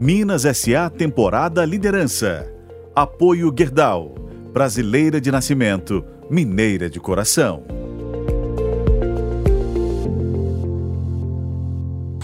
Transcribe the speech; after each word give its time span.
Minas 0.00 0.42
SA 0.42 0.88
Temporada 0.88 1.64
Liderança. 1.64 2.48
Apoio 2.94 3.52
Gerdau. 3.52 4.14
Brasileira 4.52 5.20
de 5.20 5.32
nascimento, 5.32 6.04
mineira 6.30 6.88
de 6.88 7.00
coração. 7.00 7.64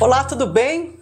Olá, 0.01 0.23
tudo 0.23 0.47
bem? 0.47 1.01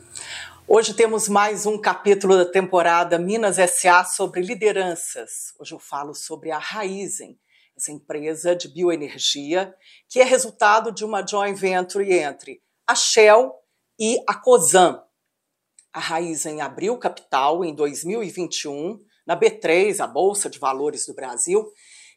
Hoje 0.66 0.95
temos 0.95 1.29
mais 1.29 1.66
um 1.66 1.77
capítulo 1.77 2.38
da 2.38 2.46
temporada 2.46 3.18
Minas 3.18 3.57
SA 3.70 4.04
sobre 4.04 4.41
lideranças. 4.41 5.52
Hoje 5.61 5.75
eu 5.75 5.79
falo 5.79 6.14
sobre 6.14 6.50
a 6.50 6.59
Raizen, 6.59 7.39
essa 7.77 7.93
empresa 7.93 8.57
de 8.57 8.68
bioenergia 8.68 9.75
que 10.09 10.20
é 10.20 10.25
resultado 10.25 10.91
de 10.91 11.04
uma 11.04 11.23
joint 11.27 11.54
venture 11.54 12.11
entre 12.11 12.62
a 12.86 12.95
Shell 12.95 13.52
e 14.00 14.16
a 14.27 14.34
Cosan. 14.34 15.02
A 15.93 16.00
Raizen 16.00 16.61
abriu 16.61 16.96
capital 16.98 17.64
em 17.64 17.74
2021 17.74 18.98
na 19.27 19.38
B3, 19.38 20.00
a 20.00 20.06
Bolsa 20.06 20.48
de 20.48 20.59
Valores 20.59 21.06
do 21.06 21.14
Brasil, 21.14 21.70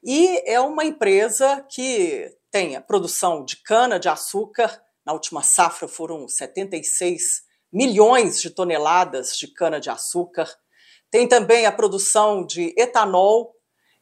e 0.03 0.41
é 0.49 0.59
uma 0.59 0.85
empresa 0.85 1.65
que 1.69 2.31
tem 2.49 2.75
a 2.75 2.81
produção 2.81 3.43
de 3.43 3.57
cana 3.63 3.99
de 3.99 4.07
açúcar. 4.07 4.81
Na 5.05 5.11
última 5.13 5.43
safra 5.43 5.87
foram 5.87 6.27
76 6.27 7.21
milhões 7.71 8.41
de 8.41 8.49
toneladas 8.49 9.35
de 9.37 9.47
cana 9.47 9.79
de 9.79 9.89
açúcar. 9.89 10.49
Tem 11.11 11.27
também 11.27 11.65
a 11.65 11.71
produção 11.71 12.45
de 12.45 12.73
etanol 12.77 13.55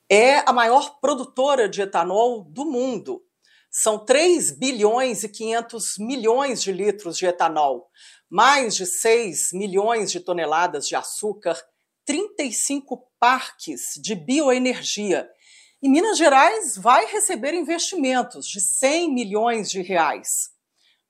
é 0.09 0.47
a 0.47 0.53
maior 0.53 0.99
produtora 0.99 1.67
de 1.67 1.81
etanol 1.81 2.43
do 2.43 2.65
mundo. 2.65 3.23
São 3.71 3.97
3 3.97 4.51
bilhões 4.51 5.23
e 5.23 5.29
500 5.29 5.95
milhões 5.97 6.61
de 6.61 6.71
litros 6.71 7.17
de 7.17 7.25
etanol, 7.25 7.89
mais 8.33 8.75
de 8.75 8.87
6 8.87 9.53
milhões 9.53 10.11
de 10.11 10.19
toneladas 10.19 10.87
de 10.87 10.95
açúcar, 10.95 11.55
35 12.03 13.07
parques 13.19 13.81
de 14.01 14.15
bioenergia. 14.15 15.29
E 15.79 15.87
Minas 15.87 16.17
Gerais 16.17 16.75
vai 16.75 17.05
receber 17.05 17.53
investimentos 17.53 18.47
de 18.47 18.59
100 18.59 19.13
milhões 19.13 19.69
de 19.69 19.83
reais. 19.83 20.27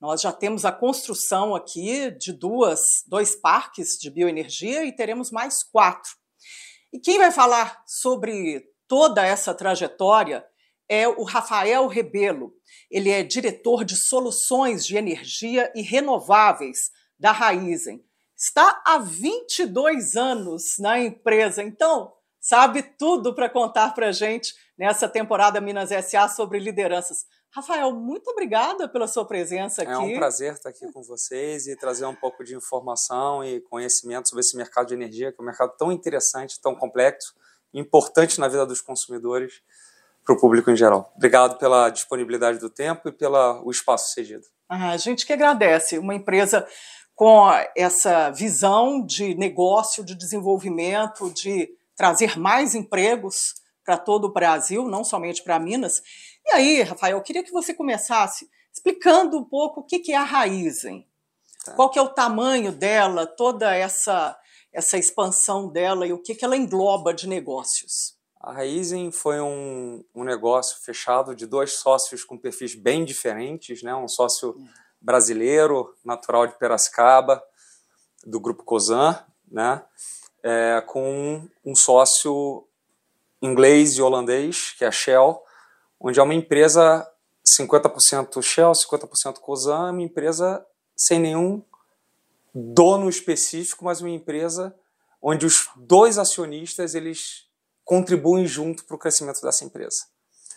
Nós 0.02 0.20
já 0.20 0.34
temos 0.34 0.66
a 0.66 0.72
construção 0.74 1.56
aqui 1.56 2.12
de 2.12 2.34
duas, 2.34 2.82
dois 3.08 3.38
parques 3.38 3.92
de 4.02 4.10
bioenergia 4.10 4.84
e 4.84 4.94
teremos 4.94 5.32
mais 5.32 5.64
quatro. 5.64 6.12
E 6.92 7.00
quem 7.00 7.20
vai 7.20 7.32
falar 7.32 7.82
sobre 7.88 8.66
toda 8.86 9.26
essa 9.26 9.54
trajetória 9.54 10.46
é 10.90 11.08
o 11.08 11.24
Rafael 11.24 11.88
Rebelo. 11.88 12.54
Ele 12.92 13.10
é 13.10 13.24
diretor 13.24 13.86
de 13.86 13.96
soluções 13.96 14.86
de 14.86 14.98
energia 14.98 15.72
e 15.74 15.82
renováveis 15.82 16.92
da 17.24 17.32
Raizen. 17.32 18.04
Está 18.36 18.82
há 18.86 18.98
22 18.98 20.18
anos 20.18 20.76
na 20.78 21.00
empresa, 21.00 21.64
então 21.64 22.12
sabe 22.38 22.84
tudo 22.84 23.34
para 23.34 23.50
contar 23.50 23.94
para 23.94 24.10
a 24.10 24.12
gente 24.12 24.54
nessa 24.78 25.08
temporada 25.08 25.62
Minas 25.62 25.92
SA 26.06 26.28
sobre 26.28 26.60
lideranças. 26.60 27.26
Rafael, 27.50 27.94
muito 27.94 28.30
obrigada 28.30 28.90
pela 28.90 29.08
sua 29.08 29.24
presença 29.24 29.84
aqui. 29.84 29.92
É 29.94 29.98
um 29.98 30.16
prazer 30.16 30.52
estar 30.52 30.68
aqui 30.68 30.92
com 30.92 31.02
vocês 31.02 31.66
e 31.66 31.78
trazer 31.78 32.06
um 32.06 32.16
pouco 32.16 32.44
de 32.44 32.58
informação 32.58 33.42
e 33.42 33.62
conhecimento 33.62 34.28
sobre 34.28 34.42
esse 34.42 34.58
mercado 34.58 34.88
de 34.88 34.96
energia, 34.96 35.32
que 35.32 35.40
é 35.40 35.42
um 35.42 35.46
mercado 35.46 35.78
tão 35.78 35.94
interessante, 35.94 36.60
tão 36.60 36.76
complexo 36.76 37.34
importante 37.74 38.38
na 38.38 38.50
vida 38.50 38.66
dos 38.66 38.82
consumidores 38.82 39.62
para 40.26 40.36
o 40.36 40.40
público 40.40 40.70
em 40.70 40.76
geral. 40.76 41.14
Obrigado 41.16 41.58
pela 41.58 41.90
disponibilidade 41.90 42.60
do 42.60 42.70
tempo 42.70 43.08
e 43.08 43.14
pelo 43.14 43.72
espaço 43.72 44.14
cedido. 44.14 44.44
Ah, 44.68 44.92
a 44.92 44.98
gente 44.98 45.26
que 45.26 45.32
agradece. 45.32 45.98
Uma 45.98 46.16
empresa 46.16 46.68
com 47.24 47.50
essa 47.74 48.32
visão 48.32 49.02
de 49.02 49.34
negócio, 49.36 50.04
de 50.04 50.14
desenvolvimento, 50.14 51.30
de 51.30 51.70
trazer 51.96 52.38
mais 52.38 52.76
empregos 52.76 53.56
para 53.86 53.98
todo 53.98 54.26
o 54.26 54.34
Brasil, 54.34 54.86
não 54.90 55.06
somente 55.06 55.42
para 55.42 55.58
Minas. 55.58 56.02
E 56.46 56.52
aí, 56.52 56.82
Rafael, 56.82 57.16
eu 57.16 57.24
queria 57.24 57.42
que 57.42 57.54
você 57.54 57.74
começasse 57.74 58.50
explicando 58.74 59.38
um 59.38 59.46
pouco 59.46 59.80
o 59.80 59.84
que 59.86 60.12
é 60.12 60.18
a 60.18 60.24
Raizen. 60.24 61.08
Tá. 61.64 61.72
Qual 61.76 61.90
que 61.90 61.98
é 61.98 62.02
o 62.02 62.10
tamanho 62.10 62.74
dela, 62.74 63.26
toda 63.26 63.74
essa 63.74 64.38
essa 64.74 64.98
expansão 64.98 65.70
dela 65.70 66.06
e 66.06 66.12
o 66.12 66.22
que, 66.22 66.36
que 66.36 66.44
ela 66.44 66.58
engloba 66.58 67.14
de 67.14 67.30
negócios? 67.30 68.18
A 68.38 68.52
Raizen 68.52 69.14
foi 69.14 69.40
um, 69.40 70.04
um 70.14 70.26
negócio 70.26 70.84
fechado 70.84 71.34
de 71.34 71.46
dois 71.46 71.76
sócios 71.80 72.26
com 72.26 72.38
perfis 72.38 72.76
bem 72.76 73.06
diferentes, 73.06 73.82
né? 73.82 73.96
um 73.96 74.10
sócio 74.10 74.58
brasileiro, 75.04 75.94
natural 76.04 76.48
de 76.48 76.58
Piracicaba, 76.58 77.44
do 78.26 78.40
grupo 78.40 78.64
Cosan, 78.64 79.20
né? 79.52 79.84
É, 80.42 80.82
com 80.88 81.48
um 81.64 81.76
sócio 81.76 82.68
inglês 83.42 83.96
e 83.96 84.02
holandês, 84.02 84.74
que 84.78 84.84
é 84.84 84.88
a 84.88 84.92
Shell, 84.92 85.42
onde 86.00 86.20
é 86.20 86.24
uma 86.24 86.34
empresa 86.34 87.08
50% 87.60 88.42
Shell, 88.42 88.72
50% 88.72 89.40
Cosan, 89.40 89.92
uma 89.92 90.02
empresa 90.02 90.66
sem 90.96 91.20
nenhum 91.20 91.62
dono 92.54 93.10
específico, 93.10 93.86
mas 93.86 94.02
uma 94.02 94.10
empresa 94.10 94.76
onde 95.22 95.46
os 95.46 95.70
dois 95.76 96.18
acionistas 96.18 96.96
eles 96.96 97.48
contribuem 97.84 98.46
junto 98.46 98.86
para 98.86 98.96
o 98.96 99.00
crescimento 99.00 99.42
dessa 99.42 99.66
empresa. 99.66 100.06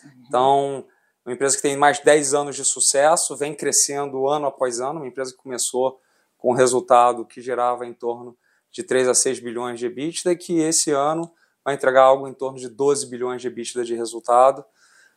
Uhum. 0.03 0.23
Então, 0.27 0.85
uma 1.27 1.33
empresa 1.33 1.57
que 1.57 1.61
tem 1.61 1.75
mais 1.75 1.97
de 1.97 2.05
10 2.05 2.33
anos 2.33 2.55
de 2.55 2.63
sucesso, 2.63 3.35
vem 3.35 3.53
crescendo 3.53 4.29
ano 4.29 4.45
após 4.45 4.79
ano, 4.79 5.01
uma 5.01 5.07
empresa 5.07 5.31
que 5.31 5.37
começou 5.37 5.99
com 6.37 6.51
um 6.51 6.55
resultado 6.55 7.25
que 7.25 7.41
gerava 7.41 7.85
em 7.85 7.93
torno 7.93 8.37
de 8.71 8.81
3 8.81 9.09
a 9.09 9.13
6 9.13 9.41
bilhões 9.41 9.77
de 9.77 9.87
EBITDA 9.87 10.31
e 10.31 10.37
que 10.37 10.61
esse 10.61 10.91
ano 10.91 11.29
vai 11.65 11.75
entregar 11.75 12.03
algo 12.03 12.29
em 12.29 12.33
torno 12.33 12.57
de 12.57 12.69
12 12.69 13.07
bilhões 13.07 13.41
de 13.41 13.49
EBITDA 13.49 13.83
de 13.83 13.93
resultado, 13.93 14.63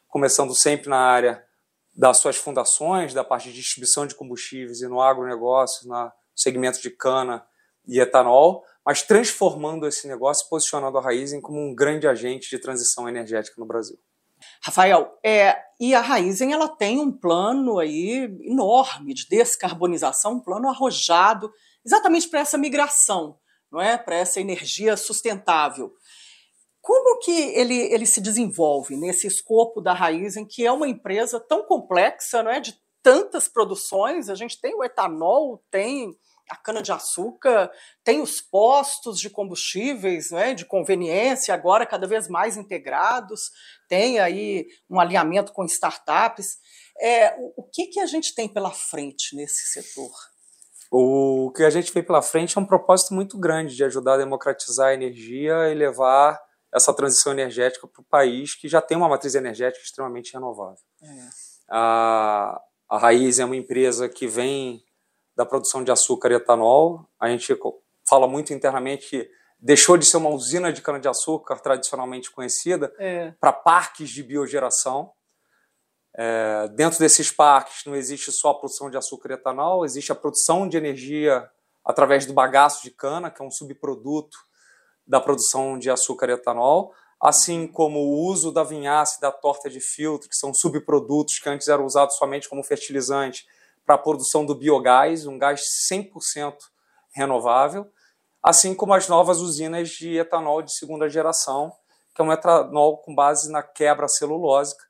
começando 0.08 0.52
sempre 0.52 0.90
na 0.90 0.98
área 0.98 1.44
das 1.96 2.18
suas 2.18 2.34
fundações, 2.34 3.14
da 3.14 3.22
parte 3.22 3.48
de 3.48 3.54
distribuição 3.54 4.04
de 4.04 4.16
combustíveis 4.16 4.80
e 4.80 4.88
no 4.88 5.00
agronegócio, 5.00 5.88
na 5.88 6.12
segmento 6.34 6.82
de 6.82 6.90
cana 6.90 7.46
e 7.86 8.00
etanol, 8.00 8.64
mas 8.84 9.00
transformando 9.00 9.86
esse 9.86 10.08
negócio, 10.08 10.48
posicionando 10.48 10.98
a 10.98 11.00
Raizen 11.00 11.40
como 11.40 11.60
um 11.60 11.72
grande 11.72 12.08
agente 12.08 12.50
de 12.50 12.58
transição 12.58 13.08
energética 13.08 13.54
no 13.60 13.66
Brasil. 13.66 13.96
Rafael, 14.62 15.18
é, 15.24 15.56
e 15.78 15.94
a 15.94 16.00
Raizen 16.00 16.52
ela 16.52 16.68
tem 16.68 16.98
um 16.98 17.10
plano 17.10 17.78
aí 17.78 18.24
enorme 18.42 19.14
de 19.14 19.26
descarbonização, 19.28 20.34
um 20.34 20.40
plano 20.40 20.68
arrojado 20.68 21.50
exatamente 21.84 22.28
para 22.28 22.40
essa 22.40 22.58
migração, 22.58 23.38
não 23.72 23.80
é, 23.80 23.96
para 23.96 24.16
essa 24.16 24.40
energia 24.40 24.96
sustentável. 24.96 25.92
Como 26.80 27.18
que 27.20 27.32
ele, 27.32 27.76
ele 27.76 28.06
se 28.06 28.20
desenvolve 28.20 28.96
nesse 28.96 29.26
escopo 29.26 29.80
da 29.80 29.92
Raizen, 29.92 30.46
que 30.46 30.64
é 30.64 30.72
uma 30.72 30.88
empresa 30.88 31.38
tão 31.38 31.64
complexa, 31.64 32.42
não 32.42 32.50
é, 32.50 32.60
de 32.60 32.74
tantas 33.02 33.48
produções? 33.48 34.28
A 34.28 34.34
gente 34.34 34.60
tem 34.60 34.74
o 34.74 34.82
etanol, 34.82 35.62
tem 35.70 36.16
a 36.50 36.56
cana-de-açúcar, 36.56 37.70
tem 38.02 38.20
os 38.20 38.40
postos 38.40 39.20
de 39.20 39.30
combustíveis 39.30 40.32
né, 40.32 40.52
de 40.52 40.64
conveniência, 40.64 41.54
agora 41.54 41.86
cada 41.86 42.08
vez 42.08 42.26
mais 42.28 42.56
integrados, 42.56 43.52
tem 43.88 44.18
aí 44.18 44.66
um 44.90 44.98
alinhamento 44.98 45.52
com 45.52 45.64
startups. 45.64 46.58
É, 47.00 47.36
o, 47.56 47.62
que, 47.62 47.86
que 47.86 48.00
a 48.00 48.06
gente 48.06 48.34
tem 48.34 48.48
pela 48.48 48.72
frente 48.72 49.36
nesse 49.36 49.66
setor? 49.68 50.10
O 50.90 51.52
que 51.54 51.62
a 51.62 51.70
gente 51.70 51.92
vê 51.92 52.02
pela 52.02 52.20
frente 52.20 52.58
é 52.58 52.60
um 52.60 52.66
propósito 52.66 53.14
muito 53.14 53.38
grande 53.38 53.76
de 53.76 53.84
ajudar 53.84 54.14
a 54.14 54.18
democratizar 54.18 54.88
a 54.88 54.94
energia 54.94 55.68
e 55.70 55.74
levar 55.74 56.40
essa 56.74 56.92
transição 56.92 57.32
energética 57.32 57.86
para 57.86 58.00
o 58.00 58.04
país 58.04 58.56
que 58.56 58.68
já 58.68 58.82
tem 58.82 58.96
uma 58.96 59.08
matriz 59.08 59.36
energética 59.36 59.84
extremamente 59.84 60.32
renovável. 60.32 60.82
É. 61.02 61.28
A, 61.70 62.60
a 62.88 62.98
Raiz 62.98 63.38
é 63.38 63.44
uma 63.44 63.56
empresa 63.56 64.08
que 64.08 64.26
vem 64.26 64.82
da 65.40 65.46
produção 65.46 65.82
de 65.82 65.90
açúcar 65.90 66.30
e 66.32 66.34
etanol. 66.34 67.08
A 67.18 67.30
gente 67.30 67.58
fala 68.06 68.28
muito 68.28 68.52
internamente 68.52 69.08
que 69.08 69.30
deixou 69.58 69.96
de 69.96 70.04
ser 70.04 70.18
uma 70.18 70.28
usina 70.28 70.70
de 70.70 70.82
cana-de-açúcar 70.82 71.60
tradicionalmente 71.60 72.30
conhecida 72.30 72.94
é. 72.98 73.32
para 73.40 73.50
parques 73.50 74.10
de 74.10 74.22
biogeração. 74.22 75.10
É, 76.14 76.68
dentro 76.74 76.98
desses 76.98 77.30
parques 77.30 77.86
não 77.86 77.96
existe 77.96 78.30
só 78.30 78.50
a 78.50 78.54
produção 78.54 78.90
de 78.90 78.98
açúcar 78.98 79.30
e 79.30 79.34
etanol, 79.34 79.82
existe 79.82 80.12
a 80.12 80.14
produção 80.14 80.68
de 80.68 80.76
energia 80.76 81.48
através 81.82 82.26
do 82.26 82.34
bagaço 82.34 82.82
de 82.82 82.90
cana, 82.90 83.30
que 83.30 83.40
é 83.40 83.44
um 83.44 83.50
subproduto 83.50 84.36
da 85.06 85.20
produção 85.20 85.78
de 85.78 85.88
açúcar 85.88 86.28
e 86.28 86.32
etanol, 86.32 86.92
assim 87.18 87.66
como 87.66 87.98
o 88.00 88.26
uso 88.26 88.52
da 88.52 88.62
vinhaça 88.62 89.16
e 89.16 89.20
da 89.22 89.32
torta 89.32 89.70
de 89.70 89.80
filtro, 89.80 90.28
que 90.28 90.36
são 90.36 90.52
subprodutos 90.52 91.38
que 91.38 91.48
antes 91.48 91.66
eram 91.68 91.86
usados 91.86 92.16
somente 92.16 92.46
como 92.46 92.62
fertilizante 92.62 93.46
para 93.90 93.96
a 93.96 93.98
produção 93.98 94.46
do 94.46 94.54
biogás, 94.54 95.26
um 95.26 95.36
gás 95.36 95.62
100% 95.90 96.54
renovável, 97.12 97.90
assim 98.40 98.72
como 98.72 98.94
as 98.94 99.08
novas 99.08 99.40
usinas 99.40 99.88
de 99.88 100.16
etanol 100.16 100.62
de 100.62 100.72
segunda 100.72 101.08
geração, 101.08 101.72
que 102.14 102.22
é 102.22 102.24
um 102.24 102.32
etanol 102.32 102.98
com 102.98 103.12
base 103.12 103.50
na 103.50 103.64
quebra 103.64 104.06
celulósica 104.06 104.84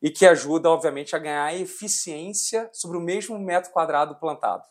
e 0.00 0.10
que 0.10 0.24
ajuda, 0.24 0.70
obviamente, 0.70 1.14
a 1.14 1.18
ganhar 1.18 1.54
eficiência 1.54 2.70
sobre 2.72 2.96
o 2.96 3.00
mesmo 3.00 3.38
metro 3.38 3.70
quadrado 3.72 4.14
plantado. 4.14 4.62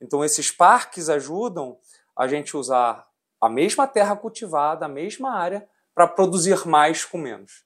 Então, 0.00 0.24
esses 0.24 0.52
parques 0.52 1.08
ajudam 1.08 1.76
a 2.16 2.28
gente 2.28 2.56
usar 2.56 3.08
a 3.40 3.48
mesma 3.48 3.88
terra 3.88 4.14
cultivada, 4.14 4.86
a 4.86 4.88
mesma 4.88 5.32
área, 5.32 5.68
para 5.92 6.06
produzir 6.06 6.64
mais 6.64 7.04
com 7.04 7.18
menos. 7.18 7.64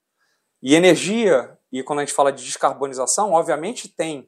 E 0.62 0.74
energia, 0.74 1.58
e 1.70 1.82
quando 1.82 1.98
a 1.98 2.04
gente 2.06 2.14
fala 2.14 2.32
de 2.32 2.42
descarbonização, 2.42 3.32
obviamente 3.32 3.88
tem 3.88 4.26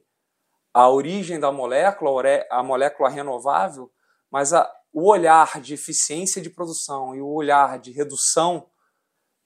a 0.73 0.89
origem 0.89 1.39
da 1.39 1.51
molécula, 1.51 2.23
a 2.49 2.63
molécula 2.63 3.09
renovável, 3.09 3.91
mas 4.31 4.53
a, 4.53 4.69
o 4.91 5.07
olhar 5.07 5.61
de 5.61 5.73
eficiência 5.73 6.41
de 6.41 6.49
produção 6.49 7.15
e 7.15 7.21
o 7.21 7.27
olhar 7.27 7.79
de 7.79 7.91
redução 7.91 8.67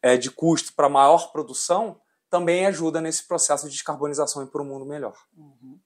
é, 0.01 0.15
de 0.15 0.31
custo 0.31 0.73
para 0.73 0.87
maior 0.87 1.31
produção 1.31 1.99
também 2.29 2.65
ajuda 2.65 3.01
nesse 3.01 3.27
processo 3.27 3.65
de 3.65 3.73
descarbonização 3.73 4.43
e 4.43 4.47
para 4.47 4.61
um 4.61 4.65
mundo 4.65 4.85
melhor. 4.85 5.17
Uhum. 5.35 5.79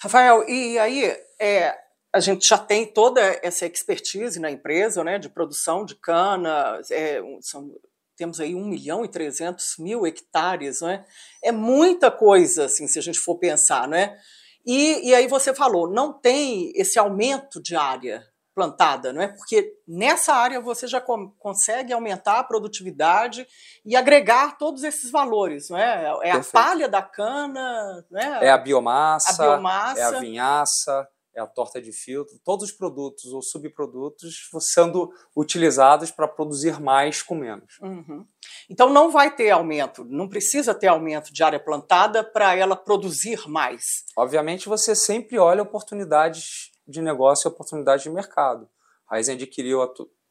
Rafael, 0.00 0.48
e 0.48 0.78
aí 0.78 1.04
é, 1.38 1.78
a 2.12 2.20
gente 2.20 2.46
já 2.46 2.58
tem 2.58 2.86
toda 2.86 3.20
essa 3.42 3.66
expertise 3.66 4.38
na 4.38 4.50
empresa, 4.50 5.02
né, 5.02 5.18
de 5.18 5.28
produção 5.28 5.84
de 5.84 5.94
cana, 5.94 6.80
é, 6.90 7.20
são, 7.40 7.74
temos 8.16 8.40
aí 8.40 8.54
1 8.54 8.64
milhão 8.66 9.04
e 9.04 9.08
300 9.08 9.76
mil 9.78 10.06
hectares, 10.06 10.80
não 10.80 10.90
é? 10.90 11.04
Muita 11.52 12.10
coisa, 12.10 12.66
assim, 12.66 12.86
se 12.86 12.98
a 12.98 13.02
gente 13.02 13.18
for 13.18 13.36
pensar, 13.38 13.88
não 13.88 13.96
é? 13.96 14.18
E, 14.64 15.08
e 15.08 15.14
aí 15.14 15.26
você 15.26 15.54
falou, 15.54 15.90
não 15.90 16.12
tem 16.12 16.72
esse 16.74 16.98
aumento 16.98 17.60
de 17.60 17.74
área 17.74 18.24
plantada, 18.54 19.12
não 19.12 19.22
é? 19.22 19.28
Porque 19.28 19.72
nessa 19.88 20.34
área 20.34 20.60
você 20.60 20.86
já 20.86 21.00
consegue 21.00 21.92
aumentar 21.92 22.38
a 22.38 22.44
produtividade 22.44 23.46
e 23.84 23.96
agregar 23.96 24.58
todos 24.58 24.84
esses 24.84 25.10
valores, 25.10 25.70
não 25.70 25.78
é? 25.78 26.04
É 26.22 26.32
Perfeito. 26.32 26.48
a 26.48 26.62
palha 26.62 26.88
da 26.88 27.02
cana, 27.02 28.04
não 28.10 28.20
é? 28.20 28.46
É 28.46 28.50
a 28.50 28.58
biomassa, 28.58 29.42
a 29.42 29.46
biomassa, 29.46 30.00
é 30.00 30.04
a 30.04 30.20
vinhaça, 30.20 31.08
é 31.34 31.40
a 31.40 31.46
torta 31.46 31.80
de 31.80 31.92
filtro, 31.92 32.38
todos 32.44 32.70
os 32.70 32.72
produtos 32.72 33.32
ou 33.32 33.42
subprodutos 33.42 34.48
sendo 34.60 35.10
utilizados 35.34 36.10
para 36.10 36.28
produzir 36.28 36.80
mais 36.80 37.22
com 37.22 37.34
menos. 37.34 37.78
Uhum. 37.80 38.26
Então 38.68 38.90
não 38.90 39.10
vai 39.10 39.34
ter 39.34 39.50
aumento, 39.50 40.04
não 40.04 40.28
precisa 40.28 40.74
ter 40.74 40.88
aumento 40.88 41.32
de 41.32 41.42
área 41.42 41.58
plantada 41.58 42.22
para 42.22 42.54
ela 42.54 42.76
produzir 42.76 43.48
mais. 43.48 44.04
Obviamente 44.16 44.68
você 44.68 44.94
sempre 44.94 45.38
olha 45.38 45.62
oportunidades 45.62 46.70
de 46.86 47.00
negócio 47.00 47.48
e 47.48 47.50
oportunidades 47.50 48.02
de 48.02 48.10
mercado. 48.10 48.68
A 49.08 49.14
Raizen 49.14 49.36
adquiriu 49.36 49.80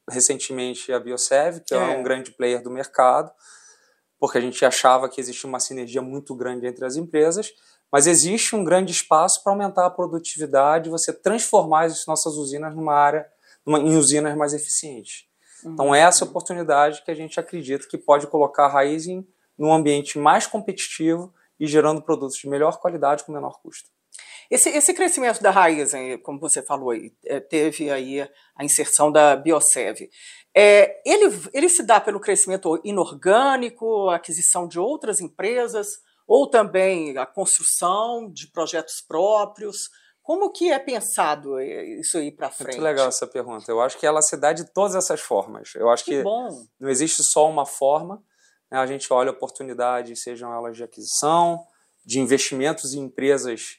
recentemente 0.09 0.91
a 0.91 0.99
Biosev, 0.99 1.61
que 1.61 1.73
é. 1.73 1.77
é 1.77 1.97
um 1.97 2.03
grande 2.03 2.31
player 2.31 2.61
do 2.61 2.69
mercado, 2.69 3.31
porque 4.19 4.37
a 4.37 4.41
gente 4.41 4.63
achava 4.63 5.09
que 5.09 5.19
existia 5.19 5.47
uma 5.47 5.59
sinergia 5.59 6.01
muito 6.01 6.35
grande 6.35 6.67
entre 6.67 6.85
as 6.85 6.95
empresas 6.95 7.51
mas 7.91 8.07
existe 8.07 8.55
um 8.55 8.63
grande 8.63 8.91
espaço 8.91 9.43
para 9.43 9.51
aumentar 9.51 9.85
a 9.85 9.89
produtividade, 9.89 10.89
você 10.89 11.11
transformar 11.11 11.85
as 11.85 12.05
nossas 12.05 12.35
usinas 12.35 12.73
numa 12.75 12.93
área, 12.93 13.27
numa, 13.65 13.79
em 13.79 13.97
usinas 13.97 14.35
mais 14.37 14.53
eficientes. 14.53 15.25
Uhum. 15.63 15.73
Então, 15.73 15.95
essa 15.95 16.23
é 16.23 16.27
a 16.27 16.29
oportunidade 16.29 17.03
que 17.03 17.11
a 17.11 17.15
gente 17.15 17.39
acredita 17.39 17.87
que 17.87 17.97
pode 17.97 18.27
colocar 18.27 18.65
a 18.65 18.69
raiz 18.69 19.07
em 19.07 19.27
num 19.57 19.71
ambiente 19.71 20.17
mais 20.17 20.47
competitivo 20.47 21.31
e 21.59 21.67
gerando 21.67 22.01
produtos 22.01 22.37
de 22.37 22.49
melhor 22.49 22.79
qualidade 22.79 23.23
com 23.23 23.31
menor 23.31 23.61
custo. 23.61 23.89
Esse, 24.49 24.69
esse 24.69 24.93
crescimento 24.93 25.41
da 25.41 25.51
raiz, 25.51 25.93
como 26.23 26.39
você 26.39 26.61
falou, 26.61 26.93
é, 27.25 27.39
teve 27.39 27.89
aí 27.89 28.27
a 28.55 28.65
inserção 28.65 29.11
da 29.11 29.35
Biosev. 29.35 30.09
É, 30.53 30.99
ele, 31.05 31.39
ele 31.53 31.69
se 31.69 31.83
dá 31.83 32.01
pelo 32.01 32.19
crescimento 32.19 32.81
inorgânico, 32.83 34.09
aquisição 34.09 34.67
de 34.67 34.79
outras 34.79 35.21
empresas, 35.21 35.87
ou 36.27 36.49
também 36.49 37.17
a 37.17 37.25
construção 37.25 38.29
de 38.31 38.47
projetos 38.47 39.01
próprios. 39.07 39.77
Como 40.21 40.51
que 40.51 40.71
é 40.71 40.79
pensado 40.79 41.59
isso 41.59 42.17
aí 42.17 42.31
para 42.31 42.51
frente? 42.51 42.75
Muito 42.75 42.83
legal 42.83 43.07
essa 43.07 43.27
pergunta. 43.27 43.71
Eu 43.71 43.81
acho 43.81 43.97
que 43.97 44.05
ela 44.05 44.21
se 44.21 44.37
dá 44.37 44.53
de 44.53 44.65
todas 44.71 44.95
essas 44.95 45.19
formas. 45.19 45.73
Eu 45.75 45.89
acho 45.89 46.05
que, 46.05 46.17
que 46.17 46.23
não 46.23 46.89
existe 46.89 47.23
só 47.23 47.49
uma 47.49 47.65
forma. 47.65 48.23
Né? 48.71 48.77
A 48.77 48.85
gente 48.85 49.11
olha 49.11 49.31
oportunidades, 49.31 50.21
sejam 50.21 50.53
elas 50.53 50.77
de 50.77 50.83
aquisição, 50.83 51.65
de 52.05 52.19
investimentos 52.19 52.93
em 52.93 53.01
empresas 53.01 53.77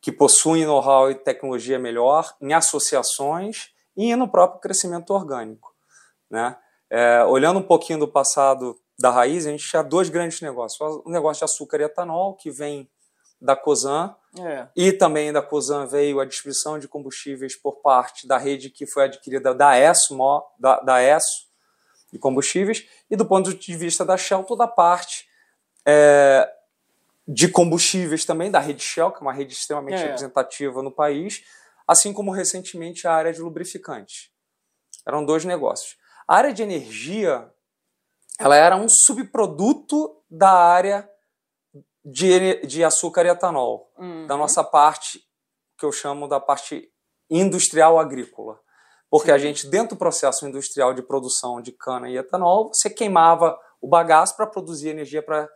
que 0.00 0.12
possuem 0.12 0.66
know-how 0.66 1.10
e 1.10 1.14
tecnologia 1.14 1.78
melhor, 1.78 2.34
em 2.40 2.52
associações 2.52 3.70
e 3.96 4.14
no 4.16 4.28
próprio 4.28 4.60
crescimento 4.60 5.10
orgânico. 5.12 5.72
Né? 6.30 6.56
É, 6.90 7.24
olhando 7.24 7.60
um 7.60 7.62
pouquinho 7.62 8.00
do 8.00 8.08
passado 8.08 8.78
da 9.02 9.10
raiz, 9.10 9.46
a 9.46 9.50
gente 9.50 9.68
tinha 9.68 9.82
dois 9.82 10.08
grandes 10.08 10.40
negócios. 10.40 10.80
O 11.04 11.10
negócio 11.10 11.40
de 11.40 11.44
açúcar 11.44 11.80
e 11.80 11.82
etanol, 11.82 12.36
que 12.36 12.52
vem 12.52 12.88
da 13.40 13.56
COSAN, 13.56 14.14
é. 14.38 14.68
e 14.76 14.92
também 14.92 15.32
da 15.32 15.42
COSAN 15.42 15.86
veio 15.86 16.20
a 16.20 16.24
distribuição 16.24 16.78
de 16.78 16.86
combustíveis 16.86 17.56
por 17.56 17.82
parte 17.82 18.28
da 18.28 18.38
rede 18.38 18.70
que 18.70 18.86
foi 18.86 19.06
adquirida 19.06 19.52
da 19.52 19.76
ESSO, 19.76 20.16
da, 20.56 20.78
da 20.80 21.02
ESSO 21.02 21.48
de 22.12 22.18
combustíveis, 22.20 22.86
e 23.10 23.16
do 23.16 23.26
ponto 23.26 23.52
de 23.52 23.76
vista 23.76 24.04
da 24.04 24.16
Shell, 24.16 24.44
toda 24.44 24.64
a 24.64 24.68
parte 24.68 25.26
é, 25.84 26.48
de 27.26 27.48
combustíveis 27.48 28.24
também, 28.24 28.52
da 28.52 28.60
rede 28.60 28.84
Shell, 28.84 29.10
que 29.10 29.18
é 29.18 29.22
uma 29.22 29.32
rede 29.32 29.52
extremamente 29.52 30.00
é. 30.00 30.04
representativa 30.04 30.80
no 30.80 30.92
país, 30.92 31.42
assim 31.88 32.12
como 32.12 32.30
recentemente 32.30 33.08
a 33.08 33.12
área 33.12 33.32
de 33.32 33.40
lubrificantes. 33.40 34.30
Eram 35.04 35.24
dois 35.24 35.44
negócios. 35.44 35.96
A 36.28 36.36
área 36.36 36.52
de 36.52 36.62
energia 36.62 37.50
ela 38.42 38.56
era 38.56 38.76
um 38.76 38.88
subproduto 38.88 40.16
da 40.28 40.50
área 40.50 41.08
de, 42.04 42.66
de 42.66 42.82
açúcar 42.82 43.24
e 43.24 43.28
etanol, 43.28 43.92
uhum. 43.96 44.26
da 44.26 44.36
nossa 44.36 44.64
parte, 44.64 45.20
que 45.78 45.84
eu 45.84 45.92
chamo 45.92 46.26
da 46.26 46.40
parte 46.40 46.88
industrial 47.30 47.98
agrícola. 47.98 48.58
Porque 49.08 49.28
Sim. 49.28 49.34
a 49.34 49.38
gente, 49.38 49.68
dentro 49.68 49.94
do 49.94 49.98
processo 49.98 50.46
industrial 50.46 50.92
de 50.92 51.02
produção 51.02 51.60
de 51.60 51.70
cana 51.72 52.10
e 52.10 52.16
etanol, 52.16 52.72
você 52.72 52.90
queimava 52.90 53.56
o 53.80 53.88
bagaço 53.88 54.36
para 54.36 54.46
produzir 54.46 54.88
energia 54.88 55.22
para 55.22 55.48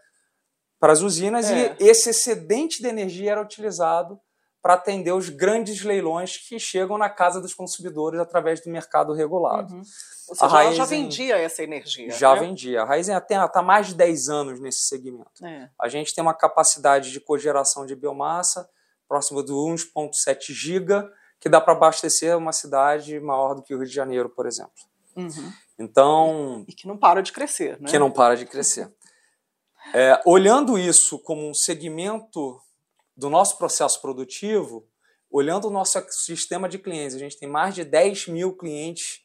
as 0.83 1.01
usinas 1.01 1.51
é. 1.51 1.77
e 1.81 1.89
esse 1.89 2.11
excedente 2.11 2.81
de 2.81 2.89
energia 2.89 3.33
era 3.33 3.43
utilizado 3.43 4.21
para 4.67 4.75
atender 4.75 5.13
os 5.13 5.29
grandes 5.29 5.85
leilões 5.85 6.39
que 6.39 6.59
chegam 6.59 6.99
na 6.99 7.09
casa 7.09 7.41
dos 7.41 7.55
consumidores 7.55 8.19
através 8.19 8.61
do 8.61 8.69
mercado 8.69 9.13
regulado. 9.13 9.73
Uhum. 9.73 9.83
Ou 10.29 10.35
seja, 10.35 10.45
a 10.45 10.49
Raizen, 10.49 10.75
já 10.75 10.85
vendia 10.85 11.37
essa 11.37 11.63
energia. 11.63 12.11
Já 12.11 12.35
né? 12.35 12.41
vendia. 12.41 12.83
A 12.83 12.85
Raizen 12.85 13.17
está 13.17 13.49
há 13.55 13.63
mais 13.63 13.87
de 13.87 13.95
10 13.95 14.29
anos 14.29 14.59
nesse 14.59 14.89
segmento. 14.89 15.47
É. 15.47 15.71
A 15.81 15.87
gente 15.87 16.13
tem 16.13 16.21
uma 16.21 16.35
capacidade 16.35 17.13
de 17.13 17.21
cogeração 17.21 17.87
de 17.87 17.95
biomassa 17.95 18.69
próxima 19.07 19.41
de 19.45 19.53
1,7 19.53 20.53
giga, 20.53 21.09
que 21.39 21.49
dá 21.49 21.61
para 21.61 21.75
abastecer 21.75 22.37
uma 22.37 22.53
cidade 22.53 23.21
maior 23.21 23.55
do 23.55 23.63
que 23.63 23.73
o 23.73 23.79
Rio 23.79 23.87
de 23.87 23.95
Janeiro, 23.95 24.29
por 24.29 24.49
exemplo. 24.49 24.73
Uhum. 25.15 25.53
Então. 25.79 26.65
E 26.67 26.73
que 26.73 26.89
não 26.89 26.99
para 26.99 27.23
de 27.23 27.31
crescer, 27.31 27.81
né? 27.81 27.89
Que 27.89 28.01
não 28.01 28.11
para 28.11 28.35
de 28.35 28.47
crescer. 28.47 28.93
É, 29.95 30.21
olhando 30.27 30.77
isso 30.77 31.21
como 31.21 31.49
um 31.49 31.55
segmento 31.55 32.61
do 33.17 33.31
nosso 33.31 33.57
processo 33.57 34.01
produtivo, 34.01 34.87
olhando 35.31 35.69
o 35.69 35.71
nosso 35.71 36.05
sistema 36.11 36.69
de 36.69 36.79
clientes, 36.79 37.17
a 37.17 37.19
gente 37.19 37.39
tem 37.39 37.49
mais 37.49 37.75
de 37.75 37.85
10 37.85 38.29
mil 38.29 38.57
clientes 38.57 39.25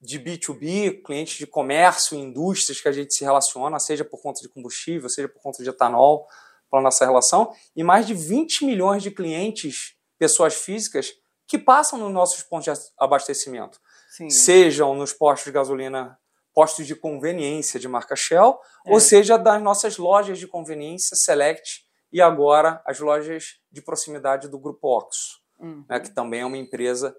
de 0.00 0.18
B2B, 0.18 1.02
clientes 1.02 1.38
de 1.38 1.46
comércio, 1.46 2.16
indústrias 2.16 2.80
que 2.80 2.88
a 2.88 2.92
gente 2.92 3.14
se 3.14 3.24
relaciona, 3.24 3.78
seja 3.78 4.04
por 4.04 4.20
conta 4.20 4.40
de 4.40 4.48
combustível, 4.48 5.08
seja 5.08 5.28
por 5.28 5.40
conta 5.40 5.62
de 5.62 5.68
etanol, 5.68 6.26
para 6.68 6.80
a 6.80 6.82
nossa 6.82 7.04
relação, 7.04 7.54
e 7.76 7.84
mais 7.84 8.06
de 8.06 8.14
20 8.14 8.64
milhões 8.64 9.02
de 9.02 9.10
clientes, 9.10 9.94
pessoas 10.18 10.54
físicas, 10.54 11.12
que 11.46 11.58
passam 11.58 11.98
nos 11.98 12.10
nossos 12.10 12.42
pontos 12.42 12.64
de 12.64 12.84
abastecimento. 12.98 13.78
Sim. 14.08 14.30
Sejam 14.30 14.94
nos 14.94 15.12
postos 15.12 15.44
de 15.44 15.52
gasolina, 15.52 16.18
postos 16.54 16.86
de 16.86 16.96
conveniência 16.96 17.78
de 17.78 17.86
marca 17.86 18.16
Shell, 18.16 18.58
é. 18.86 18.92
ou 18.92 19.00
seja, 19.00 19.36
das 19.36 19.62
nossas 19.62 19.98
lojas 19.98 20.38
de 20.38 20.46
conveniência 20.46 21.16
Select 21.16 21.84
e 22.12 22.20
agora 22.20 22.82
as 22.84 23.00
lojas 23.00 23.60
de 23.70 23.80
proximidade 23.80 24.48
do 24.48 24.58
Grupo 24.58 24.88
Oxo, 24.88 25.40
uhum. 25.58 25.84
né, 25.88 25.98
que 25.98 26.10
também 26.10 26.40
é 26.40 26.46
uma 26.46 26.58
empresa 26.58 27.16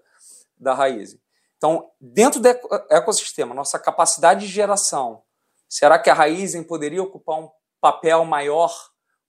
da 0.56 0.72
Raiz. 0.72 1.18
Então, 1.56 1.90
dentro 2.00 2.40
do 2.40 2.48
ecossistema, 2.90 3.54
nossa 3.54 3.78
capacidade 3.78 4.46
de 4.46 4.52
geração, 4.52 5.22
será 5.68 5.98
que 5.98 6.10
a 6.10 6.14
Raizen 6.14 6.62
poderia 6.62 7.02
ocupar 7.02 7.40
um 7.40 7.50
papel 7.80 8.24
maior 8.24 8.72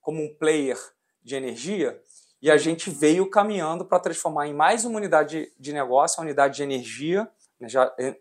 como 0.00 0.22
um 0.22 0.34
player 0.38 0.78
de 1.22 1.34
energia? 1.34 2.00
E 2.40 2.50
a 2.50 2.56
gente 2.56 2.90
veio 2.90 3.28
caminhando 3.28 3.84
para 3.84 3.98
transformar 3.98 4.46
em 4.46 4.54
mais 4.54 4.84
uma 4.84 4.98
unidade 4.98 5.52
de 5.58 5.72
negócio, 5.72 6.20
a 6.20 6.22
unidade 6.22 6.56
de 6.56 6.62
energia, 6.62 7.28
né, 7.58 7.68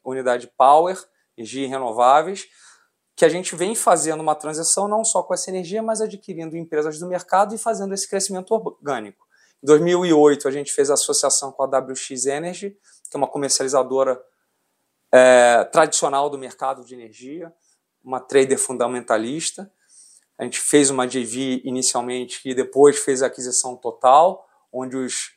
unidade 0.04 0.48
power, 0.58 0.98
energia 1.38 1.68
renováveis, 1.68 2.48
que 3.16 3.24
a 3.24 3.30
gente 3.30 3.56
vem 3.56 3.74
fazendo 3.74 4.20
uma 4.20 4.36
transição 4.36 4.88
não 4.88 5.04
só 5.04 5.24
com 5.24 5.34
essa 5.34 5.50
energia, 5.50 5.82
mas 5.82 6.02
adquirindo 6.02 6.58
empresas 6.58 7.00
do 7.00 7.08
mercado 7.08 7.56
e 7.56 7.58
fazendo 7.58 7.94
esse 7.94 8.10
crescimento 8.10 8.52
orgânico. 8.52 9.26
Em 9.64 9.66
2008, 9.66 10.48
a 10.48 10.52
gente 10.52 10.72
fez 10.74 10.90
a 10.90 10.96
associação 10.96 11.52
com 11.52 11.64
a 11.64 11.66
WX 11.66 12.26
Energy, 12.26 12.72
que 13.10 13.16
é 13.16 13.18
uma 13.18 13.28
comercializadora 13.28 14.22
é, 15.12 15.64
tradicional 15.72 16.30
do 16.30 16.38
mercado 16.38 16.84
de 16.84 16.94
energia, 16.94 17.54
uma 18.04 18.20
trader 18.20 18.60
fundamentalista. 18.60 19.72
A 20.38 20.44
gente 20.44 20.60
fez 20.60 20.90
uma 20.90 21.08
JV 21.08 21.62
inicialmente 21.64 22.42
e 22.44 22.54
depois 22.54 23.00
fez 23.00 23.24
a 23.24 23.28
aquisição 23.28 23.78
total, 23.78 24.46
onde 24.74 24.98
os 24.98 25.35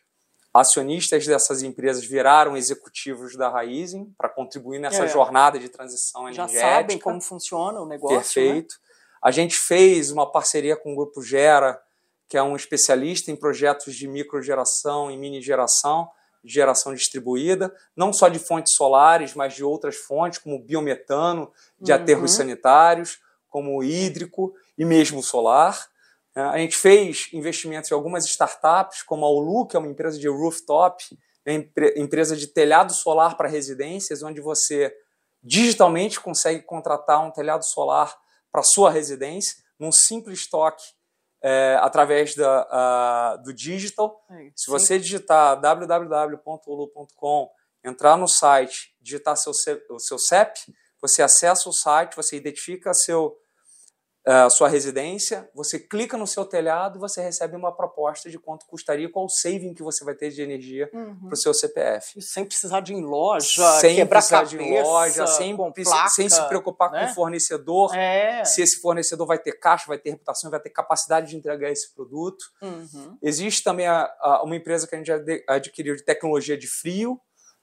acionistas 0.52 1.26
dessas 1.26 1.62
empresas 1.62 2.04
viraram 2.04 2.56
executivos 2.56 3.36
da 3.36 3.48
Raizen 3.48 4.12
para 4.16 4.28
contribuir 4.28 4.78
nessa 4.78 5.04
é. 5.04 5.08
jornada 5.08 5.58
de 5.58 5.68
transição 5.68 6.22
energética. 6.22 6.58
Já 6.58 6.76
sabem 6.76 6.98
como 6.98 7.20
funciona 7.20 7.80
o 7.80 7.86
negócio. 7.86 8.16
Né? 8.16 8.22
Perfeito. 8.22 8.74
Né? 8.74 8.88
A 9.22 9.30
gente 9.30 9.56
fez 9.56 10.10
uma 10.10 10.30
parceria 10.30 10.76
com 10.76 10.92
o 10.92 10.96
Grupo 10.96 11.22
Gera, 11.22 11.80
que 12.28 12.36
é 12.36 12.42
um 12.42 12.56
especialista 12.56 13.30
em 13.30 13.36
projetos 13.36 13.94
de 13.94 14.06
microgeração 14.06 15.10
e 15.10 15.16
mini 15.16 15.40
geração, 15.40 16.08
geração 16.44 16.94
distribuída, 16.94 17.74
não 17.96 18.12
só 18.12 18.28
de 18.28 18.38
fontes 18.38 18.74
solares, 18.74 19.34
mas 19.34 19.54
de 19.54 19.64
outras 19.64 19.96
fontes, 19.96 20.38
como 20.38 20.58
biometano, 20.62 21.50
de 21.80 21.92
uhum. 21.92 21.98
aterros 21.98 22.34
sanitários, 22.34 23.18
como 23.48 23.82
hídrico 23.82 24.54
e 24.76 24.84
mesmo 24.84 25.22
solar. 25.22 25.88
É, 26.38 26.42
a 26.42 26.58
gente 26.58 26.76
fez 26.76 27.28
investimentos 27.32 27.90
em 27.90 27.94
algumas 27.94 28.24
startups, 28.24 29.02
como 29.02 29.26
a 29.26 29.28
Ulu, 29.30 29.66
que 29.66 29.74
é 29.76 29.80
uma 29.80 29.88
empresa 29.88 30.16
de 30.16 30.28
rooftop, 30.28 31.02
é 31.44 31.52
empresa 31.96 32.36
de 32.36 32.46
telhado 32.46 32.94
solar 32.94 33.36
para 33.36 33.48
residências, 33.48 34.22
onde 34.22 34.40
você 34.40 34.94
digitalmente 35.42 36.20
consegue 36.20 36.62
contratar 36.62 37.26
um 37.26 37.32
telhado 37.32 37.64
solar 37.64 38.16
para 38.52 38.62
sua 38.62 38.88
residência, 38.88 39.56
num 39.80 39.90
simples 39.90 40.48
toque 40.48 40.84
é, 41.42 41.76
através 41.80 42.36
da, 42.36 43.36
do 43.38 43.52
digital. 43.52 44.24
É, 44.30 44.52
Se 44.54 44.70
você 44.70 44.96
digitar 44.96 45.60
www.ulu.com, 45.60 47.50
entrar 47.84 48.16
no 48.16 48.28
site, 48.28 48.94
digitar 49.00 49.36
seu, 49.36 49.52
o 49.90 49.98
seu 49.98 50.20
CEP, 50.20 50.72
você 51.00 51.20
acessa 51.20 51.68
o 51.68 51.72
site, 51.72 52.14
você 52.14 52.36
identifica 52.36 52.94
seu 52.94 53.36
a 54.30 54.50
sua 54.50 54.68
residência, 54.68 55.48
você 55.54 55.78
clica 55.78 56.14
no 56.18 56.26
seu 56.26 56.44
telhado 56.44 56.98
e 56.98 57.00
você 57.00 57.22
recebe 57.22 57.56
uma 57.56 57.74
proposta 57.74 58.28
de 58.28 58.38
quanto 58.38 58.66
custaria, 58.66 59.10
qual 59.10 59.24
o 59.24 59.28
saving 59.28 59.72
que 59.72 59.82
você 59.82 60.04
vai 60.04 60.14
ter 60.14 60.28
de 60.28 60.42
energia 60.42 60.90
uhum. 60.92 61.16
para 61.20 61.32
o 61.32 61.36
seu 61.36 61.54
CPF. 61.54 62.20
sem 62.20 62.44
precisar 62.44 62.80
de 62.80 62.92
ir 62.92 62.96
em 62.96 63.04
loja, 63.04 63.78
sem 63.80 63.96
quebrar 63.96 64.18
precisar 64.18 64.44
cabeça, 64.44 64.56
de 64.58 64.62
ir 64.62 64.66
em 64.66 64.82
loja, 64.82 65.26
sem, 65.26 65.56
placa, 65.56 66.08
sem 66.10 66.28
se 66.28 66.46
preocupar 66.46 66.90
né? 66.90 67.06
com 67.06 67.12
o 67.12 67.14
fornecedor, 67.14 67.96
é. 67.96 68.44
se 68.44 68.60
esse 68.60 68.78
fornecedor 68.82 69.26
vai 69.26 69.38
ter 69.38 69.52
caixa, 69.52 69.84
vai 69.88 69.98
ter 69.98 70.10
reputação, 70.10 70.50
vai 70.50 70.60
ter 70.60 70.70
capacidade 70.70 71.30
de 71.30 71.36
entregar 71.36 71.70
esse 71.70 71.94
produto. 71.94 72.44
Uhum. 72.60 73.16
Existe 73.22 73.64
também 73.64 73.86
a, 73.86 74.12
a, 74.20 74.42
uma 74.42 74.56
empresa 74.56 74.86
que 74.86 74.94
a 74.94 74.98
gente 74.98 75.10
adquiriu 75.48 75.96
de 75.96 76.04
tecnologia 76.04 76.58
de 76.58 76.66
frio. 76.66 77.18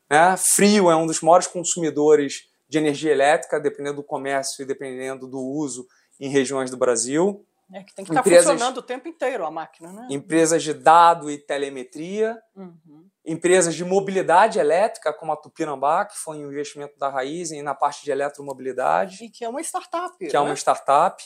Né? 0.09 0.35
Frio 0.37 0.89
é 0.89 0.95
um 0.95 1.05
dos 1.05 1.21
maiores 1.21 1.45
consumidores 1.45 2.49
de 2.67 2.79
energia 2.79 3.11
elétrica, 3.11 3.59
dependendo 3.59 3.97
do 3.97 4.03
comércio 4.03 4.63
e 4.63 4.65
dependendo 4.65 5.27
do 5.27 5.39
uso 5.39 5.85
em 6.19 6.29
regiões 6.29 6.69
do 6.69 6.77
Brasil. 6.77 7.45
É 7.73 7.83
que 7.83 7.95
tem 7.95 8.05
que 8.05 8.11
estar 8.11 8.21
empresas, 8.21 8.51
funcionando 8.51 8.77
o 8.77 8.81
tempo 8.81 9.07
inteiro 9.07 9.45
a 9.45 9.49
máquina, 9.49 9.91
né? 9.91 10.07
Empresas 10.11 10.61
de 10.61 10.73
dado 10.73 11.31
e 11.31 11.37
telemetria, 11.37 12.39
uhum. 12.55 13.07
empresas 13.25 13.73
de 13.73 13.83
mobilidade 13.83 14.59
elétrica, 14.59 15.11
como 15.11 15.31
a 15.31 15.35
Tupinambá, 15.35 16.05
que 16.05 16.15
foi 16.17 16.37
um 16.37 16.51
investimento 16.51 16.97
da 16.99 17.09
Raizen 17.09 17.63
na 17.63 17.73
parte 17.73 18.03
de 18.03 18.11
eletromobilidade. 18.11 19.25
E 19.25 19.29
que 19.29 19.43
é 19.43 19.49
uma 19.49 19.61
startup. 19.61 20.15
Que 20.17 20.35
é 20.35 20.39
uma 20.39 20.49
né? 20.49 20.55
startup. 20.55 21.23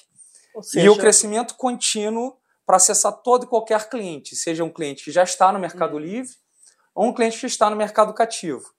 Seja... 0.62 0.86
E 0.86 0.90
o 0.90 0.98
crescimento 0.98 1.56
contínuo 1.56 2.38
para 2.66 2.78
acessar 2.78 3.12
todo 3.12 3.44
e 3.44 3.48
qualquer 3.48 3.90
cliente, 3.90 4.36
seja 4.36 4.64
um 4.64 4.70
cliente 4.70 5.04
que 5.04 5.12
já 5.12 5.24
está 5.24 5.52
no 5.52 5.60
Mercado 5.60 5.94
uhum. 5.94 6.00
Livre 6.00 6.32
ou 6.96 7.08
um 7.08 7.14
cliente 7.14 7.40
que 7.40 7.46
está 7.46 7.70
no 7.70 7.76
mercado 7.76 8.14
cativo. 8.14 8.74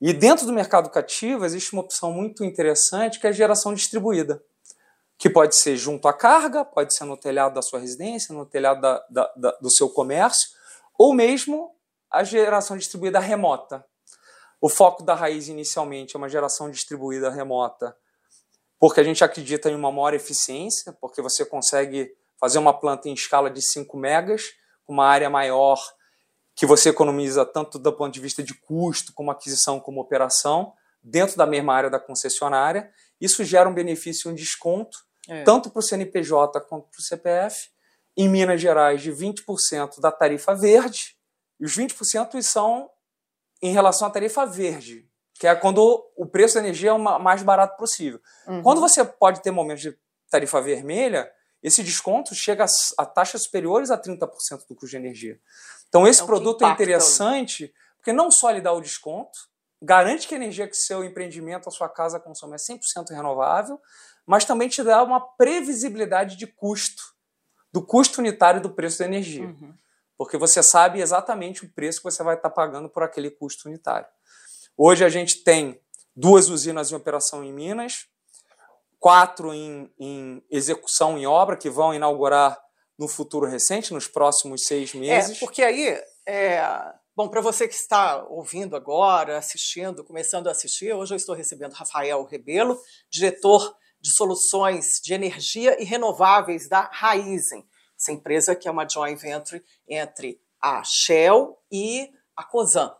E 0.00 0.12
dentro 0.12 0.46
do 0.46 0.52
mercado 0.52 0.88
cativo 0.88 1.44
existe 1.44 1.72
uma 1.72 1.82
opção 1.82 2.12
muito 2.12 2.44
interessante 2.44 3.20
que 3.20 3.26
é 3.26 3.30
a 3.30 3.32
geração 3.32 3.74
distribuída 3.74 4.42
que 5.20 5.28
pode 5.28 5.54
ser 5.54 5.76
junto 5.76 6.08
à 6.08 6.14
carga, 6.14 6.64
pode 6.64 6.96
ser 6.96 7.04
no 7.04 7.14
telhado 7.14 7.52
da 7.52 7.60
sua 7.60 7.78
residência, 7.78 8.34
no 8.34 8.46
telhado 8.46 8.80
da, 8.80 9.06
da, 9.10 9.32
da, 9.36 9.50
do 9.60 9.70
seu 9.70 9.90
comércio, 9.90 10.48
ou 10.98 11.12
mesmo 11.12 11.76
a 12.10 12.24
geração 12.24 12.74
distribuída 12.74 13.20
remota. 13.20 13.84
O 14.58 14.68
foco 14.70 15.02
da 15.02 15.14
raiz 15.14 15.48
inicialmente 15.48 16.16
é 16.16 16.18
uma 16.18 16.28
geração 16.28 16.70
distribuída 16.70 17.28
remota, 17.28 17.94
porque 18.78 18.98
a 18.98 19.02
gente 19.02 19.22
acredita 19.22 19.70
em 19.70 19.74
uma 19.74 19.92
maior 19.92 20.14
eficiência, 20.14 20.90
porque 20.98 21.20
você 21.20 21.44
consegue 21.44 22.16
fazer 22.38 22.58
uma 22.58 22.72
planta 22.72 23.06
em 23.06 23.12
escala 23.12 23.50
de 23.50 23.60
5 23.60 23.94
megas, 23.98 24.54
uma 24.88 25.04
área 25.04 25.28
maior, 25.28 25.78
que 26.54 26.64
você 26.64 26.88
economiza 26.88 27.44
tanto 27.44 27.78
do 27.78 27.92
ponto 27.92 28.14
de 28.14 28.20
vista 28.20 28.42
de 28.42 28.54
custo, 28.54 29.12
como 29.12 29.30
aquisição, 29.30 29.78
como 29.78 30.00
operação, 30.00 30.72
dentro 31.02 31.36
da 31.36 31.44
mesma 31.44 31.74
área 31.74 31.90
da 31.90 32.00
concessionária. 32.00 32.90
Isso 33.20 33.44
gera 33.44 33.68
um 33.68 33.74
benefício, 33.74 34.30
um 34.30 34.34
desconto, 34.34 35.09
é. 35.30 35.42
tanto 35.44 35.70
para 35.70 35.78
o 35.78 35.82
CNPJ 35.82 36.60
quanto 36.62 36.88
para 36.88 36.98
o 36.98 37.02
CPF. 37.02 37.70
Em 38.16 38.28
Minas 38.28 38.60
Gerais, 38.60 39.00
de 39.00 39.12
20% 39.12 40.00
da 40.00 40.10
tarifa 40.10 40.54
verde, 40.54 41.16
e 41.58 41.64
os 41.64 41.76
20% 41.76 42.42
são 42.42 42.90
em 43.62 43.72
relação 43.72 44.08
à 44.08 44.10
tarifa 44.10 44.44
verde, 44.44 45.08
que 45.34 45.46
é 45.46 45.54
quando 45.54 46.10
o 46.16 46.26
preço 46.26 46.54
da 46.54 46.60
energia 46.60 46.90
é 46.90 46.92
o 46.92 46.98
mais 46.98 47.42
barato 47.42 47.76
possível. 47.76 48.20
Uhum. 48.46 48.62
Quando 48.62 48.80
você 48.80 49.04
pode 49.04 49.42
ter 49.42 49.50
momentos 49.50 49.82
de 49.82 49.96
tarifa 50.28 50.60
vermelha, 50.60 51.30
esse 51.62 51.82
desconto 51.82 52.34
chega 52.34 52.64
a, 52.98 53.06
taxas 53.06 53.44
superiores 53.44 53.90
a 53.90 53.98
30% 53.98 54.66
do 54.66 54.74
custo 54.74 54.88
de 54.88 54.96
energia. 54.96 55.38
Então, 55.88 56.06
esse 56.06 56.22
é 56.22 56.26
produto 56.26 56.64
é 56.64 56.70
interessante 56.70 57.72
porque 57.96 58.12
não 58.12 58.30
só 58.30 58.50
lhe 58.50 58.62
dá 58.62 58.72
o 58.72 58.80
desconto, 58.80 59.38
garante 59.82 60.26
que 60.26 60.34
a 60.34 60.38
energia 60.38 60.66
que 60.66 60.76
seu 60.76 61.04
empreendimento, 61.04 61.68
a 61.68 61.72
sua 61.72 61.88
casa 61.88 62.18
consome 62.18 62.54
é 62.54 62.56
100% 62.56 63.10
renovável, 63.10 63.78
mas 64.26 64.44
também 64.44 64.68
te 64.68 64.82
dá 64.82 65.02
uma 65.02 65.20
previsibilidade 65.20 66.36
de 66.36 66.46
custo, 66.46 67.02
do 67.72 67.84
custo 67.84 68.20
unitário 68.20 68.60
do 68.60 68.70
preço 68.70 68.98
da 68.98 69.04
energia. 69.06 69.44
Uhum. 69.44 69.74
Porque 70.16 70.36
você 70.36 70.62
sabe 70.62 71.00
exatamente 71.00 71.64
o 71.64 71.72
preço 71.72 72.00
que 72.00 72.04
você 72.04 72.22
vai 72.22 72.36
estar 72.36 72.50
pagando 72.50 72.88
por 72.88 73.02
aquele 73.02 73.30
custo 73.30 73.68
unitário. 73.68 74.06
Hoje 74.76 75.04
a 75.04 75.08
gente 75.08 75.42
tem 75.42 75.80
duas 76.14 76.48
usinas 76.48 76.92
em 76.92 76.94
operação 76.94 77.42
em 77.42 77.52
Minas, 77.52 78.06
quatro 78.98 79.54
em, 79.54 79.90
em 79.98 80.44
execução 80.50 81.18
em 81.18 81.26
obra, 81.26 81.56
que 81.56 81.70
vão 81.70 81.94
inaugurar 81.94 82.60
no 82.98 83.08
futuro 83.08 83.46
recente, 83.46 83.94
nos 83.94 84.06
próximos 84.06 84.66
seis 84.66 84.94
é, 84.94 84.98
meses. 84.98 85.36
É, 85.38 85.40
porque 85.40 85.62
aí, 85.62 85.98
é, 86.26 86.62
bom, 87.16 87.28
para 87.28 87.40
você 87.40 87.66
que 87.66 87.74
está 87.74 88.22
ouvindo 88.24 88.76
agora, 88.76 89.38
assistindo, 89.38 90.04
começando 90.04 90.48
a 90.48 90.50
assistir, 90.50 90.92
hoje 90.92 91.14
eu 91.14 91.16
estou 91.16 91.34
recebendo 91.34 91.72
Rafael 91.72 92.22
Rebelo, 92.24 92.78
diretor 93.10 93.74
de 94.00 94.10
soluções 94.10 95.00
de 95.02 95.12
energia 95.12 95.80
e 95.80 95.84
renováveis 95.84 96.68
da 96.68 96.88
Raizen, 96.92 97.66
essa 97.96 98.12
empresa 98.12 98.56
que 98.56 98.66
é 98.66 98.70
uma 98.70 98.88
joint 98.88 99.20
venture 99.20 99.62
entre 99.88 100.40
a 100.60 100.82
Shell 100.82 101.58
e 101.70 102.10
a 102.36 102.44
Cosan. 102.44 102.94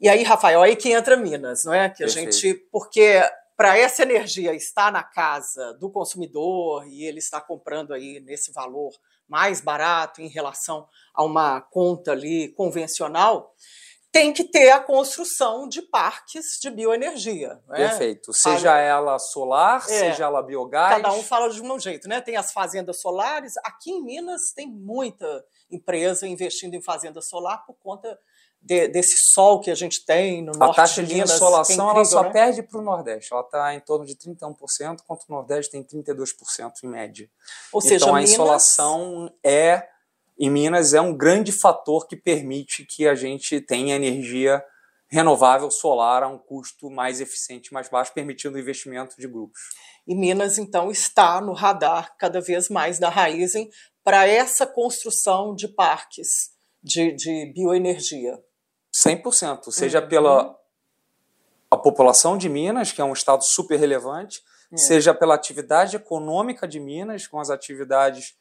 E 0.00 0.08
aí, 0.08 0.22
Rafael, 0.22 0.62
aí 0.62 0.76
que 0.76 0.92
entra 0.92 1.16
Minas, 1.16 1.64
não 1.64 1.72
é? 1.72 1.88
Que 1.88 2.04
a 2.04 2.06
Perfeito. 2.06 2.32
gente, 2.32 2.54
porque 2.70 3.22
para 3.56 3.78
essa 3.78 4.02
energia 4.02 4.54
estar 4.54 4.92
na 4.92 5.02
casa 5.02 5.72
do 5.74 5.90
consumidor 5.90 6.86
e 6.86 7.04
ele 7.04 7.18
está 7.18 7.40
comprando 7.40 7.94
aí 7.94 8.20
nesse 8.20 8.52
valor 8.52 8.92
mais 9.26 9.60
barato 9.60 10.20
em 10.20 10.28
relação 10.28 10.86
a 11.14 11.24
uma 11.24 11.60
conta 11.60 12.12
ali 12.12 12.48
convencional, 12.50 13.54
tem 14.16 14.32
que 14.32 14.44
ter 14.44 14.70
a 14.70 14.80
construção 14.80 15.68
de 15.68 15.82
parques 15.82 16.58
de 16.62 16.70
bioenergia. 16.70 17.60
Né? 17.68 17.76
Perfeito. 17.76 18.32
Seja 18.32 18.78
ela 18.78 19.18
solar, 19.18 19.82
é. 19.82 19.88
seja 19.88 20.24
ela 20.24 20.42
biogás. 20.42 21.02
Cada 21.02 21.12
um 21.12 21.22
fala 21.22 21.50
de 21.50 21.60
um 21.60 21.78
jeito, 21.78 22.08
né? 22.08 22.22
Tem 22.22 22.34
as 22.34 22.50
fazendas 22.50 22.98
solares. 23.00 23.52
Aqui 23.62 23.90
em 23.90 24.02
Minas 24.02 24.52
tem 24.54 24.66
muita 24.66 25.44
empresa 25.70 26.26
investindo 26.26 26.74
em 26.74 26.82
fazenda 26.82 27.20
solar 27.20 27.66
por 27.66 27.74
conta 27.74 28.18
de, 28.62 28.88
desse 28.88 29.18
sol 29.34 29.60
que 29.60 29.70
a 29.70 29.74
gente 29.74 30.02
tem 30.06 30.42
no 30.42 30.52
a 30.56 30.58
norte 30.58 30.76
taxa 30.76 31.02
de, 31.02 31.08
de 31.08 31.14
Minas, 31.14 31.32
insolação 31.32 31.88
é 31.88 31.90
incrível, 31.90 31.96
ela 31.96 32.04
só 32.04 32.22
né? 32.22 32.30
perde 32.30 32.62
para 32.62 32.78
o 32.78 32.82
Nordeste. 32.82 33.32
Ela 33.34 33.42
está 33.42 33.74
em 33.74 33.80
torno 33.80 34.06
de 34.06 34.16
31%, 34.16 35.00
enquanto 35.02 35.24
o 35.28 35.32
Nordeste 35.32 35.72
tem 35.72 35.84
32% 35.84 36.72
em 36.82 36.88
média. 36.88 37.28
Ou 37.70 37.82
seja, 37.82 38.06
então 38.06 38.14
a 38.14 38.18
Minas... 38.18 38.30
insolação 38.30 39.30
é 39.44 39.86
em 40.38 40.50
Minas 40.50 40.92
é 40.92 41.00
um 41.00 41.16
grande 41.16 41.52
fator 41.52 42.06
que 42.06 42.16
permite 42.16 42.84
que 42.84 43.06
a 43.08 43.14
gente 43.14 43.60
tenha 43.60 43.96
energia 43.96 44.62
renovável 45.08 45.70
solar 45.70 46.22
a 46.22 46.28
um 46.28 46.38
custo 46.38 46.90
mais 46.90 47.20
eficiente, 47.20 47.72
mais 47.72 47.88
baixo, 47.88 48.12
permitindo 48.12 48.56
o 48.56 48.60
investimento 48.60 49.16
de 49.18 49.26
grupos. 49.26 49.60
E 50.06 50.14
Minas, 50.14 50.58
então, 50.58 50.90
está 50.90 51.40
no 51.40 51.52
radar 51.52 52.16
cada 52.18 52.40
vez 52.40 52.68
mais 52.68 52.98
da 52.98 53.08
Raizen 53.08 53.70
para 54.04 54.26
essa 54.26 54.66
construção 54.66 55.54
de 55.54 55.68
parques 55.68 56.50
de, 56.82 57.12
de 57.12 57.52
bioenergia. 57.54 58.38
100%, 59.04 59.70
seja 59.70 60.00
uhum. 60.00 60.08
pela 60.08 60.56
a 61.68 61.76
população 61.76 62.38
de 62.38 62.48
Minas, 62.48 62.92
que 62.92 63.00
é 63.00 63.04
um 63.04 63.12
estado 63.12 63.42
super 63.42 63.76
relevante, 63.76 64.40
é. 64.72 64.76
seja 64.76 65.12
pela 65.12 65.34
atividade 65.34 65.96
econômica 65.96 66.66
de 66.66 66.78
Minas, 66.78 67.26
com 67.26 67.40
as 67.40 67.50
atividades 67.50 68.34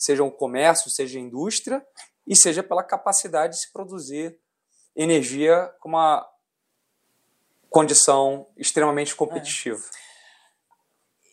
seja 0.00 0.24
o 0.24 0.30
comércio, 0.30 0.90
seja 0.90 1.18
a 1.18 1.22
indústria, 1.22 1.86
e 2.26 2.34
seja 2.34 2.62
pela 2.62 2.82
capacidade 2.82 3.54
de 3.54 3.60
se 3.60 3.72
produzir 3.72 4.38
energia 4.96 5.70
com 5.78 5.90
uma 5.90 6.26
condição 7.68 8.48
extremamente 8.56 9.14
competitiva. 9.14 9.78
É. 9.78 10.00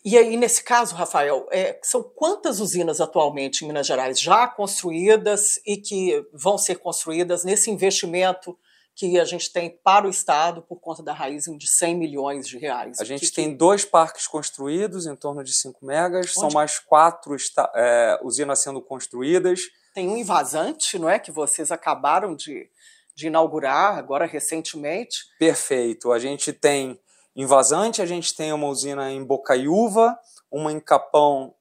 E 0.04 0.16
aí, 0.16 0.36
nesse 0.36 0.62
caso, 0.62 0.94
Rafael, 0.94 1.48
é, 1.50 1.78
são 1.82 2.02
quantas 2.02 2.60
usinas 2.60 3.00
atualmente 3.00 3.64
em 3.64 3.68
Minas 3.68 3.86
Gerais 3.86 4.20
já 4.20 4.46
construídas 4.46 5.60
e 5.66 5.76
que 5.76 6.24
vão 6.32 6.56
ser 6.56 6.76
construídas 6.76 7.44
nesse 7.44 7.70
investimento 7.70 8.56
que 8.98 9.16
a 9.16 9.24
gente 9.24 9.52
tem 9.52 9.70
para 9.70 10.08
o 10.08 10.10
Estado 10.10 10.60
por 10.60 10.80
conta 10.80 11.04
da 11.04 11.12
raiz 11.12 11.44
de 11.44 11.68
100 11.68 11.96
milhões 11.96 12.48
de 12.48 12.58
reais? 12.58 13.00
A 13.00 13.04
gente 13.04 13.26
que, 13.26 13.32
tem 13.32 13.56
dois 13.56 13.84
parques 13.84 14.26
construídos, 14.26 15.06
em 15.06 15.14
torno 15.14 15.44
de 15.44 15.54
5 15.54 15.86
megas, 15.86 16.26
Onde? 16.26 16.34
são 16.34 16.50
mais 16.50 16.80
quatro 16.80 17.36
é, 17.76 18.18
usinas 18.24 18.60
sendo 18.60 18.82
construídas. 18.82 19.60
Tem 19.94 20.08
um 20.08 20.16
invasante, 20.16 20.98
não 20.98 21.08
é? 21.08 21.16
Que 21.16 21.30
vocês 21.30 21.70
acabaram 21.70 22.34
de, 22.34 22.68
de 23.14 23.28
inaugurar 23.28 23.96
agora 23.96 24.26
recentemente. 24.26 25.26
Perfeito. 25.38 26.10
A 26.10 26.18
gente 26.18 26.52
tem 26.52 27.00
em 27.36 27.46
Vazante, 27.46 28.02
a 28.02 28.06
gente 28.06 28.34
tem 28.34 28.52
uma 28.52 28.66
usina 28.66 29.12
em 29.12 29.24
Bocaiúva, 29.24 30.18
uma 30.50 30.72
em 30.72 30.80
Capão, 30.80 31.54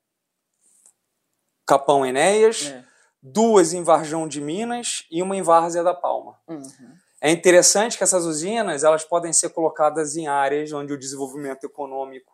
Capão 1.67 2.03
Enéas, 2.03 2.65
é. 2.65 2.83
duas 3.21 3.73
em 3.73 3.83
Varjão 3.83 4.27
de 4.27 4.41
Minas 4.41 5.05
e 5.11 5.21
uma 5.21 5.35
em 5.35 5.43
Várzea 5.43 5.83
da 5.83 5.93
Palma. 5.93 6.35
Uhum. 6.47 6.97
É 7.21 7.31
interessante 7.31 7.97
que 7.97 8.03
essas 8.03 8.25
usinas 8.25 8.83
elas 8.83 9.03
podem 9.03 9.33
ser 9.33 9.49
colocadas 9.49 10.15
em 10.15 10.27
áreas 10.27 10.71
onde 10.71 10.93
o 10.93 10.97
desenvolvimento 10.97 11.65
econômico 11.65 12.31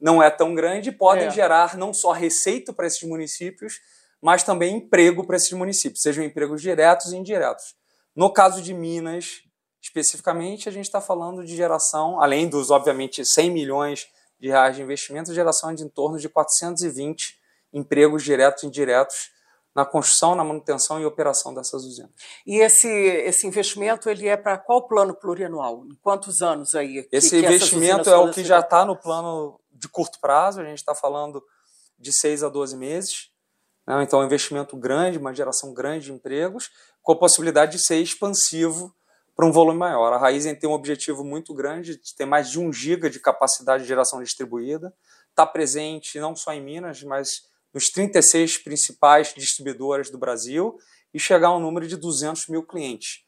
não 0.00 0.22
é 0.22 0.30
tão 0.30 0.54
grande 0.54 0.90
e 0.90 0.92
podem 0.92 1.26
é. 1.26 1.30
gerar 1.30 1.76
não 1.76 1.92
só 1.92 2.12
receita 2.12 2.72
para 2.72 2.86
esses 2.86 3.02
municípios, 3.02 3.80
mas 4.22 4.42
também 4.42 4.76
emprego 4.76 5.26
para 5.26 5.36
esses 5.36 5.52
municípios, 5.52 6.02
sejam 6.02 6.24
empregos 6.24 6.62
diretos 6.62 7.12
e 7.12 7.16
indiretos. 7.16 7.74
No 8.14 8.32
caso 8.32 8.62
de 8.62 8.72
Minas, 8.72 9.42
Especificamente, 9.82 10.68
a 10.68 10.72
gente 10.72 10.84
está 10.84 11.00
falando 11.00 11.44
de 11.44 11.56
geração, 11.56 12.20
além 12.20 12.48
dos, 12.48 12.70
obviamente, 12.70 13.24
100 13.24 13.50
milhões 13.50 14.06
de 14.38 14.48
reais 14.48 14.76
de 14.76 14.82
investimento, 14.82 15.32
geração 15.32 15.74
de 15.74 15.82
em 15.82 15.88
torno 15.88 16.18
de 16.18 16.28
420 16.28 17.38
empregos 17.72 18.22
diretos 18.22 18.62
e 18.62 18.66
indiretos 18.66 19.30
na 19.74 19.84
construção, 19.84 20.34
na 20.34 20.44
manutenção 20.44 21.00
e 21.00 21.04
operação 21.04 21.54
dessas 21.54 21.84
usinas. 21.84 22.10
E 22.46 22.58
esse, 22.58 22.88
esse 22.88 23.46
investimento 23.46 24.10
ele 24.10 24.26
é 24.26 24.36
para 24.36 24.58
qual 24.58 24.86
plano 24.86 25.14
plurianual? 25.14 25.84
Em 25.86 25.94
quantos 26.02 26.42
anos 26.42 26.74
aí? 26.74 27.08
Esse 27.12 27.30
que, 27.30 27.46
investimento 27.46 28.04
que 28.04 28.10
é 28.10 28.16
o 28.16 28.30
que 28.30 28.44
já 28.44 28.60
está 28.60 28.84
no 28.84 28.96
plano 28.96 29.60
de 29.72 29.88
curto 29.88 30.18
prazo, 30.20 30.60
a 30.60 30.64
gente 30.64 30.78
está 30.78 30.94
falando 30.94 31.42
de 31.98 32.12
6 32.12 32.42
a 32.42 32.48
12 32.48 32.76
meses. 32.76 33.30
Né? 33.86 34.02
Então, 34.02 34.20
é 34.20 34.22
um 34.22 34.26
investimento 34.26 34.76
grande, 34.76 35.18
uma 35.18 35.34
geração 35.34 35.72
grande 35.72 36.06
de 36.06 36.12
empregos, 36.12 36.70
com 37.02 37.12
a 37.12 37.18
possibilidade 37.18 37.72
de 37.72 37.84
ser 37.84 37.96
expansivo 37.96 38.94
para 39.36 39.46
um 39.46 39.52
volume 39.52 39.78
maior. 39.78 40.12
A 40.12 40.18
Raizen 40.18 40.54
tem 40.54 40.68
um 40.68 40.74
objetivo 40.74 41.24
muito 41.24 41.54
grande 41.54 41.96
de 41.96 42.14
ter 42.14 42.26
mais 42.26 42.50
de 42.50 42.58
1 42.58 42.72
giga 42.72 43.08
de 43.08 43.20
capacidade 43.20 43.84
de 43.84 43.88
geração 43.88 44.22
distribuída, 44.22 44.92
está 45.30 45.46
presente 45.46 46.18
não 46.18 46.36
só 46.36 46.52
em 46.52 46.60
Minas, 46.60 47.02
mas 47.02 47.48
nos 47.72 47.86
36 47.86 48.58
principais 48.58 49.32
distribuidoras 49.34 50.10
do 50.10 50.18
Brasil 50.18 50.76
e 51.12 51.18
chegar 51.18 51.48
a 51.48 51.56
um 51.56 51.60
número 51.60 51.86
de 51.86 51.96
200 51.96 52.48
mil 52.48 52.62
clientes. 52.62 53.24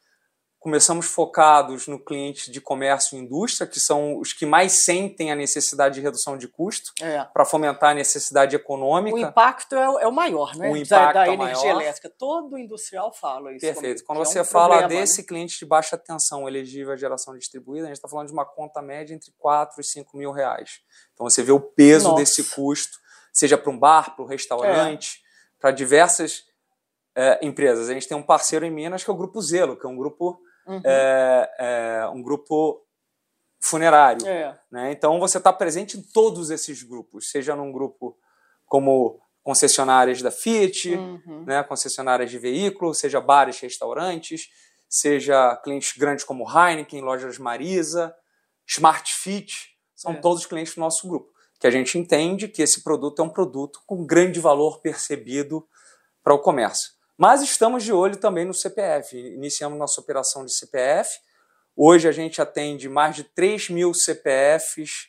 Começamos 0.62 1.06
focados 1.06 1.88
no 1.88 1.98
cliente 1.98 2.48
de 2.48 2.60
comércio 2.60 3.18
e 3.18 3.20
indústria, 3.20 3.66
que 3.66 3.80
são 3.80 4.20
os 4.20 4.32
que 4.32 4.46
mais 4.46 4.84
sentem 4.84 5.32
a 5.32 5.34
necessidade 5.34 5.96
de 5.96 6.00
redução 6.00 6.38
de 6.38 6.46
custo, 6.46 6.92
é. 7.02 7.24
para 7.24 7.44
fomentar 7.44 7.90
a 7.90 7.94
necessidade 7.94 8.54
econômica. 8.54 9.16
O 9.16 9.18
impacto 9.18 9.74
é, 9.74 10.04
é 10.04 10.06
o 10.06 10.12
maior, 10.12 10.54
né? 10.54 10.70
O 10.70 10.76
impacto 10.76 11.14
da, 11.14 11.24
da 11.24 11.26
é 11.26 11.34
energia 11.34 11.64
maior. 11.64 11.82
elétrica. 11.82 12.08
Todo 12.16 12.56
industrial 12.56 13.12
fala 13.12 13.50
isso. 13.50 13.66
Perfeito. 13.66 14.04
Quando 14.04 14.18
você 14.18 14.38
é 14.38 14.42
um 14.42 14.44
fala 14.44 14.78
problema, 14.78 15.00
desse 15.00 15.22
né? 15.22 15.26
cliente 15.26 15.58
de 15.58 15.66
baixa 15.66 15.98
tensão 15.98 16.46
elegível 16.46 16.92
à 16.92 16.96
geração 16.96 17.36
distribuída, 17.36 17.86
a 17.86 17.88
gente 17.88 17.96
está 17.96 18.08
falando 18.08 18.28
de 18.28 18.32
uma 18.32 18.44
conta 18.44 18.80
média 18.80 19.12
entre 19.12 19.32
4 19.38 19.80
e 19.80 19.84
5 19.84 20.16
mil 20.16 20.30
reais. 20.30 20.78
Então 21.12 21.28
você 21.28 21.42
vê 21.42 21.50
o 21.50 21.58
peso 21.58 22.10
Nossa. 22.10 22.20
desse 22.20 22.44
custo, 22.54 23.00
seja 23.32 23.56
para 23.56 23.70
um 23.70 23.78
bar, 23.78 24.14
para 24.14 24.24
um 24.24 24.28
restaurante, 24.28 25.16
é. 25.16 25.60
para 25.60 25.70
diversas 25.70 26.44
é, 27.14 27.44
empresas. 27.44 27.88
A 27.88 27.94
gente 27.94 28.08
tem 28.08 28.16
um 28.16 28.22
parceiro 28.22 28.64
em 28.64 28.70
Minas 28.70 29.02
que 29.02 29.10
é 29.10 29.12
o 29.12 29.16
Grupo 29.16 29.40
Zelo, 29.40 29.76
que 29.76 29.86
é 29.86 29.88
um 29.88 29.96
grupo 29.96 30.40
uhum. 30.66 30.80
é, 30.84 31.50
é, 31.58 32.06
um 32.08 32.22
grupo 32.22 32.84
funerário. 33.60 34.26
É. 34.26 34.58
Né? 34.70 34.92
Então 34.92 35.18
você 35.18 35.38
está 35.38 35.52
presente 35.52 35.96
em 35.96 36.02
todos 36.02 36.50
esses 36.50 36.82
grupos, 36.82 37.30
seja 37.30 37.54
num 37.54 37.72
grupo 37.72 38.18
como 38.66 39.20
concessionárias 39.42 40.22
da 40.22 40.30
Fiat, 40.30 40.94
uhum. 40.94 41.44
né, 41.44 41.62
concessionárias 41.64 42.30
de 42.30 42.38
veículos, 42.38 42.98
seja 42.98 43.20
bares, 43.20 43.58
restaurantes, 43.58 44.48
seja 44.88 45.56
clientes 45.56 45.96
grandes 45.96 46.24
como 46.24 46.46
Heineken, 46.48 47.00
lojas 47.00 47.38
Marisa, 47.38 48.14
Smart 48.66 49.12
Fit, 49.12 49.76
são 49.94 50.12
é. 50.12 50.16
todos 50.16 50.46
clientes 50.46 50.74
do 50.74 50.80
nosso 50.80 51.08
grupo. 51.08 51.31
Que 51.62 51.68
a 51.68 51.70
gente 51.70 51.96
entende 51.96 52.48
que 52.48 52.60
esse 52.60 52.82
produto 52.82 53.22
é 53.22 53.24
um 53.24 53.28
produto 53.28 53.80
com 53.86 54.04
grande 54.04 54.40
valor 54.40 54.80
percebido 54.80 55.64
para 56.20 56.34
o 56.34 56.38
comércio. 56.40 56.90
Mas 57.16 57.40
estamos 57.40 57.84
de 57.84 57.92
olho 57.92 58.16
também 58.16 58.44
no 58.44 58.52
CPF. 58.52 59.16
Iniciamos 59.16 59.78
nossa 59.78 60.00
operação 60.00 60.44
de 60.44 60.52
CPF. 60.52 61.20
Hoje 61.76 62.08
a 62.08 62.10
gente 62.10 62.42
atende 62.42 62.88
mais 62.88 63.14
de 63.14 63.22
3 63.22 63.70
mil 63.70 63.94
CPFs 63.94 65.06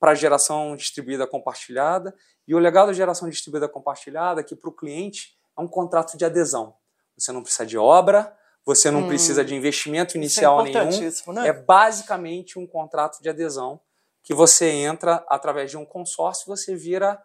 para 0.00 0.16
geração 0.16 0.74
distribuída 0.74 1.28
compartilhada. 1.28 2.12
E 2.44 2.56
o 2.56 2.58
legal 2.58 2.88
da 2.88 2.92
geração 2.92 3.30
distribuída 3.30 3.68
compartilhada 3.68 4.40
é 4.40 4.44
que 4.44 4.56
para 4.56 4.70
o 4.70 4.72
cliente 4.74 5.38
é 5.56 5.62
um 5.62 5.68
contrato 5.68 6.18
de 6.18 6.24
adesão. 6.24 6.74
Você 7.16 7.30
não 7.30 7.40
precisa 7.40 7.64
de 7.64 7.78
obra, 7.78 8.36
você 8.66 8.90
não 8.90 9.04
hum, 9.04 9.06
precisa 9.06 9.44
de 9.44 9.54
investimento 9.54 10.16
é 10.16 10.18
inicial 10.18 10.66
é 10.66 10.72
nenhum. 10.72 11.12
Né? 11.34 11.46
É 11.46 11.52
basicamente 11.52 12.58
um 12.58 12.66
contrato 12.66 13.22
de 13.22 13.28
adesão 13.28 13.80
que 14.24 14.34
você 14.34 14.68
entra 14.68 15.24
através 15.28 15.70
de 15.70 15.76
um 15.76 15.86
consórcio, 15.86 16.46
você 16.48 16.74
vira 16.74 17.22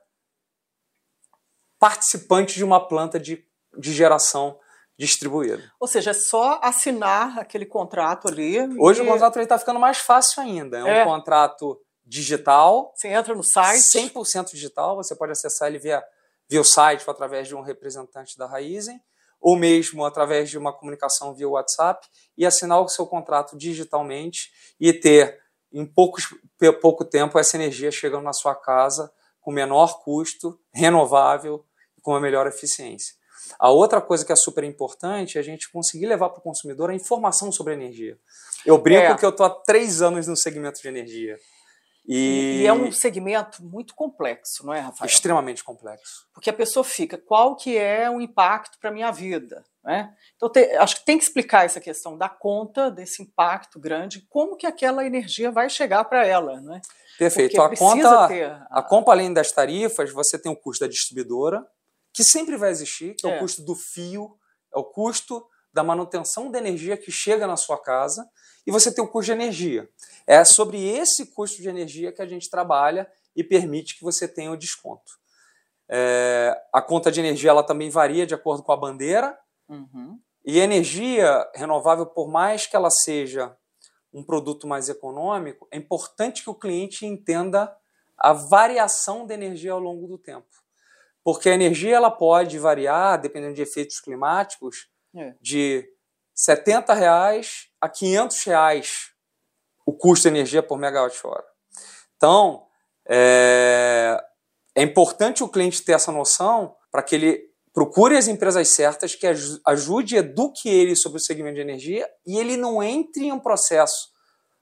participante 1.79 2.55
de 2.55 2.63
uma 2.63 2.88
planta 2.88 3.19
de 3.19 3.49
de 3.77 3.93
geração 3.93 4.57
distribuída. 4.97 5.71
Ou 5.79 5.88
seja, 5.88 6.12
é 6.12 6.13
só 6.13 6.59
assinar 6.62 7.39
aquele 7.39 7.65
contrato 7.65 8.27
ali. 8.27 8.57
Hoje 8.77 9.01
e... 9.01 9.03
o 9.03 9.07
contrato 9.07 9.39
está 9.39 9.57
ficando 9.57 9.79
mais 9.79 9.99
fácil 9.99 10.41
ainda. 10.41 10.77
É, 10.79 10.99
é, 10.99 11.03
um 11.03 11.07
contrato 11.07 11.79
digital. 12.05 12.91
Você 12.95 13.07
entra 13.07 13.33
no 13.33 13.43
site. 13.43 13.81
100% 13.95 14.51
digital. 14.51 14.95
Você 14.97 15.15
pode 15.15 15.31
acessar 15.31 15.69
ele 15.69 15.79
via, 15.79 16.03
via 16.49 16.59
o 16.59 16.65
site 16.65 17.03
ou 17.07 17.12
através 17.12 17.47
de 17.47 17.55
um 17.55 17.62
representante 17.62 18.38
da 18.38 18.45
Raizen, 18.45 18.99
ou 19.39 19.55
mesmo 19.55 20.03
através 20.03 20.49
de 20.49 20.57
uma 20.57 20.73
comunicação 20.73 21.33
via 21.33 21.47
WhatsApp 21.47 22.05
e 22.38 22.45
assinar 22.45 22.81
o 22.81 22.89
seu 22.89 23.07
contrato 23.07 23.57
digitalmente 23.57 24.51
e 24.77 24.91
ter 24.91 25.39
em 25.71 25.86
poucos, 25.86 26.27
pouco 26.82 27.05
tempo 27.05 27.38
essa 27.38 27.58
energia 27.58 27.91
chegando 27.91 28.23
na 28.23 28.34
sua 28.34 28.55
casa 28.55 29.12
com 29.41 29.51
menor 29.51 30.01
custo, 30.03 30.60
renovável 30.73 31.65
e 31.97 32.01
com 32.01 32.12
uma 32.12 32.19
melhor 32.19 32.47
eficiência. 32.47 33.15
A 33.58 33.69
outra 33.69 34.01
coisa 34.01 34.25
que 34.25 34.32
é 34.32 34.36
super 34.36 34.63
importante 34.63 35.38
é 35.38 35.41
a 35.41 35.43
gente 35.43 35.71
conseguir 35.71 36.05
levar 36.05 36.29
para 36.29 36.39
o 36.39 36.43
consumidor 36.43 36.89
a 36.89 36.95
informação 36.95 37.51
sobre 37.51 37.73
a 37.73 37.75
energia. 37.75 38.17
Eu 38.65 38.77
brinco 38.77 39.01
é. 39.01 39.17
que 39.17 39.25
eu 39.25 39.29
estou 39.29 39.45
há 39.45 39.49
três 39.49 40.01
anos 40.01 40.27
no 40.27 40.36
segmento 40.36 40.82
de 40.82 40.88
energia. 40.88 41.38
E... 42.05 42.62
e... 42.62 42.67
é 42.67 42.73
um 42.73 42.91
segmento 42.91 43.63
muito 43.63 43.95
complexo, 43.95 44.65
não 44.65 44.73
é, 44.73 44.79
Rafael? 44.79 45.08
Extremamente 45.08 45.63
complexo. 45.63 46.27
Porque 46.34 46.49
a 46.49 46.53
pessoa 46.53 46.84
fica, 46.84 47.17
qual 47.17 47.55
que 47.55 47.77
é 47.77 48.10
o 48.10 48.19
impacto 48.19 48.77
para 48.79 48.89
a 48.89 48.93
minha 48.93 49.12
vida? 49.12 49.63
Né? 49.89 50.15
Então, 50.36 50.47
te, 50.47 50.60
acho 50.75 50.97
que 50.97 51.06
tem 51.06 51.17
que 51.17 51.23
explicar 51.23 51.65
essa 51.65 51.82
questão 51.82 52.15
da 52.15 52.30
conta, 52.30 52.91
desse 52.91 53.23
impacto 53.23 53.80
grande, 53.80 54.23
como 54.30 54.56
que 54.56 54.67
aquela 54.67 55.04
energia 55.04 55.49
vai 55.49 55.67
chegar 55.67 56.04
para 56.04 56.28
ela. 56.28 56.62
Né? 56.62 56.80
Perfeito. 57.17 57.60
a 57.60 57.75
conta, 57.75 58.28
ter... 58.28 58.67
a 58.69 58.84
conta, 58.84 59.10
além 59.10 59.34
das 59.34 59.52
tarifas, 59.52 60.13
você 60.13 60.38
tem 60.38 60.52
o 60.52 60.56
custo 60.56 60.86
da 60.86 60.88
distribuidora, 60.88 61.65
que 62.13 62.23
sempre 62.23 62.56
vai 62.56 62.69
existir, 62.69 63.15
que 63.15 63.25
é, 63.25 63.32
é 63.32 63.36
o 63.36 63.39
custo 63.39 63.63
do 63.63 63.75
fio, 63.75 64.38
é 64.71 64.78
o 64.78 64.84
custo 64.84 65.43
da 65.73 65.84
manutenção 65.84 66.52
da 66.52 66.60
energia 66.60 66.95
que 66.95 67.12
chega 67.12 67.47
na 67.47 67.58
sua 67.58 67.82
casa, 67.82 68.30
e 68.67 68.71
você 68.71 68.93
tem 68.93 69.04
o 69.04 69.08
custo 69.08 69.25
de 69.25 69.32
energia. 69.32 69.89
É 70.28 70.45
sobre 70.45 70.88
esse 70.88 71.34
custo 71.34 71.63
de 71.63 71.67
energia 71.67 72.12
que 72.12 72.21
a 72.21 72.28
gente 72.28 72.47
trabalha 72.47 73.10
e 73.36 73.43
permite 73.43 73.97
que 73.97 74.04
você 74.04 74.28
tenha 74.28 74.52
o 74.52 74.58
desconto. 74.58 75.13
É, 75.89 76.56
a 76.71 76.80
conta 76.80 77.12
de 77.12 77.19
energia 77.19 77.49
ela 77.49 77.63
também 77.63 77.89
varia 77.89 78.28
de 78.28 78.36
acordo 78.36 78.62
com 78.62 78.71
a 78.71 78.78
bandeira. 78.78 79.36
Uhum. 79.69 80.19
E 80.43 80.60
energia 80.60 81.49
renovável, 81.53 82.05
por 82.05 82.27
mais 82.27 82.65
que 82.65 82.75
ela 82.75 82.89
seja 82.89 83.55
um 84.12 84.23
produto 84.23 84.67
mais 84.67 84.89
econômico, 84.89 85.67
é 85.71 85.77
importante 85.77 86.43
que 86.43 86.49
o 86.49 86.55
cliente 86.55 87.05
entenda 87.05 87.73
a 88.17 88.34
variação 88.34 89.25
da 89.25 89.34
energia 89.34 89.71
ao 89.71 89.79
longo 89.79 90.08
do 90.08 90.17
tempo 90.17 90.60
porque 91.23 91.49
a 91.49 91.53
energia 91.53 91.95
ela 91.95 92.12
pode 92.12 92.58
variar, 92.58 93.19
dependendo 93.19 93.53
de 93.53 93.62
efeitos 93.62 93.99
climáticos, 93.99 94.89
é. 95.15 95.36
de 95.41 95.88
70 96.34 96.93
reais 96.93 97.67
a 97.79 97.89
500 97.89 98.43
reais 98.45 99.12
o 99.86 99.93
custo 99.93 100.23
de 100.23 100.36
energia 100.36 100.62
por 100.62 100.77
megawatt-hora. 100.77 101.45
Então, 102.15 102.65
é, 103.08 104.23
é 104.75 104.84
importante 104.84 105.43
o 105.43 105.49
cliente 105.49 105.84
ter 105.84 105.93
essa 105.93 106.12
noção 106.12 106.75
para 106.91 107.01
que 107.01 107.15
ele 107.15 107.48
procure 107.73 108.17
as 108.17 108.27
empresas 108.27 108.69
certas 108.69 109.15
que 109.15 109.27
ajude, 109.65 110.17
eduque 110.17 110.67
ele 110.69 110.95
sobre 110.95 111.17
o 111.17 111.21
segmento 111.21 111.55
de 111.55 111.62
energia 111.62 112.10
e 112.25 112.38
ele 112.38 112.58
não 112.58 112.82
entre 112.82 113.25
em 113.25 113.32
um 113.32 113.39
processo 113.39 114.12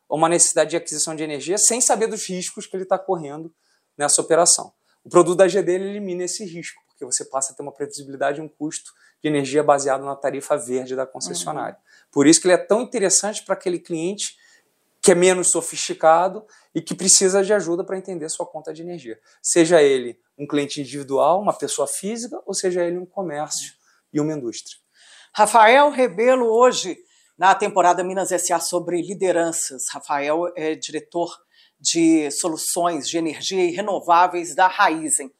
ou 0.07 0.17
uma 0.17 0.29
necessidade 0.29 0.71
de 0.71 0.77
aquisição 0.77 1.15
de 1.15 1.23
energia 1.23 1.57
sem 1.57 1.81
saber 1.81 2.07
dos 2.07 2.25
riscos 2.27 2.65
que 2.65 2.75
ele 2.75 2.83
está 2.83 2.97
correndo 2.97 3.53
nessa 3.97 4.21
operação. 4.21 4.71
O 5.03 5.09
produto 5.09 5.37
da 5.37 5.47
GD 5.47 5.71
elimina 5.71 6.23
esse 6.23 6.45
risco, 6.45 6.81
porque 6.87 7.05
você 7.05 7.25
passa 7.25 7.53
a 7.53 7.55
ter 7.55 7.63
uma 7.63 7.71
previsibilidade 7.71 8.39
e 8.39 8.43
um 8.43 8.47
custo 8.47 8.91
de 9.21 9.29
energia 9.29 9.63
baseado 9.63 10.03
na 10.03 10.15
tarifa 10.15 10.57
verde 10.57 10.95
da 10.95 11.05
concessionária. 11.05 11.75
Uhum. 11.75 12.07
Por 12.11 12.27
isso 12.27 12.41
que 12.41 12.47
ele 12.47 12.53
é 12.53 12.57
tão 12.57 12.81
interessante 12.81 13.43
para 13.43 13.53
aquele 13.53 13.79
cliente 13.79 14.37
que 15.01 15.11
é 15.11 15.15
menos 15.15 15.49
sofisticado 15.49 16.45
e 16.75 16.81
que 16.81 16.93
precisa 16.93 17.43
de 17.43 17.53
ajuda 17.53 17.83
para 17.83 17.97
entender 17.97 18.27
sua 18.29 18.45
conta 18.45 18.73
de 18.73 18.81
energia. 18.81 19.19
Seja 19.41 19.81
ele 19.81 20.19
um 20.37 20.45
cliente 20.45 20.81
individual, 20.81 21.41
uma 21.41 21.57
pessoa 21.57 21.87
física, 21.87 22.41
ou 22.45 22.53
seja 22.53 22.83
ele 22.83 22.97
um 22.97 23.05
comércio 23.05 23.73
e 24.13 24.19
uma 24.19 24.33
indústria. 24.33 24.77
Rafael 25.33 25.89
Rebelo, 25.89 26.45
hoje, 26.45 26.97
na 27.37 27.53
temporada 27.53 28.03
Minas 28.03 28.29
SA 28.29 28.59
sobre 28.59 29.01
lideranças. 29.01 29.83
Rafael 29.91 30.51
é 30.55 30.75
diretor 30.75 31.29
de 31.79 32.31
soluções 32.31 33.07
de 33.07 33.17
energia 33.17 33.63
e 33.63 33.71
renováveis 33.71 34.55
da 34.55 34.67
Raizen. 34.67 35.31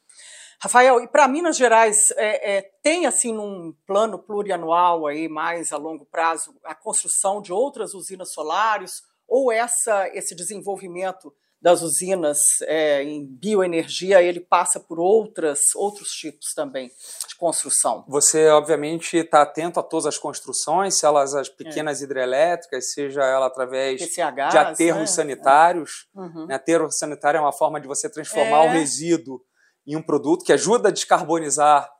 Rafael, 0.60 1.00
e 1.00 1.06
para 1.06 1.28
Minas 1.28 1.56
Gerais, 1.56 2.10
é, 2.12 2.56
é, 2.56 2.62
tem 2.82 3.06
assim 3.06 3.32
num 3.32 3.72
plano 3.86 4.18
plurianual 4.18 5.06
aí 5.06 5.28
mais 5.28 5.70
a 5.72 5.76
longo 5.76 6.04
prazo 6.04 6.52
a 6.64 6.74
construção 6.74 7.40
de 7.40 7.52
outras 7.52 7.94
usinas 7.94 8.32
solares 8.32 9.02
ou 9.26 9.52
essa 9.52 10.08
esse 10.08 10.34
desenvolvimento 10.34 11.32
das 11.60 11.82
usinas 11.82 12.38
é, 12.62 13.02
em 13.02 13.26
bioenergia 13.26 14.22
ele 14.22 14.40
passa 14.40 14.78
por 14.78 15.00
outras 15.00 15.58
outros 15.74 16.10
tipos 16.10 16.52
também 16.54 16.88
de 17.28 17.34
construção? 17.36 18.04
Você 18.08 18.48
obviamente 18.48 19.16
está 19.16 19.42
atento 19.42 19.80
a 19.80 19.82
todas 19.82 20.06
as 20.06 20.18
construções, 20.18 20.98
se 20.98 21.04
elas 21.04 21.34
as 21.34 21.48
pequenas 21.48 22.00
é. 22.00 22.04
hidrelétricas, 22.04 22.92
seja 22.92 23.24
ela 23.24 23.46
através 23.46 24.00
PCHs, 24.00 24.50
de 24.50 24.58
aterros 24.58 25.00
né? 25.00 25.06
sanitários. 25.06 26.08
Uhum. 26.14 26.46
Né, 26.46 26.54
aterro 26.54 26.90
sanitário 26.90 27.38
é 27.38 27.40
uma 27.40 27.52
forma 27.52 27.80
de 27.80 27.88
você 27.88 28.08
transformar 28.08 28.62
o 28.62 28.66
é. 28.66 28.78
resíduo 28.78 29.40
em 29.86 29.96
um 29.96 30.02
produto 30.02 30.44
que 30.44 30.52
ajuda 30.52 30.88
a 30.88 30.92
descarbonizar 30.92 31.90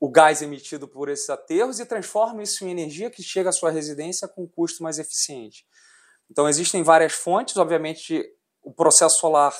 o 0.00 0.10
gás 0.10 0.42
emitido 0.42 0.86
por 0.88 1.08
esses 1.08 1.28
aterros 1.28 1.80
e 1.80 1.86
transforma 1.86 2.42
isso 2.42 2.64
em 2.64 2.70
energia 2.70 3.10
que 3.10 3.22
chega 3.22 3.50
à 3.50 3.52
sua 3.52 3.70
residência 3.70 4.28
com 4.28 4.44
um 4.44 4.48
custo 4.48 4.82
mais 4.82 4.98
eficiente. 4.98 5.64
Então 6.30 6.48
existem 6.48 6.82
várias 6.82 7.12
fontes, 7.12 7.56
obviamente 7.56 8.24
o 8.68 8.72
processo 8.72 9.18
solar 9.18 9.54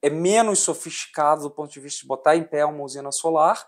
é 0.00 0.08
menos 0.08 0.60
sofisticado 0.60 1.42
do 1.42 1.50
ponto 1.50 1.70
de 1.70 1.78
vista 1.80 2.00
de 2.00 2.06
botar 2.06 2.34
em 2.34 2.42
pé 2.42 2.64
uma 2.64 2.82
usina 2.82 3.12
solar, 3.12 3.62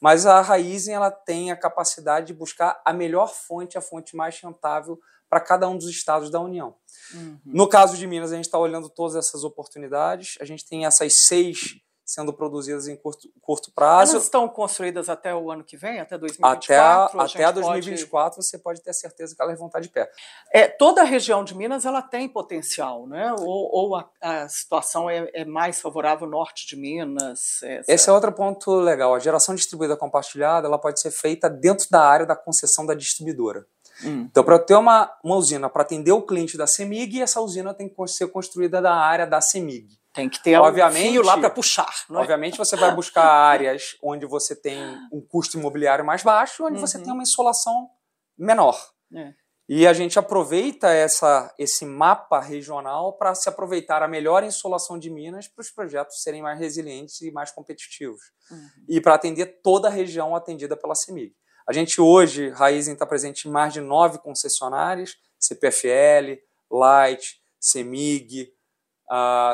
mas 0.00 0.24
a 0.24 0.40
Raizen 0.40 0.94
ela 0.94 1.10
tem 1.10 1.50
a 1.50 1.56
capacidade 1.56 2.28
de 2.28 2.32
buscar 2.32 2.80
a 2.84 2.92
melhor 2.92 3.34
fonte, 3.34 3.76
a 3.76 3.80
fonte 3.80 4.14
mais 4.14 4.38
rentável 4.38 5.00
para 5.28 5.40
cada 5.40 5.68
um 5.68 5.76
dos 5.76 5.90
estados 5.90 6.30
da 6.30 6.40
União. 6.40 6.76
Uhum. 7.12 7.40
No 7.44 7.68
caso 7.68 7.96
de 7.96 8.06
Minas, 8.06 8.30
a 8.30 8.36
gente 8.36 8.44
está 8.44 8.56
olhando 8.56 8.88
todas 8.88 9.16
essas 9.16 9.42
oportunidades. 9.42 10.36
A 10.40 10.44
gente 10.44 10.64
tem 10.64 10.86
essas 10.86 11.12
seis 11.26 11.80
sendo 12.04 12.32
produzidas 12.32 12.86
em 12.86 12.96
curto, 12.96 13.28
curto 13.40 13.72
prazo. 13.72 14.12
Elas 14.12 14.24
estão 14.24 14.46
construídas 14.48 15.08
até 15.08 15.34
o 15.34 15.50
ano 15.50 15.64
que 15.64 15.76
vem, 15.76 16.00
até 16.00 16.18
2024? 16.18 17.20
Até, 17.20 17.44
até 17.44 17.52
2024 17.52 18.36
pode... 18.36 18.46
você 18.46 18.58
pode 18.58 18.82
ter 18.82 18.92
certeza 18.92 19.34
que 19.34 19.42
elas 19.42 19.58
vão 19.58 19.68
estar 19.68 19.80
de 19.80 19.88
pé. 19.88 20.10
É, 20.52 20.68
toda 20.68 21.00
a 21.00 21.04
região 21.04 21.42
de 21.42 21.56
Minas 21.56 21.86
ela 21.86 22.02
tem 22.02 22.28
potencial, 22.28 23.06
né? 23.06 23.32
ou, 23.38 23.70
ou 23.72 23.96
a, 23.96 24.08
a, 24.20 24.48
situação 24.48 25.08
é, 25.08 25.30
é, 25.32 25.44
mais 25.44 25.80
favorável 25.80 26.26
no 26.26 26.32
norte 26.32 26.66
de 26.66 26.76
Minas? 26.76 27.62
Essa... 27.62 27.92
Esse 27.92 28.10
é 28.10 28.12
outro 28.12 28.32
ponto 28.32 28.74
legal. 28.76 29.14
A 29.14 29.18
geração 29.18 29.54
distribuída 29.54 29.96
compartilhada 29.96 30.66
ela 30.66 30.78
pode 30.78 31.00
ser 31.00 31.10
feita 31.10 31.48
dentro 31.48 31.88
da 31.90 32.02
área 32.02 32.26
da 32.26 32.36
concessão 32.36 32.84
da 32.84 32.94
distribuidora. 32.94 33.66
Hum. 34.04 34.26
Então, 34.30 34.42
para 34.42 34.58
ter 34.58 34.74
uma, 34.74 35.10
uma 35.22 35.36
usina 35.36 35.70
para 35.70 35.82
atender 35.82 36.12
o 36.12 36.22
cliente 36.22 36.56
da 36.56 36.66
CEMIG, 36.66 37.22
essa 37.22 37.40
usina 37.40 37.72
tem 37.72 37.88
que 37.88 38.06
ser 38.08 38.26
construída 38.28 38.82
da 38.82 38.92
área 38.92 39.26
da 39.26 39.40
CEMIG. 39.40 40.03
Tem 40.14 40.28
que 40.28 40.40
ter 40.40 40.56
obviamente, 40.56 41.08
um 41.08 41.12
fio 41.12 41.22
lá 41.22 41.36
para 41.36 41.50
puxar. 41.50 41.92
É? 42.08 42.14
Obviamente 42.14 42.56
você 42.56 42.76
vai 42.76 42.94
buscar 42.94 43.26
áreas 43.26 43.96
onde 44.00 44.24
você 44.26 44.54
tem 44.54 44.78
um 45.12 45.20
custo 45.20 45.58
imobiliário 45.58 46.04
mais 46.04 46.22
baixo, 46.22 46.64
onde 46.64 46.76
uhum. 46.76 46.86
você 46.86 47.02
tem 47.02 47.12
uma 47.12 47.22
insolação 47.22 47.90
menor. 48.38 48.80
É. 49.12 49.34
E 49.68 49.86
a 49.86 49.92
gente 49.92 50.18
aproveita 50.18 50.88
essa, 50.88 51.52
esse 51.58 51.86
mapa 51.86 52.38
regional 52.38 53.14
para 53.16 53.34
se 53.34 53.48
aproveitar 53.48 54.02
a 54.02 54.08
melhor 54.08 54.44
insolação 54.44 54.98
de 54.98 55.08
Minas 55.08 55.48
para 55.48 55.62
os 55.62 55.70
projetos 55.70 56.22
serem 56.22 56.42
mais 56.42 56.58
resilientes 56.58 57.20
e 57.22 57.32
mais 57.32 57.50
competitivos. 57.50 58.20
Uhum. 58.50 58.68
E 58.88 59.00
para 59.00 59.14
atender 59.14 59.62
toda 59.62 59.88
a 59.88 59.90
região 59.90 60.36
atendida 60.36 60.76
pela 60.76 60.94
CEMIG. 60.94 61.34
A 61.66 61.72
gente 61.72 61.98
hoje, 61.98 62.50
Raizen 62.50 62.92
está 62.92 63.06
presente 63.06 63.48
em 63.48 63.50
mais 63.50 63.72
de 63.72 63.80
nove 63.80 64.18
concessionárias, 64.18 65.16
CPFL, 65.40 66.38
Light, 66.70 67.40
CEMIG, 67.58 68.52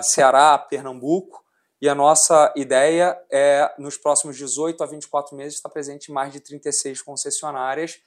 Ceará, 0.02 0.58
Pernambuco, 0.58 1.40
e 1.80 1.88
a 1.88 1.94
nossa 1.94 2.52
ideia 2.56 3.18
é, 3.32 3.72
nos 3.78 3.96
próximos 3.96 4.36
18 4.36 4.82
a 4.84 4.86
24 4.86 5.34
meses, 5.34 5.54
estar 5.54 5.70
presente 5.70 6.10
em 6.10 6.14
mais 6.14 6.32
de 6.32 6.40
36 6.40 7.00
concessionárias, 7.00 8.00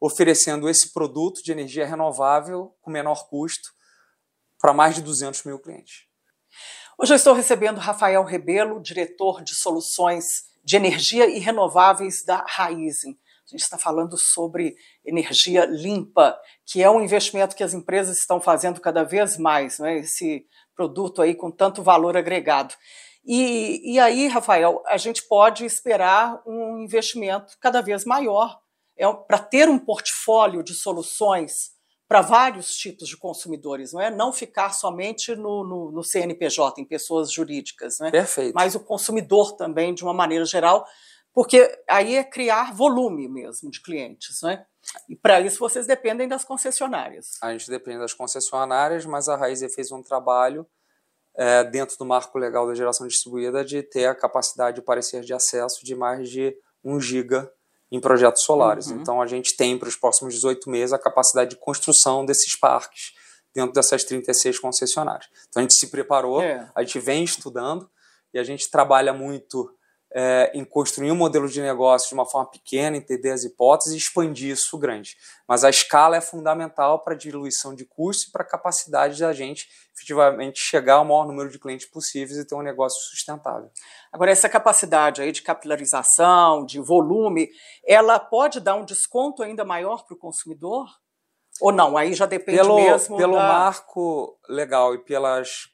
oferecendo 0.00 0.68
esse 0.68 0.92
produto 0.92 1.42
de 1.42 1.52
energia 1.52 1.86
renovável 1.86 2.74
com 2.82 2.90
menor 2.90 3.28
custo 3.28 3.70
para 4.58 4.72
mais 4.72 4.96
de 4.96 5.02
200 5.02 5.44
mil 5.44 5.58
clientes. 5.58 6.06
Hoje 6.98 7.12
eu 7.12 7.16
estou 7.16 7.32
recebendo 7.32 7.78
Rafael 7.78 8.24
Rebelo, 8.24 8.80
diretor 8.80 9.42
de 9.42 9.54
soluções 9.54 10.24
de 10.64 10.76
energia 10.76 11.26
e 11.26 11.38
renováveis 11.38 12.24
da 12.24 12.44
Raizen. 12.46 13.18
A 13.46 13.50
gente 13.50 13.62
está 13.62 13.78
falando 13.78 14.16
sobre 14.18 14.76
energia 15.04 15.64
limpa, 15.64 16.38
que 16.64 16.82
é 16.82 16.90
um 16.90 17.00
investimento 17.00 17.56
que 17.56 17.64
as 17.64 17.74
empresas 17.74 18.18
estão 18.18 18.40
fazendo 18.40 18.80
cada 18.80 19.02
vez 19.02 19.36
mais, 19.38 19.78
não 19.78 19.86
é? 19.86 19.98
Esse 19.98 20.46
produto 20.80 21.20
aí 21.20 21.34
com 21.34 21.50
tanto 21.50 21.82
valor 21.82 22.16
agregado. 22.16 22.74
E, 23.22 23.92
e 23.92 23.98
aí, 23.98 24.28
Rafael, 24.28 24.82
a 24.86 24.96
gente 24.96 25.22
pode 25.28 25.66
esperar 25.66 26.42
um 26.46 26.78
investimento 26.78 27.58
cada 27.60 27.82
vez 27.82 28.06
maior 28.06 28.58
é, 28.96 29.06
para 29.12 29.38
ter 29.38 29.68
um 29.68 29.78
portfólio 29.78 30.62
de 30.62 30.72
soluções 30.72 31.72
para 32.08 32.22
vários 32.22 32.74
tipos 32.76 33.06
de 33.06 33.16
consumidores, 33.18 33.92
não 33.92 34.00
é? 34.00 34.10
Não 34.10 34.32
ficar 34.32 34.70
somente 34.70 35.36
no, 35.36 35.62
no, 35.62 35.92
no 35.92 36.02
CNPJ, 36.02 36.80
em 36.80 36.86
pessoas 36.86 37.30
jurídicas, 37.30 37.98
não 38.00 38.06
é? 38.06 38.10
Perfeito. 38.10 38.54
Mas 38.54 38.74
o 38.74 38.80
consumidor 38.80 39.56
também, 39.56 39.92
de 39.92 40.02
uma 40.02 40.14
maneira 40.14 40.46
geral, 40.46 40.86
porque 41.34 41.70
aí 41.88 42.16
é 42.16 42.24
criar 42.24 42.74
volume 42.74 43.28
mesmo 43.28 43.70
de 43.70 43.82
clientes, 43.82 44.40
não 44.42 44.50
é? 44.50 44.66
E 45.08 45.16
para 45.16 45.40
isso 45.40 45.58
vocês 45.58 45.86
dependem 45.86 46.28
das 46.28 46.44
concessionárias. 46.44 47.38
A 47.42 47.52
gente 47.52 47.70
depende 47.70 47.98
das 47.98 48.12
concessionárias, 48.12 49.06
mas 49.06 49.28
a 49.28 49.36
Raiz 49.36 49.60
fez 49.74 49.92
um 49.92 50.02
trabalho 50.02 50.66
é, 51.36 51.64
dentro 51.64 51.96
do 51.96 52.04
marco 52.04 52.38
legal 52.38 52.66
da 52.66 52.74
geração 52.74 53.06
distribuída 53.06 53.64
de 53.64 53.82
ter 53.82 54.06
a 54.06 54.14
capacidade 54.14 54.76
de 54.76 54.82
parecer 54.82 55.22
de 55.22 55.32
acesso 55.32 55.84
de 55.84 55.94
mais 55.94 56.28
de 56.28 56.56
1 56.84 57.00
giga 57.00 57.50
em 57.90 58.00
projetos 58.00 58.42
solares. 58.42 58.88
Uhum. 58.88 59.00
Então 59.00 59.20
a 59.20 59.26
gente 59.26 59.56
tem 59.56 59.78
para 59.78 59.88
os 59.88 59.96
próximos 59.96 60.34
18 60.34 60.68
meses 60.70 60.92
a 60.92 60.98
capacidade 60.98 61.50
de 61.50 61.56
construção 61.56 62.24
desses 62.24 62.58
parques 62.58 63.12
dentro 63.54 63.72
dessas 63.72 64.04
36 64.04 64.58
concessionárias. 64.58 65.28
Então 65.48 65.60
a 65.60 65.62
gente 65.62 65.74
se 65.74 65.90
preparou, 65.90 66.40
é. 66.40 66.70
a 66.74 66.82
gente 66.82 66.98
vem 67.00 67.24
estudando 67.24 67.90
e 68.32 68.38
a 68.38 68.44
gente 68.44 68.70
trabalha 68.70 69.12
muito 69.12 69.74
é, 70.12 70.50
em 70.54 70.64
construir 70.64 71.12
um 71.12 71.16
modelo 71.16 71.48
de 71.48 71.60
negócio 71.60 72.08
de 72.08 72.14
uma 72.14 72.26
forma 72.26 72.50
pequena, 72.50 72.96
entender 72.96 73.30
as 73.30 73.44
hipóteses 73.44 73.94
e 73.94 73.96
expandir 73.96 74.50
isso 74.50 74.76
grande. 74.76 75.16
Mas 75.46 75.62
a 75.62 75.70
escala 75.70 76.16
é 76.16 76.20
fundamental 76.20 76.98
para 77.02 77.14
a 77.14 77.16
diluição 77.16 77.74
de 77.74 77.84
custo 77.84 78.28
e 78.28 78.32
para 78.32 78.42
a 78.42 78.46
capacidade 78.46 79.20
da 79.20 79.32
gente 79.32 79.68
efetivamente 79.94 80.58
chegar 80.58 80.94
ao 80.94 81.04
maior 81.04 81.26
número 81.26 81.50
de 81.50 81.58
clientes 81.58 81.86
possíveis 81.86 82.38
e 82.38 82.44
ter 82.44 82.54
um 82.54 82.62
negócio 82.62 82.98
sustentável. 83.10 83.70
Agora, 84.12 84.30
essa 84.30 84.48
capacidade 84.48 85.20
aí 85.22 85.30
de 85.30 85.42
capilarização, 85.42 86.64
de 86.64 86.80
volume, 86.80 87.48
ela 87.86 88.18
pode 88.18 88.60
dar 88.60 88.74
um 88.74 88.84
desconto 88.84 89.42
ainda 89.42 89.64
maior 89.64 90.04
para 90.04 90.14
o 90.14 90.18
consumidor? 90.18 90.88
Ou 91.60 91.70
não? 91.70 91.96
Aí 91.96 92.14
já 92.14 92.24
depende 92.26 92.58
pelo, 92.58 92.76
mesmo 92.76 93.16
Pelo 93.16 93.34
da... 93.34 93.42
marco 93.42 94.38
legal 94.48 94.94
e 94.94 94.98
pelas 94.98 95.68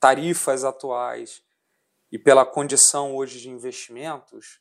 tarifas 0.00 0.64
atuais 0.64 1.40
e 2.12 2.18
pela 2.18 2.44
condição 2.44 3.16
hoje 3.16 3.40
de 3.40 3.48
investimentos, 3.48 4.60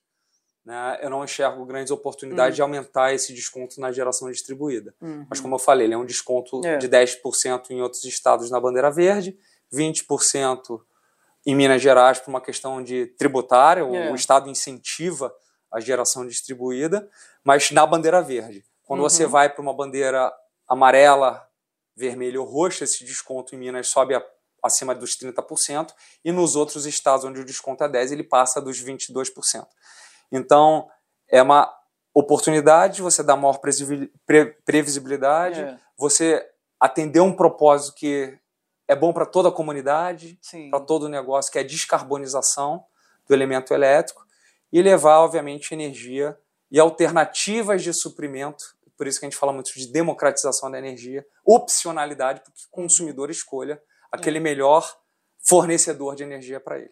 né, 0.65 0.99
eu 1.01 1.09
não 1.09 1.23
enxergo 1.23 1.65
grandes 1.65 1.91
oportunidades 1.91 2.53
uhum. 2.53 2.55
de 2.55 2.61
aumentar 2.61 3.13
esse 3.13 3.33
desconto 3.33 3.79
na 3.81 3.91
geração 3.91 4.31
distribuída. 4.31 4.95
Uhum. 5.01 5.25
Mas, 5.29 5.41
como 5.41 5.55
eu 5.55 5.59
falei, 5.59 5.85
ele 5.85 5.93
é 5.93 5.97
um 5.97 6.05
desconto 6.05 6.65
é. 6.65 6.77
de 6.77 6.87
10% 6.87 7.71
em 7.71 7.81
outros 7.81 8.05
estados 8.05 8.49
na 8.49 8.59
bandeira 8.59 8.89
verde, 8.89 9.37
20% 9.73 10.81
em 11.45 11.55
Minas 11.55 11.81
Gerais 11.81 12.19
por 12.19 12.29
uma 12.29 12.39
questão 12.39 12.81
de 12.81 13.07
tributária, 13.17 13.81
é. 13.81 14.11
o 14.11 14.15
Estado 14.15 14.49
incentiva 14.49 15.33
a 15.69 15.81
geração 15.81 16.25
distribuída, 16.25 17.09
mas 17.43 17.71
na 17.71 17.85
bandeira 17.85 18.21
verde. 18.21 18.63
Quando 18.83 19.01
uhum. 19.01 19.09
você 19.09 19.25
vai 19.25 19.49
para 19.49 19.61
uma 19.61 19.73
bandeira 19.73 20.31
amarela, 20.67 21.45
vermelha 21.97 22.39
ou 22.39 22.47
roxa, 22.47 22.85
esse 22.85 23.03
desconto 23.03 23.55
em 23.55 23.57
Minas 23.57 23.87
sobe 23.87 24.15
a 24.15 24.23
acima 24.63 24.93
dos 24.93 25.17
30%, 25.17 25.93
e 26.23 26.31
nos 26.31 26.55
outros 26.55 26.85
estados 26.85 27.25
onde 27.25 27.39
o 27.39 27.45
desconto 27.45 27.83
é 27.83 27.89
10%, 27.89 28.11
ele 28.11 28.23
passa 28.23 28.61
dos 28.61 28.81
22%. 28.83 29.65
Então, 30.31 30.89
é 31.29 31.41
uma 31.41 31.73
oportunidade, 32.13 33.01
você 33.01 33.23
dá 33.23 33.35
maior 33.35 33.59
previsibilidade, 34.65 35.61
é. 35.61 35.79
você 35.97 36.45
atender 36.79 37.21
um 37.21 37.33
propósito 37.33 37.95
que 37.95 38.37
é 38.87 38.95
bom 38.95 39.13
para 39.13 39.25
toda 39.25 39.49
a 39.49 39.51
comunidade, 39.51 40.37
para 40.69 40.81
todo 40.81 41.03
o 41.03 41.09
negócio, 41.09 41.51
que 41.51 41.57
é 41.57 41.61
a 41.61 41.65
descarbonização 41.65 42.83
do 43.27 43.33
elemento 43.33 43.73
elétrico, 43.73 44.25
e 44.71 44.81
levar, 44.81 45.19
obviamente, 45.19 45.73
energia 45.73 46.37
e 46.69 46.79
alternativas 46.79 47.83
de 47.83 47.93
suprimento. 47.93 48.63
Por 48.97 49.07
isso 49.07 49.19
que 49.19 49.25
a 49.25 49.29
gente 49.29 49.37
fala 49.37 49.53
muito 49.53 49.71
de 49.73 49.91
democratização 49.91 50.69
da 50.69 50.77
energia, 50.77 51.25
opcionalidade, 51.45 52.41
para 52.41 52.51
que 52.51 52.65
o 52.65 52.69
consumidor 52.69 53.29
escolha 53.29 53.81
aquele 54.11 54.37
é. 54.37 54.41
melhor 54.41 54.97
fornecedor 55.47 56.15
de 56.15 56.23
energia 56.23 56.59
para 56.59 56.77
ele. 56.79 56.91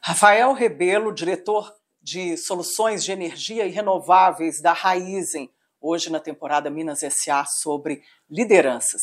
Rafael 0.00 0.52
Rebelo, 0.52 1.12
diretor 1.12 1.74
de 2.00 2.36
soluções 2.36 3.04
de 3.04 3.12
energia 3.12 3.64
e 3.64 3.70
renováveis 3.70 4.60
da 4.60 4.72
Raizen, 4.72 5.50
hoje 5.80 6.10
na 6.10 6.20
temporada 6.20 6.70
Minas 6.70 7.00
SA 7.00 7.44
sobre 7.44 8.02
lideranças. 8.28 9.00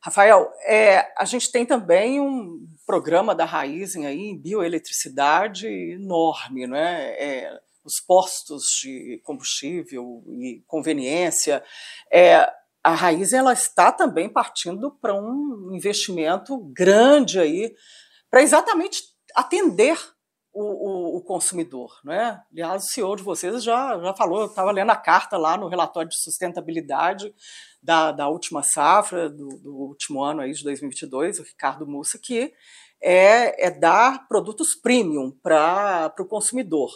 Rafael, 0.00 0.52
é, 0.64 1.12
a 1.16 1.24
gente 1.24 1.50
tem 1.50 1.66
também 1.66 2.20
um 2.20 2.66
programa 2.86 3.34
da 3.34 3.44
Raizen 3.44 4.06
aí 4.06 4.20
em 4.20 4.38
bioeletricidade 4.38 5.66
enorme, 5.66 6.66
né? 6.66 7.10
É, 7.18 7.60
os 7.84 8.00
postos 8.00 8.64
de 8.82 9.20
combustível 9.24 10.22
e 10.40 10.62
conveniência. 10.66 11.62
É, 12.10 12.50
a 12.86 12.94
Raizen 12.94 13.40
ela 13.40 13.52
está 13.52 13.90
também 13.90 14.28
partindo 14.28 14.92
para 14.92 15.12
um 15.12 15.74
investimento 15.74 16.56
grande 16.72 17.40
aí 17.40 17.74
para 18.30 18.42
exatamente 18.42 19.02
atender 19.34 19.98
o, 20.52 20.62
o, 20.62 21.16
o, 21.16 21.20
consumidor. 21.20 21.98
Né? 22.04 22.40
Aliás, 22.52 22.84
o 22.84 22.86
CEO 22.86 23.16
de 23.16 23.24
vocês 23.24 23.64
já, 23.64 23.98
já 23.98 24.14
falou, 24.14 24.42
eu 24.42 24.46
estava 24.46 24.70
lendo 24.70 24.90
a 24.90 24.96
carta 24.96 25.36
lá 25.36 25.56
no 25.56 25.66
relatório 25.66 26.08
de 26.08 26.16
sustentabilidade 26.16 27.34
da, 27.82 28.12
da 28.12 28.28
última 28.28 28.62
safra, 28.62 29.28
do, 29.28 29.48
do 29.48 29.74
último 29.74 30.22
ano 30.22 30.42
aí 30.42 30.52
de 30.52 30.62
2022, 30.62 31.40
o 31.40 31.42
Ricardo 31.42 31.88
Mussa, 31.88 32.20
que 32.22 32.54
é, 33.02 33.66
é 33.66 33.68
dar 33.68 34.28
produtos 34.28 34.76
premium 34.76 35.32
para 35.42 36.14
o 36.20 36.24
consumidor. 36.24 36.92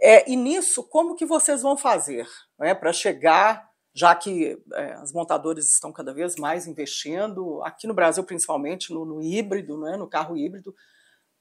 É, 0.00 0.30
e 0.30 0.36
nisso, 0.36 0.84
como 0.84 1.16
que 1.16 1.26
vocês 1.26 1.60
vão 1.60 1.76
fazer 1.76 2.28
né, 2.56 2.72
para 2.72 2.92
chegar, 2.92 3.67
já 3.98 4.14
que 4.14 4.56
é, 4.74 4.92
as 4.92 5.12
montadoras 5.12 5.68
estão 5.72 5.92
cada 5.92 6.14
vez 6.14 6.36
mais 6.36 6.68
investindo, 6.68 7.60
aqui 7.64 7.86
no 7.88 7.94
Brasil 7.94 8.22
principalmente, 8.22 8.92
no, 8.92 9.04
no 9.04 9.20
híbrido, 9.20 9.76
né, 9.76 9.96
no 9.96 10.06
carro 10.06 10.36
híbrido, 10.36 10.72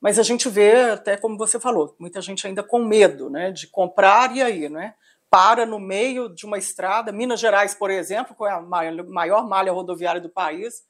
mas 0.02 0.18
a 0.18 0.24
gente 0.24 0.50
vê, 0.50 0.90
até 0.92 1.16
como 1.16 1.38
você 1.38 1.60
falou, 1.60 1.96
muita 2.00 2.20
gente 2.20 2.48
ainda 2.48 2.64
com 2.64 2.84
medo 2.84 3.30
né, 3.30 3.52
de 3.52 3.68
comprar 3.68 4.36
e 4.36 4.42
aí, 4.42 4.70
né? 4.70 4.96
Para 5.30 5.66
no 5.66 5.80
meio 5.80 6.34
de 6.34 6.46
uma 6.46 6.58
estrada, 6.58 7.12
Minas 7.12 7.40
Gerais, 7.40 7.76
por 7.76 7.92
exemplo, 7.92 8.34
com 8.34 8.46
a 8.46 8.62
maior 8.62 9.48
malha 9.48 9.72
rodoviária 9.74 10.22
do 10.22 10.30
país. 10.30 10.84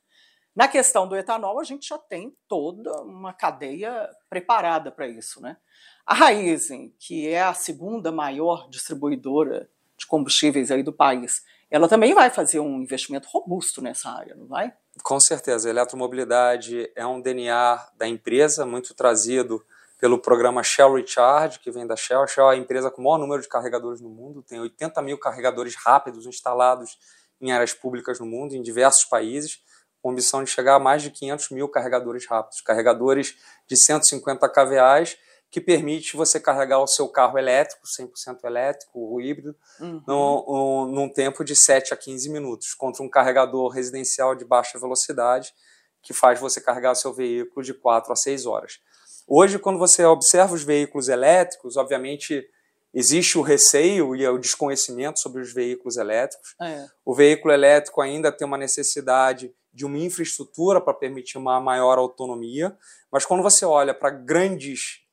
Na 0.55 0.67
questão 0.67 1.07
do 1.07 1.15
etanol, 1.15 1.59
a 1.59 1.63
gente 1.63 1.87
já 1.87 1.97
tem 1.97 2.35
toda 2.47 3.01
uma 3.01 3.33
cadeia 3.33 4.07
preparada 4.29 4.91
para 4.91 5.07
isso. 5.07 5.41
Né? 5.41 5.57
A 6.05 6.13
Raizen, 6.13 6.93
que 6.99 7.27
é 7.27 7.41
a 7.41 7.53
segunda 7.53 8.11
maior 8.11 8.69
distribuidora 8.69 9.67
de 9.97 10.05
combustíveis 10.05 10.71
aí 10.71 10.83
do 10.83 10.93
país, 10.93 11.41
ela 11.69 11.87
também 11.87 12.13
vai 12.13 12.29
fazer 12.29 12.59
um 12.59 12.81
investimento 12.81 13.27
robusto 13.29 13.81
nessa 13.81 14.09
área, 14.09 14.35
não 14.35 14.47
vai? 14.47 14.73
Com 15.03 15.19
certeza. 15.19 15.67
A 15.67 15.71
eletromobilidade 15.71 16.89
é 16.95 17.05
um 17.05 17.19
DNA 17.19 17.89
da 17.97 18.07
empresa, 18.07 18.65
muito 18.65 18.93
trazido 18.93 19.63
pelo 19.99 20.19
programa 20.19 20.63
Shell 20.63 20.93
Recharge, 20.93 21.59
que 21.59 21.71
vem 21.71 21.85
da 21.85 21.95
Shell. 21.95 22.21
A 22.21 22.27
Shell 22.27 22.51
é 22.51 22.55
a 22.55 22.57
empresa 22.57 22.89
com 22.89 23.01
o 23.01 23.05
maior 23.05 23.17
número 23.17 23.41
de 23.41 23.49
carregadores 23.49 23.99
no 23.99 24.09
mundo, 24.09 24.43
tem 24.43 24.59
80 24.59 25.01
mil 25.01 25.17
carregadores 25.17 25.75
rápidos 25.75 26.25
instalados 26.25 26.97
em 27.41 27.51
áreas 27.51 27.73
públicas 27.73 28.19
no 28.19 28.25
mundo, 28.25 28.55
em 28.55 28.61
diversos 28.61 29.05
países, 29.05 29.59
com 30.01 30.11
ambição 30.11 30.43
de 30.43 30.49
chegar 30.49 30.75
a 30.75 30.79
mais 30.79 31.01
de 31.01 31.11
500 31.11 31.49
mil 31.49 31.67
carregadores 31.67 32.25
rápidos, 32.27 32.61
carregadores 32.61 33.35
de 33.67 33.75
150 33.75 34.47
kVA 34.49 35.03
que 35.49 35.61
permite 35.61 36.17
você 36.17 36.39
carregar 36.39 36.79
o 36.79 36.87
seu 36.87 37.07
carro 37.07 37.37
elétrico, 37.37 37.87
100% 37.87 38.43
elétrico, 38.43 38.91
o 38.93 39.21
híbrido, 39.21 39.55
uhum. 39.79 40.01
no, 40.05 40.85
num 40.91 41.09
tempo 41.09 41.43
de 41.43 41.55
7 41.55 41.93
a 41.93 41.97
15 41.97 42.29
minutos, 42.29 42.73
contra 42.73 43.03
um 43.03 43.09
carregador 43.09 43.69
residencial 43.69 44.35
de 44.35 44.43
baixa 44.43 44.77
velocidade, 44.77 45.53
que 46.01 46.13
faz 46.13 46.39
você 46.39 46.59
carregar 46.59 46.91
o 46.91 46.95
seu 46.95 47.13
veículo 47.13 47.63
de 47.63 47.73
4 47.73 48.11
a 48.11 48.15
6 48.15 48.45
horas. 48.45 48.79
Hoje, 49.25 49.59
quando 49.59 49.79
você 49.79 50.05
observa 50.05 50.53
os 50.53 50.63
veículos 50.63 51.09
elétricos, 51.09 51.75
obviamente 51.75 52.47
existe 52.93 53.37
o 53.37 53.41
receio 53.41 54.15
e 54.15 54.27
o 54.27 54.37
desconhecimento 54.37 55.19
sobre 55.19 55.41
os 55.41 55.53
veículos 55.53 55.97
elétricos. 55.97 56.55
É. 56.61 56.87
O 57.05 57.13
veículo 57.13 57.53
elétrico 57.53 58.01
ainda 58.01 58.31
tem 58.31 58.47
uma 58.47 58.57
necessidade 58.57 59.53
de 59.73 59.85
uma 59.85 59.97
infraestrutura 59.97 60.81
para 60.81 60.93
permitir 60.93 61.37
uma 61.37 61.59
maior 61.59 61.97
autonomia, 61.99 62.75
mas 63.11 63.25
quando 63.25 63.43
você 63.43 63.65
olha 63.65 63.93
para 63.93 64.09
grandes 64.09 65.06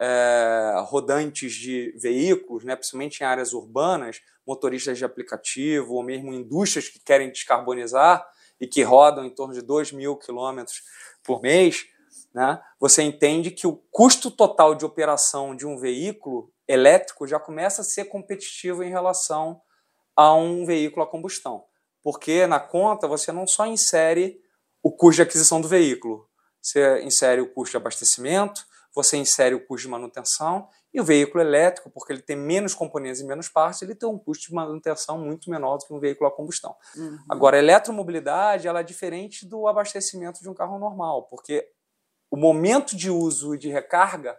é, 0.00 0.74
rodantes 0.86 1.52
de 1.52 1.92
veículos, 2.00 2.64
né, 2.64 2.76
principalmente 2.76 3.20
em 3.20 3.24
áreas 3.24 3.52
urbanas, 3.52 4.20
motoristas 4.46 4.96
de 4.96 5.04
aplicativo 5.04 5.94
ou 5.94 6.02
mesmo 6.02 6.32
indústrias 6.32 6.88
que 6.88 6.98
querem 6.98 7.30
descarbonizar 7.30 8.26
e 8.60 8.66
que 8.66 8.82
rodam 8.82 9.24
em 9.24 9.30
torno 9.30 9.54
de 9.54 9.62
2 9.62 9.92
mil 9.92 10.16
quilômetros 10.16 10.82
por 11.22 11.42
mês, 11.42 11.86
né, 12.32 12.60
você 12.78 13.02
entende 13.02 13.50
que 13.50 13.66
o 13.66 13.76
custo 13.90 14.30
total 14.30 14.74
de 14.74 14.84
operação 14.84 15.54
de 15.54 15.66
um 15.66 15.78
veículo 15.78 16.52
elétrico 16.66 17.26
já 17.26 17.40
começa 17.40 17.82
a 17.82 17.84
ser 17.84 18.04
competitivo 18.04 18.82
em 18.82 18.90
relação 18.90 19.60
a 20.14 20.34
um 20.34 20.66
veículo 20.66 21.02
a 21.02 21.06
combustão. 21.06 21.64
Porque 22.02 22.46
na 22.46 22.60
conta 22.60 23.08
você 23.08 23.32
não 23.32 23.46
só 23.46 23.66
insere 23.66 24.40
o 24.82 24.90
custo 24.90 25.16
de 25.16 25.22
aquisição 25.22 25.60
do 25.60 25.68
veículo, 25.68 26.28
você 26.60 27.02
insere 27.02 27.40
o 27.40 27.52
custo 27.52 27.72
de 27.72 27.76
abastecimento, 27.78 28.64
você 28.98 29.16
insere 29.16 29.54
o 29.54 29.64
custo 29.64 29.86
de 29.86 29.92
manutenção 29.92 30.68
e 30.92 31.00
o 31.00 31.04
veículo 31.04 31.40
elétrico, 31.40 31.88
porque 31.88 32.12
ele 32.12 32.20
tem 32.20 32.34
menos 32.34 32.74
componentes 32.74 33.20
e 33.20 33.24
menos 33.24 33.48
partes, 33.48 33.80
ele 33.82 33.94
tem 33.94 34.08
um 34.08 34.18
custo 34.18 34.48
de 34.48 34.54
manutenção 34.54 35.16
muito 35.18 35.48
menor 35.48 35.78
do 35.78 35.86
que 35.86 35.94
um 35.94 36.00
veículo 36.00 36.28
a 36.28 36.32
combustão. 36.34 36.74
Uhum. 36.96 37.18
Agora, 37.28 37.56
a 37.56 37.60
eletromobilidade 37.60 38.66
ela 38.66 38.80
é 38.80 38.82
diferente 38.82 39.46
do 39.46 39.68
abastecimento 39.68 40.40
de 40.40 40.48
um 40.48 40.54
carro 40.54 40.80
normal, 40.80 41.28
porque 41.28 41.64
o 42.28 42.36
momento 42.36 42.96
de 42.96 43.08
uso 43.08 43.54
e 43.54 43.58
de 43.58 43.68
recarga 43.68 44.36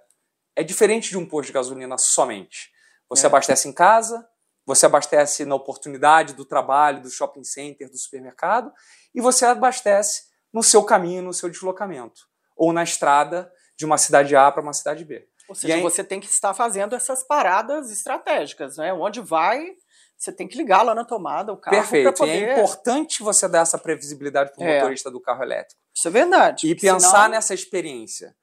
é 0.58 0.64
diferente 0.64 1.10
de 1.10 1.18
um 1.18 1.26
posto 1.26 1.48
de 1.48 1.54
gasolina 1.54 1.98
somente. 1.98 2.70
Você 3.08 3.26
é. 3.26 3.28
abastece 3.28 3.70
em 3.70 3.74
casa, 3.74 4.28
você 4.66 4.86
abastece 4.86 5.46
na 5.46 5.56
oportunidade 5.56 6.34
do 6.34 6.44
trabalho, 6.44 7.02
do 7.02 7.10
shopping 7.10 7.46
center, 7.46 7.90
do 7.90 7.98
supermercado, 7.98 8.74
e 9.16 9.22
você 9.22 9.46
abastece 9.46 10.24
no 10.52 10.62
seu 10.62 10.84
caminho, 10.84 11.24
no 11.24 11.34
seu 11.34 11.50
deslocamento, 11.50 12.24
ou 12.58 12.74
na 12.74 12.84
estrada 12.84 13.50
de 13.80 13.86
uma 13.86 13.98
cidade 13.98 14.36
A 14.36 14.52
para 14.52 14.62
uma 14.62 14.74
cidade 14.74 15.06
B. 15.06 15.26
Ou 15.48 15.56
seja, 15.56 15.76
aí... 15.76 15.82
você 15.82 16.04
tem 16.04 16.20
que 16.20 16.28
estar 16.28 16.54
fazendo 16.54 16.94
essas 16.94 17.24
paradas 17.24 17.90
estratégicas, 17.90 18.76
né? 18.76 18.94
Onde 18.94 19.22
vai, 19.22 19.72
você 20.18 20.34
tem 20.34 20.50
que 20.50 20.58
ligar 20.58 20.84
lá 20.84 20.94
na 20.94 21.06
tomada 21.06 21.54
o 21.54 21.58
carro. 21.58 21.78
Perfeito. 21.78 22.14
Poder... 22.14 22.36
E 22.36 22.44
é 22.44 22.54
importante 22.54 23.24
você 23.24 23.48
dar 23.48 23.62
essa 23.62 23.78
previsibilidade 23.78 24.52
para 24.54 24.62
o 24.62 24.68
é. 24.68 24.80
motorista 24.80 25.10
do 25.10 25.22
carro 25.22 25.42
elétrico. 25.42 25.82
Isso 25.96 26.10
é 26.10 26.12
verdade. 26.12 26.68
E 26.68 26.76
pensar 26.76 27.10
senão... 27.10 27.30
nessa 27.30 27.54
experiência. 27.54 28.36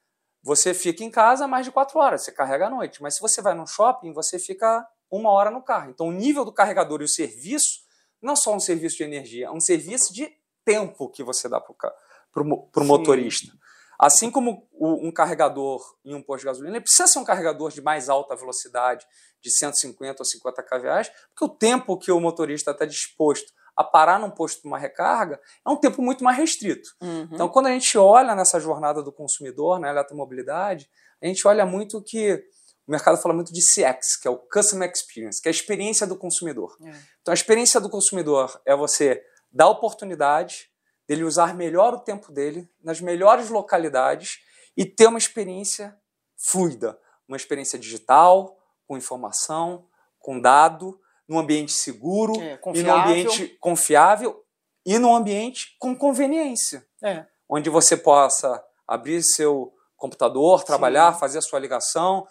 Você 0.43 0.73
fica 0.73 1.05
em 1.05 1.11
casa 1.11 1.47
mais 1.47 1.67
de 1.67 1.73
quatro 1.73 1.99
horas, 1.99 2.23
você 2.23 2.33
carrega 2.33 2.69
à 2.69 2.71
noite. 2.71 3.03
Mas 3.03 3.17
se 3.17 3.21
você 3.21 3.43
vai 3.43 3.53
no 3.53 3.67
shopping, 3.67 4.15
você 4.15 4.39
fica 4.39 4.87
uma 5.11 5.31
hora 5.31 5.51
no 5.51 5.63
carro. 5.63 5.91
Então, 5.91 6.09
o 6.09 6.13
nível 6.13 6.47
do 6.47 6.53
carregador 6.53 7.03
e 7.03 7.05
o 7.05 7.09
serviço 7.09 7.81
não 8.23 8.33
é 8.33 8.37
só 8.37 8.55
um 8.55 8.61
serviço 8.61 8.97
de 8.97 9.05
energia, 9.05 9.47
é 9.47 9.51
um 9.51 9.61
serviço 9.61 10.15
de 10.15 10.31
tempo 10.65 11.11
que 11.11 11.23
você 11.23 11.49
dá 11.49 11.61
para 11.61 12.43
o 12.43 12.85
motorista. 12.85 13.53
Assim 13.99 14.31
como 14.31 14.69
um 14.79 15.11
carregador 15.11 15.81
em 16.05 16.15
um 16.15 16.23
posto 16.23 16.41
de 16.41 16.47
gasolina, 16.47 16.77
ele 16.77 16.83
precisa 16.83 17.07
ser 17.07 17.19
um 17.19 17.25
carregador 17.25 17.71
de 17.71 17.81
mais 17.81 18.09
alta 18.09 18.37
velocidade, 18.37 19.07
de 19.43 19.51
150 19.51 20.21
ou 20.21 20.25
50 20.25 20.63
kVA, 20.63 21.03
porque 21.35 21.45
o 21.45 21.49
tempo 21.49 21.99
que 21.99 22.11
o 22.11 22.21
motorista 22.21 22.73
está 22.73 22.85
disposto 22.85 23.53
a 23.77 23.85
parar 23.85 24.19
num 24.19 24.31
posto 24.31 24.63
de 24.63 24.69
uma 24.69 24.79
recarga 24.79 25.39
é 25.65 25.71
um 25.71 25.77
tempo 25.77 26.01
muito 26.01 26.25
mais 26.25 26.37
restrito. 26.37 26.89
Uhum. 27.01 27.29
Então, 27.31 27.49
quando 27.49 27.67
a 27.67 27.71
gente 27.71 27.97
olha 27.99 28.35
nessa 28.35 28.59
jornada 28.59 29.03
do 29.03 29.13
consumidor, 29.13 29.79
na 29.79 29.91
eletromobilidade, 29.91 30.91
a 31.23 31.27
gente 31.27 31.47
olha 31.47 31.67
muito 31.67 32.03
que 32.03 32.43
o 32.87 32.91
mercado 32.91 33.21
fala 33.21 33.35
muito 33.35 33.53
de 33.53 33.61
CX, 33.61 34.17
que 34.21 34.29
é 34.29 34.31
o 34.31 34.39
Customer 34.39 34.91
Experience, 34.91 35.43
que 35.43 35.49
é 35.49 35.51
a 35.51 35.55
experiência 35.55 36.07
do 36.07 36.17
consumidor. 36.17 36.77
É. 36.83 36.91
Então, 37.21 37.33
a 37.33 37.35
experiência 37.35 37.81
do 37.81 37.91
consumidor 37.91 38.61
é 38.65 38.75
você 38.75 39.23
dar 39.53 39.69
oportunidade 39.69 40.71
dele 41.09 41.25
usar 41.25 41.55
melhor 41.55 41.95
o 41.95 42.01
tempo 42.01 42.33
dele 42.33 42.69
nas 42.83 43.01
melhores 43.01 43.49
localidades 43.49 44.39
e 44.77 44.85
ter 44.85 45.07
uma 45.07 45.19
experiência 45.19 45.97
fluida, 46.37 46.99
uma 47.27 47.37
experiência 47.37 47.79
digital, 47.79 48.57
com 48.87 48.97
informação, 48.97 49.87
com 50.19 50.41
dado, 50.41 51.01
num 51.29 51.39
ambiente 51.39 51.73
seguro, 51.73 52.41
é, 52.41 52.59
e 52.75 52.83
num 52.83 52.95
ambiente 52.95 53.57
confiável 53.61 54.45
e 54.85 54.99
num 54.99 55.15
ambiente 55.15 55.77
com 55.81 55.97
conveniência, 55.97 56.87
é. 57.03 57.27
onde 57.49 57.69
você 57.69 57.97
possa 57.97 58.63
abrir 58.87 59.23
seu 59.23 59.73
computador, 59.97 60.63
trabalhar, 60.63 61.15
Sim. 61.15 61.21
fazer 61.21 61.39
a 61.39 61.43
sua 61.43 61.59
ligação, 61.59 62.27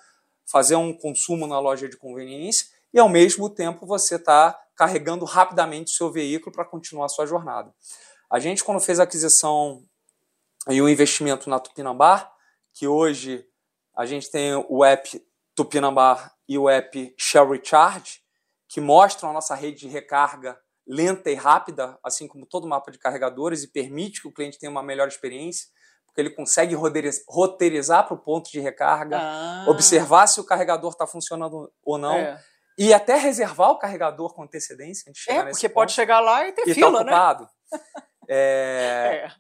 fazer 0.49 0.75
um 0.75 0.93
consumo 0.93 1.47
na 1.47 1.59
loja 1.59 1.89
de 1.89 1.97
conveniência 1.97 2.67
e 2.93 2.99
ao 2.99 3.09
mesmo 3.09 3.49
tempo 3.49 3.85
você 3.85 4.15
está 4.15 4.57
carregando 4.75 5.25
rapidamente 5.25 5.91
o 5.91 5.95
seu 5.95 6.11
veículo 6.11 6.55
para 6.55 6.63
continuar 6.63 7.05
a 7.05 7.09
sua 7.09 7.25
jornada. 7.25 7.73
A 8.29 8.39
gente, 8.39 8.63
quando 8.63 8.79
fez 8.79 8.99
a 8.99 9.03
aquisição 9.03 9.83
e 10.69 10.81
o 10.81 10.89
investimento 10.89 11.49
na 11.49 11.59
Tupinambá, 11.59 12.31
que 12.73 12.87
hoje 12.87 13.45
a 13.95 14.05
gente 14.05 14.29
tem 14.29 14.55
o 14.67 14.83
app 14.83 15.21
Tupinambá 15.55 16.31
e 16.47 16.57
o 16.57 16.69
app 16.69 17.15
Shell 17.17 17.49
Recharge, 17.49 18.19
que 18.67 18.81
mostram 18.81 19.29
a 19.29 19.33
nossa 19.33 19.55
rede 19.55 19.81
de 19.81 19.87
recarga 19.87 20.57
lenta 20.87 21.31
e 21.31 21.35
rápida, 21.35 21.97
assim 22.03 22.27
como 22.27 22.45
todo 22.45 22.67
mapa 22.67 22.91
de 22.91 22.99
carregadores, 22.99 23.63
e 23.63 23.71
permite 23.71 24.21
que 24.21 24.27
o 24.27 24.33
cliente 24.33 24.59
tenha 24.59 24.71
uma 24.71 24.83
melhor 24.83 25.07
experiência, 25.07 25.67
porque 26.05 26.21
ele 26.21 26.29
consegue 26.29 26.75
roteirizar 27.27 28.05
para 28.05 28.13
o 28.13 28.19
ponto 28.19 28.51
de 28.51 28.59
recarga, 28.59 29.17
ah. 29.19 29.65
observar 29.67 30.27
se 30.27 30.39
o 30.39 30.43
carregador 30.43 30.91
está 30.91 31.07
funcionando 31.07 31.71
ou 31.83 31.97
não. 31.97 32.15
É. 32.15 32.39
E 32.77 32.93
até 32.93 33.15
reservar 33.15 33.71
o 33.71 33.79
carregador 33.79 34.33
com 34.33 34.43
antecedência. 34.43 35.09
Antes 35.09 35.21
de 35.21 35.25
chegar 35.25 35.47
é, 35.47 35.51
porque 35.51 35.69
pode 35.69 35.93
chegar 35.93 36.19
lá 36.19 36.45
e 36.47 36.51
ter 36.51 36.63
e 36.63 36.65
tá 36.67 36.73
fila, 36.73 36.91
tá 36.91 37.01
ocupado. 37.01 37.43
né? 37.43 37.79
É... 38.27 39.27
é 39.27 39.31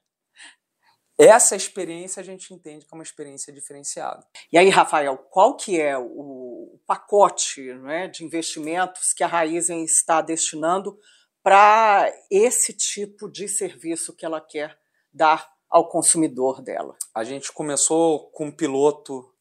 essa 1.17 1.55
experiência 1.55 2.19
a 2.19 2.23
gente 2.23 2.53
entende 2.53 2.85
é 2.91 2.95
uma 2.95 3.03
experiência 3.03 3.53
diferenciada. 3.53 4.25
E 4.51 4.57
aí, 4.57 4.69
Rafael, 4.69 5.17
qual 5.17 5.55
que 5.55 5.79
é 5.79 5.97
o 5.97 6.77
pacote 6.85 7.73
né, 7.75 8.07
de 8.07 8.25
investimentos 8.25 9.13
que 9.13 9.23
a 9.23 9.27
Raizen 9.27 9.83
está 9.83 10.21
destinando 10.21 10.99
para 11.41 12.11
esse 12.29 12.73
tipo 12.73 13.31
de 13.31 13.47
serviço 13.47 14.13
que 14.13 14.25
ela 14.25 14.41
quer 14.41 14.77
dar 15.13 15.49
ao 15.69 15.87
consumidor 15.87 16.61
dela? 16.61 16.97
A 17.13 17.23
gente 17.23 17.51
começou 17.51 18.29
com 18.31 18.47
um 18.47 18.51
piloto 18.51 19.31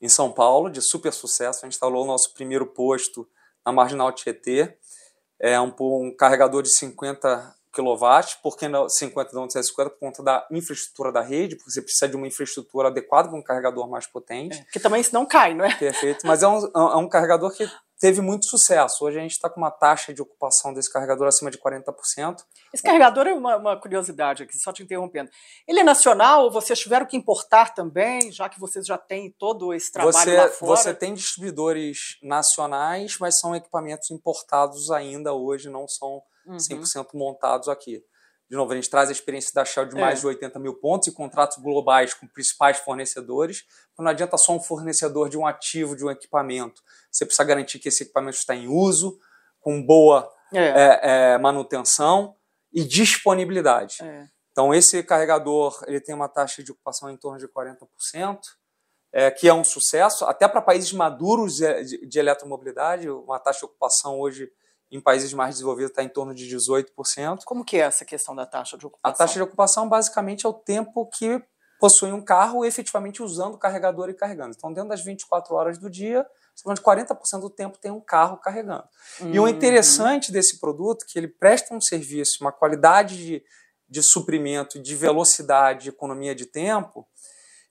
em 0.00 0.08
São 0.08 0.32
Paulo 0.32 0.70
de 0.70 0.80
super 0.80 1.12
sucesso. 1.12 1.58
A 1.58 1.66
gente 1.66 1.74
instalou 1.74 2.04
o 2.04 2.06
nosso 2.06 2.32
primeiro 2.32 2.66
posto 2.66 3.28
na 3.64 3.72
Marginal 3.72 4.10
Tietê. 4.12 4.78
É 5.38 5.60
um, 5.60 5.74
um 5.78 6.16
carregador 6.16 6.62
de 6.62 6.74
50 6.74 7.59
kW, 7.72 8.40
por 8.42 8.56
que 8.56 8.68
não 8.68 8.88
50 8.88 9.30
não 9.32 9.48
50 9.48 9.90
por 9.90 9.98
conta 9.98 10.22
da 10.22 10.46
infraestrutura 10.50 11.12
da 11.12 11.22
rede, 11.22 11.56
porque 11.56 11.70
você 11.70 11.82
precisa 11.82 12.08
de 12.08 12.16
uma 12.16 12.26
infraestrutura 12.26 12.88
adequada 12.88 13.28
para 13.28 13.38
um 13.38 13.42
carregador 13.42 13.88
mais 13.88 14.06
potente. 14.06 14.58
É, 14.58 14.64
que 14.72 14.80
também 14.80 15.02
se 15.02 15.12
não 15.12 15.24
cai, 15.24 15.54
não 15.54 15.64
é? 15.64 15.74
Perfeito, 15.74 16.26
mas 16.26 16.42
é 16.42 16.48
um, 16.48 16.64
é 16.74 16.96
um 16.96 17.08
carregador 17.08 17.52
que 17.52 17.68
teve 18.00 18.22
muito 18.22 18.46
sucesso. 18.46 19.04
Hoje 19.04 19.18
a 19.18 19.22
gente 19.22 19.32
está 19.32 19.48
com 19.48 19.60
uma 19.60 19.70
taxa 19.70 20.12
de 20.12 20.22
ocupação 20.22 20.72
desse 20.72 20.90
carregador 20.90 21.28
acima 21.28 21.50
de 21.50 21.58
40%. 21.58 22.42
Esse 22.72 22.82
carregador 22.82 23.26
é 23.26 23.34
uma, 23.34 23.56
uma, 23.56 23.78
curiosidade 23.78 24.42
aqui, 24.42 24.58
só 24.58 24.72
te 24.72 24.82
interrompendo. 24.82 25.30
Ele 25.68 25.80
é 25.80 25.84
nacional 25.84 26.44
ou 26.44 26.50
vocês 26.50 26.78
tiveram 26.78 27.04
que 27.04 27.16
importar 27.16 27.74
também, 27.74 28.32
já 28.32 28.48
que 28.48 28.58
vocês 28.58 28.86
já 28.86 28.96
têm 28.96 29.30
todo 29.38 29.74
esse 29.74 29.92
trabalho 29.92 30.14
você, 30.14 30.36
lá 30.36 30.48
fora? 30.48 30.76
Você 30.76 30.94
tem 30.94 31.12
distribuidores 31.12 32.16
nacionais, 32.22 33.18
mas 33.20 33.38
são 33.38 33.54
equipamentos 33.54 34.10
importados 34.10 34.90
ainda 34.90 35.34
hoje, 35.34 35.68
não 35.68 35.86
são 35.86 36.22
100% 36.48 36.96
uhum. 36.96 37.18
montados 37.18 37.68
aqui. 37.68 38.02
De 38.50 38.56
novo, 38.56 38.72
a 38.72 38.74
gente 38.74 38.90
traz 38.90 39.08
a 39.08 39.12
experiência 39.12 39.52
da 39.54 39.64
Shell 39.64 39.86
de 39.86 39.94
mais 39.94 40.18
é. 40.18 40.20
de 40.22 40.26
80 40.26 40.58
mil 40.58 40.74
pontos 40.74 41.06
e 41.06 41.12
contratos 41.12 41.58
globais 41.58 42.12
com 42.12 42.26
principais 42.26 42.78
fornecedores. 42.78 43.62
Não 43.96 44.08
adianta 44.08 44.36
só 44.36 44.52
um 44.52 44.60
fornecedor 44.60 45.28
de 45.28 45.38
um 45.38 45.46
ativo, 45.46 45.94
de 45.94 46.04
um 46.04 46.10
equipamento. 46.10 46.82
Você 47.12 47.24
precisa 47.24 47.44
garantir 47.44 47.78
que 47.78 47.88
esse 47.88 48.02
equipamento 48.02 48.36
está 48.36 48.54
em 48.54 48.66
uso, 48.66 49.16
com 49.60 49.80
boa 49.80 50.28
é. 50.52 50.58
É, 50.58 51.00
é 51.34 51.38
manutenção 51.38 52.34
e 52.72 52.82
disponibilidade. 52.82 53.98
É. 54.02 54.26
Então, 54.50 54.74
esse 54.74 55.00
carregador 55.04 55.80
ele 55.86 56.00
tem 56.00 56.14
uma 56.14 56.28
taxa 56.28 56.60
de 56.62 56.72
ocupação 56.72 57.08
em 57.08 57.16
torno 57.16 57.38
de 57.38 57.46
40%, 57.46 58.38
é, 59.12 59.30
que 59.30 59.48
é 59.48 59.54
um 59.54 59.62
sucesso, 59.62 60.24
até 60.24 60.48
para 60.48 60.60
países 60.60 60.92
maduros 60.92 61.56
de, 61.56 61.84
de, 61.84 62.06
de 62.06 62.18
eletromobilidade, 62.18 63.08
uma 63.08 63.38
taxa 63.38 63.60
de 63.60 63.64
ocupação 63.66 64.18
hoje 64.18 64.50
em 64.90 65.00
países 65.00 65.32
mais 65.32 65.54
desenvolvidos 65.54 65.90
está 65.90 66.02
em 66.02 66.08
torno 66.08 66.34
de 66.34 66.44
18%. 66.46 67.40
Como 67.44 67.64
que 67.64 67.76
é 67.76 67.80
essa 67.80 68.04
questão 68.04 68.34
da 68.34 68.44
taxa 68.44 68.76
de 68.76 68.86
ocupação? 68.86 69.14
A 69.14 69.16
taxa 69.16 69.34
de 69.34 69.42
ocupação 69.42 69.88
basicamente 69.88 70.46
é 70.46 70.48
o 70.48 70.52
tempo 70.52 71.06
que 71.06 71.42
possui 71.78 72.12
um 72.12 72.22
carro 72.22 72.64
efetivamente 72.64 73.22
usando 73.22 73.54
o 73.54 73.58
carregador 73.58 74.10
e 74.10 74.14
carregando. 74.14 74.54
Então, 74.56 74.72
dentro 74.72 74.90
das 74.90 75.02
24 75.02 75.54
horas 75.54 75.78
do 75.78 75.88
dia, 75.88 76.26
de 76.54 76.82
40% 76.82 77.40
do 77.40 77.48
tempo 77.48 77.78
tem 77.78 77.90
um 77.90 78.00
carro 78.00 78.36
carregando. 78.36 78.84
Uhum. 79.20 79.34
E 79.34 79.38
o 79.38 79.42
uhum. 79.42 79.48
interessante 79.48 80.30
desse 80.30 80.60
produto 80.60 81.04
é 81.04 81.06
que 81.10 81.18
ele 81.18 81.28
presta 81.28 81.74
um 81.74 81.80
serviço, 81.80 82.38
uma 82.42 82.52
qualidade 82.52 83.16
de, 83.16 83.42
de 83.88 84.02
suprimento, 84.02 84.78
de 84.78 84.94
velocidade, 84.94 85.84
de 85.84 85.88
economia 85.88 86.34
de 86.34 86.44
tempo, 86.44 87.08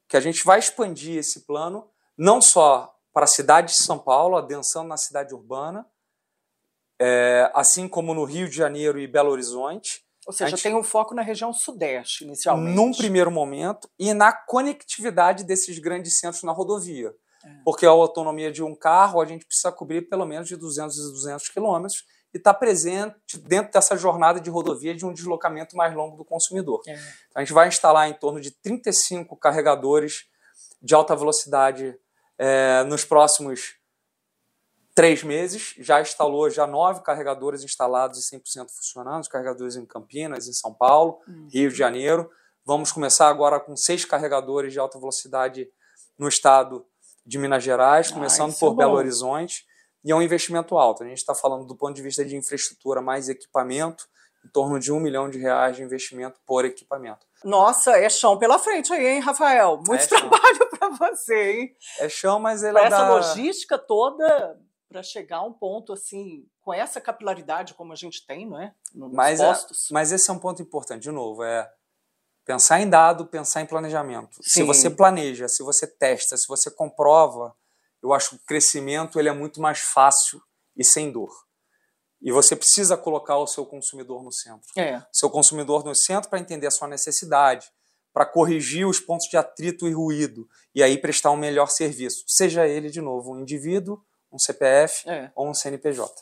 que 0.08 0.18
a 0.18 0.20
gente 0.20 0.44
vai 0.44 0.58
expandir 0.58 1.18
esse 1.18 1.42
plano 1.42 1.88
não 2.18 2.42
só 2.42 2.94
para 3.14 3.26
a 3.26 3.28
cidade 3.28 3.74
de 3.74 3.84
São 3.84 4.00
Paulo, 4.00 4.38
adensando 4.38 4.88
na 4.88 4.98
cidade 4.98 5.34
urbana, 5.34 5.86
é, 7.00 7.50
assim 7.54 7.88
como 7.88 8.14
no 8.14 8.26
Rio 8.26 8.50
de 8.50 8.56
Janeiro 8.56 9.00
e 9.00 9.08
Belo 9.08 9.32
Horizonte. 9.32 10.04
Ou 10.28 10.34
seja, 10.34 10.52
gente, 10.52 10.64
tem 10.64 10.76
um 10.76 10.84
foco 10.84 11.16
na 11.16 11.22
região 11.22 11.52
sudeste, 11.54 12.24
inicialmente. 12.24 12.76
Num 12.76 12.92
primeiro 12.92 13.32
momento, 13.32 13.90
e 13.98 14.14
na 14.14 14.32
conectividade 14.32 15.44
desses 15.44 15.80
grandes 15.80 16.20
centros 16.20 16.44
na 16.44 16.52
rodovia. 16.52 17.14
É. 17.44 17.50
Porque 17.64 17.86
a 17.86 17.90
autonomia 17.90 18.52
de 18.52 18.62
um 18.62 18.76
carro, 18.76 19.22
a 19.22 19.26
gente 19.26 19.46
precisa 19.46 19.72
cobrir 19.72 20.04
pelo 20.04 20.26
menos 20.26 20.48
de 20.48 20.56
200 20.56 20.96
e 20.98 21.02
200 21.02 21.50
quilômetros 21.50 22.04
e 22.34 22.38
estar 22.38 22.54
tá 22.54 22.60
presente 22.60 23.38
dentro 23.38 23.72
dessa 23.72 23.98
jornada 23.98 24.40
de 24.40 24.50
rodovia 24.50 24.94
de 24.94 25.06
um 25.06 25.14
deslocamento 25.14 25.76
mais 25.76 25.96
longo 25.96 26.18
do 26.18 26.26
consumidor. 26.26 26.82
É. 26.86 27.00
A 27.34 27.40
gente 27.40 27.54
vai 27.54 27.68
instalar 27.68 28.10
em 28.10 28.14
torno 28.14 28.40
de 28.40 28.52
35 28.52 29.36
carregadores 29.38 30.26
de 30.82 30.94
alta 30.94 31.16
velocidade 31.16 31.98
é, 32.38 32.84
nos 32.84 33.04
próximos 33.04 33.79
três 35.00 35.24
meses, 35.24 35.76
já 35.78 36.02
instalou 36.02 36.50
já 36.50 36.68
nove 36.68 37.00
carregadores 37.00 37.64
instalados 37.64 38.20
e 38.20 38.38
100% 38.38 38.70
funcionando, 38.70 39.22
os 39.22 39.30
carregadores 39.30 39.78
em 39.78 39.86
Campinas, 39.86 40.46
em 40.46 40.52
São 40.52 40.74
Paulo, 40.74 41.22
uhum. 41.26 41.48
Rio 41.50 41.70
de 41.70 41.78
Janeiro. 41.78 42.30
Vamos 42.66 42.92
começar 42.92 43.30
agora 43.30 43.62
com 43.62 43.78
seis 43.78 44.04
carregadores 44.04 44.74
de 44.74 44.80
alta 44.80 45.00
velocidade 45.00 45.70
no 46.18 46.28
estado 46.28 46.86
de 47.26 47.38
Minas 47.38 47.64
Gerais, 47.64 48.12
começando 48.12 48.52
ah, 48.52 48.60
por 48.60 48.74
é 48.74 48.76
Belo 48.76 48.96
Horizonte. 48.96 49.66
E 50.04 50.12
é 50.12 50.16
um 50.16 50.22
investimento 50.22 50.78
alto. 50.78 51.02
A 51.02 51.08
gente 51.08 51.20
está 51.20 51.34
falando 51.34 51.66
do 51.66 51.78
ponto 51.78 51.96
de 51.96 52.02
vista 52.02 52.26
de 52.26 52.36
infraestrutura 52.36 53.02
mais 53.02 53.30
equipamento, 53.30 54.06
em 54.46 54.50
torno 54.50 54.78
de 54.82 54.92
um 54.92 55.00
milhão 55.00 55.30
de 55.30 55.38
reais 55.40 55.78
de 55.78 55.82
investimento 55.82 56.42
por 56.46 56.66
equipamento. 56.66 57.26
Nossa, 57.42 57.98
é 57.98 58.10
chão 58.10 58.38
pela 58.38 58.60
frente 58.60 58.92
aí, 58.92 59.08
hein, 59.08 59.20
Rafael? 59.22 59.82
Muito 59.88 60.04
é 60.04 60.08
trabalho 60.08 60.70
para 60.78 60.90
você, 60.90 61.52
hein? 61.52 61.76
É 62.00 62.10
chão, 62.10 62.38
mas 62.38 62.64
ele 62.64 62.78
é 62.78 62.84
essa 62.84 62.98
da... 62.98 63.16
logística 63.16 63.78
toda 63.78 64.60
para 64.90 65.04
chegar 65.04 65.38
a 65.38 65.44
um 65.44 65.54
ponto 65.54 65.94
assim, 65.94 66.46
com 66.62 66.74
essa 66.74 67.00
capilaridade 67.00 67.76
como 67.76 67.94
a 67.94 67.96
gente 67.96 68.26
tem, 68.26 68.50
não 68.50 68.60
é? 68.60 68.74
Nos 68.94 69.14
mas, 69.14 69.40
é, 69.40 69.46
postos. 69.46 69.86
É, 69.90 69.94
mas 69.94 70.12
esse 70.12 70.30
é 70.30 70.34
um 70.34 70.40
ponto 70.40 70.62
importante, 70.62 71.04
de 71.04 71.12
novo, 71.12 71.44
é 71.44 71.72
pensar 72.44 72.82
em 72.82 72.90
dado, 72.90 73.28
pensar 73.28 73.62
em 73.62 73.68
planejamento. 73.68 74.36
Sim. 74.42 74.50
Se 74.50 74.64
você 74.64 74.90
planeja, 74.90 75.48
se 75.48 75.62
você 75.62 75.86
testa, 75.86 76.36
se 76.36 76.48
você 76.48 76.72
comprova, 76.72 77.56
eu 78.02 78.12
acho 78.12 78.32
que 78.32 78.36
o 78.38 78.46
crescimento 78.46 79.20
ele 79.20 79.30
é 79.30 79.34
muito 79.34 79.62
mais 79.62 79.80
fácil 79.80 80.42
e 80.76 80.84
sem 80.84 81.12
dor. 81.12 81.32
E 82.22 82.32
você 82.32 82.56
precisa 82.56 82.98
colocar 82.98 83.38
o 83.38 83.48
seu 83.48 83.66
consumidor 83.66 84.24
no 84.24 84.32
centro. 84.32 84.68
É. 84.76 85.02
Seu 85.14 85.30
consumidor 85.30 85.86
no 85.86 85.96
centro 85.96 86.30
para 86.30 86.40
entender 86.40 86.68
a 86.68 86.72
sua 86.72 86.88
necessidade, 86.88 87.72
para 88.12 88.26
corrigir 88.26 88.88
os 88.88 89.00
pontos 89.00 89.28
de 89.30 89.38
atrito 89.38 89.88
e 89.88 89.94
ruído 89.94 90.50
e 90.74 90.82
aí 90.82 90.98
prestar 90.98 91.32
um 91.32 91.38
melhor 91.38 91.70
serviço. 91.70 92.24
Seja 92.28 92.68
ele, 92.68 92.90
de 92.90 93.00
novo, 93.00 93.34
um 93.34 93.40
indivíduo 93.40 94.04
um 94.32 94.40
CPF 94.40 95.10
é. 95.10 95.32
ou 95.36 95.50
um 95.50 95.54
CNPJ. 95.54 96.14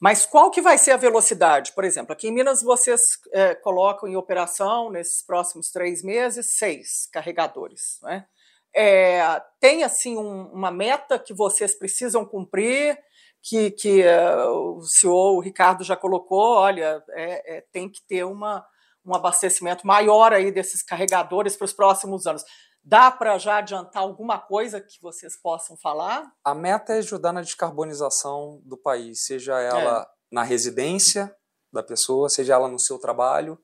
Mas 0.00 0.24
qual 0.24 0.50
que 0.50 0.62
vai 0.62 0.78
ser 0.78 0.92
a 0.92 0.96
velocidade? 0.96 1.72
Por 1.72 1.84
exemplo, 1.84 2.12
aqui 2.12 2.28
em 2.28 2.32
Minas 2.32 2.62
vocês 2.62 3.00
é, 3.32 3.54
colocam 3.56 4.08
em 4.08 4.16
operação, 4.16 4.90
nesses 4.90 5.24
próximos 5.24 5.70
três 5.70 6.02
meses, 6.02 6.56
seis 6.56 7.08
carregadores. 7.12 7.98
Né? 8.02 8.24
É, 8.74 9.20
tem 9.60 9.82
assim 9.82 10.16
um, 10.16 10.52
uma 10.52 10.70
meta 10.70 11.18
que 11.18 11.34
vocês 11.34 11.76
precisam 11.76 12.24
cumprir, 12.24 12.96
que, 13.42 13.70
que 13.72 14.02
uh, 14.02 14.76
o 14.76 14.82
senhor, 14.82 15.36
o 15.36 15.40
Ricardo 15.40 15.82
já 15.82 15.96
colocou, 15.96 16.56
olha, 16.56 17.02
é, 17.10 17.56
é, 17.56 17.64
tem 17.72 17.88
que 17.88 18.00
ter 18.06 18.24
uma, 18.24 18.64
um 19.04 19.14
abastecimento 19.14 19.86
maior 19.86 20.32
aí 20.32 20.52
desses 20.52 20.82
carregadores 20.82 21.56
para 21.56 21.64
os 21.64 21.72
próximos 21.72 22.26
anos. 22.26 22.44
Dá 22.88 23.10
para 23.10 23.36
já 23.36 23.58
adiantar 23.58 24.02
alguma 24.02 24.38
coisa 24.38 24.80
que 24.80 24.98
vocês 25.02 25.36
possam 25.36 25.76
falar? 25.76 26.32
A 26.42 26.54
meta 26.54 26.94
é 26.94 26.98
ajudar 26.98 27.34
na 27.34 27.42
descarbonização 27.42 28.62
do 28.64 28.78
país, 28.78 29.26
seja 29.26 29.60
ela 29.60 30.00
é. 30.00 30.06
na 30.32 30.42
residência 30.42 31.30
da 31.70 31.82
pessoa, 31.82 32.30
seja 32.30 32.54
ela 32.54 32.66
no 32.66 32.80
seu 32.80 32.98
trabalho, 32.98 33.58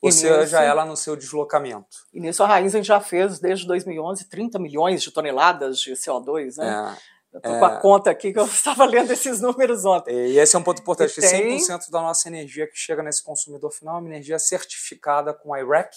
ou 0.00 0.12
seja 0.12 0.62
ela 0.62 0.84
no 0.84 0.96
seu 0.96 1.16
deslocamento. 1.16 1.88
E 2.14 2.20
nisso 2.20 2.40
a 2.44 2.46
Raizen 2.46 2.84
já 2.84 3.00
fez, 3.00 3.40
desde 3.40 3.66
2011, 3.66 4.28
30 4.28 4.60
milhões 4.60 5.02
de 5.02 5.10
toneladas 5.10 5.78
de 5.78 5.94
CO2, 5.94 6.58
né? 6.58 6.94
É. 6.94 7.08
Eu 7.32 7.38
estou 7.38 7.54
é... 7.56 7.58
com 7.58 7.64
a 7.64 7.80
conta 7.80 8.10
aqui 8.12 8.32
que 8.32 8.38
eu 8.38 8.46
estava 8.46 8.84
lendo 8.84 9.10
esses 9.10 9.40
números 9.40 9.84
ontem. 9.84 10.14
E 10.14 10.38
esse 10.38 10.54
é 10.54 10.58
um 10.58 10.62
ponto 10.62 10.80
importante, 10.80 11.14
que 11.14 11.20
tem... 11.20 11.58
100% 11.58 11.90
da 11.90 12.00
nossa 12.00 12.28
energia 12.28 12.68
que 12.68 12.76
chega 12.76 13.02
nesse 13.02 13.24
consumidor 13.24 13.72
final 13.72 13.96
é 13.96 13.98
uma 13.98 14.08
energia 14.08 14.38
certificada 14.38 15.34
com 15.34 15.52
a 15.52 15.60
IREC, 15.60 15.90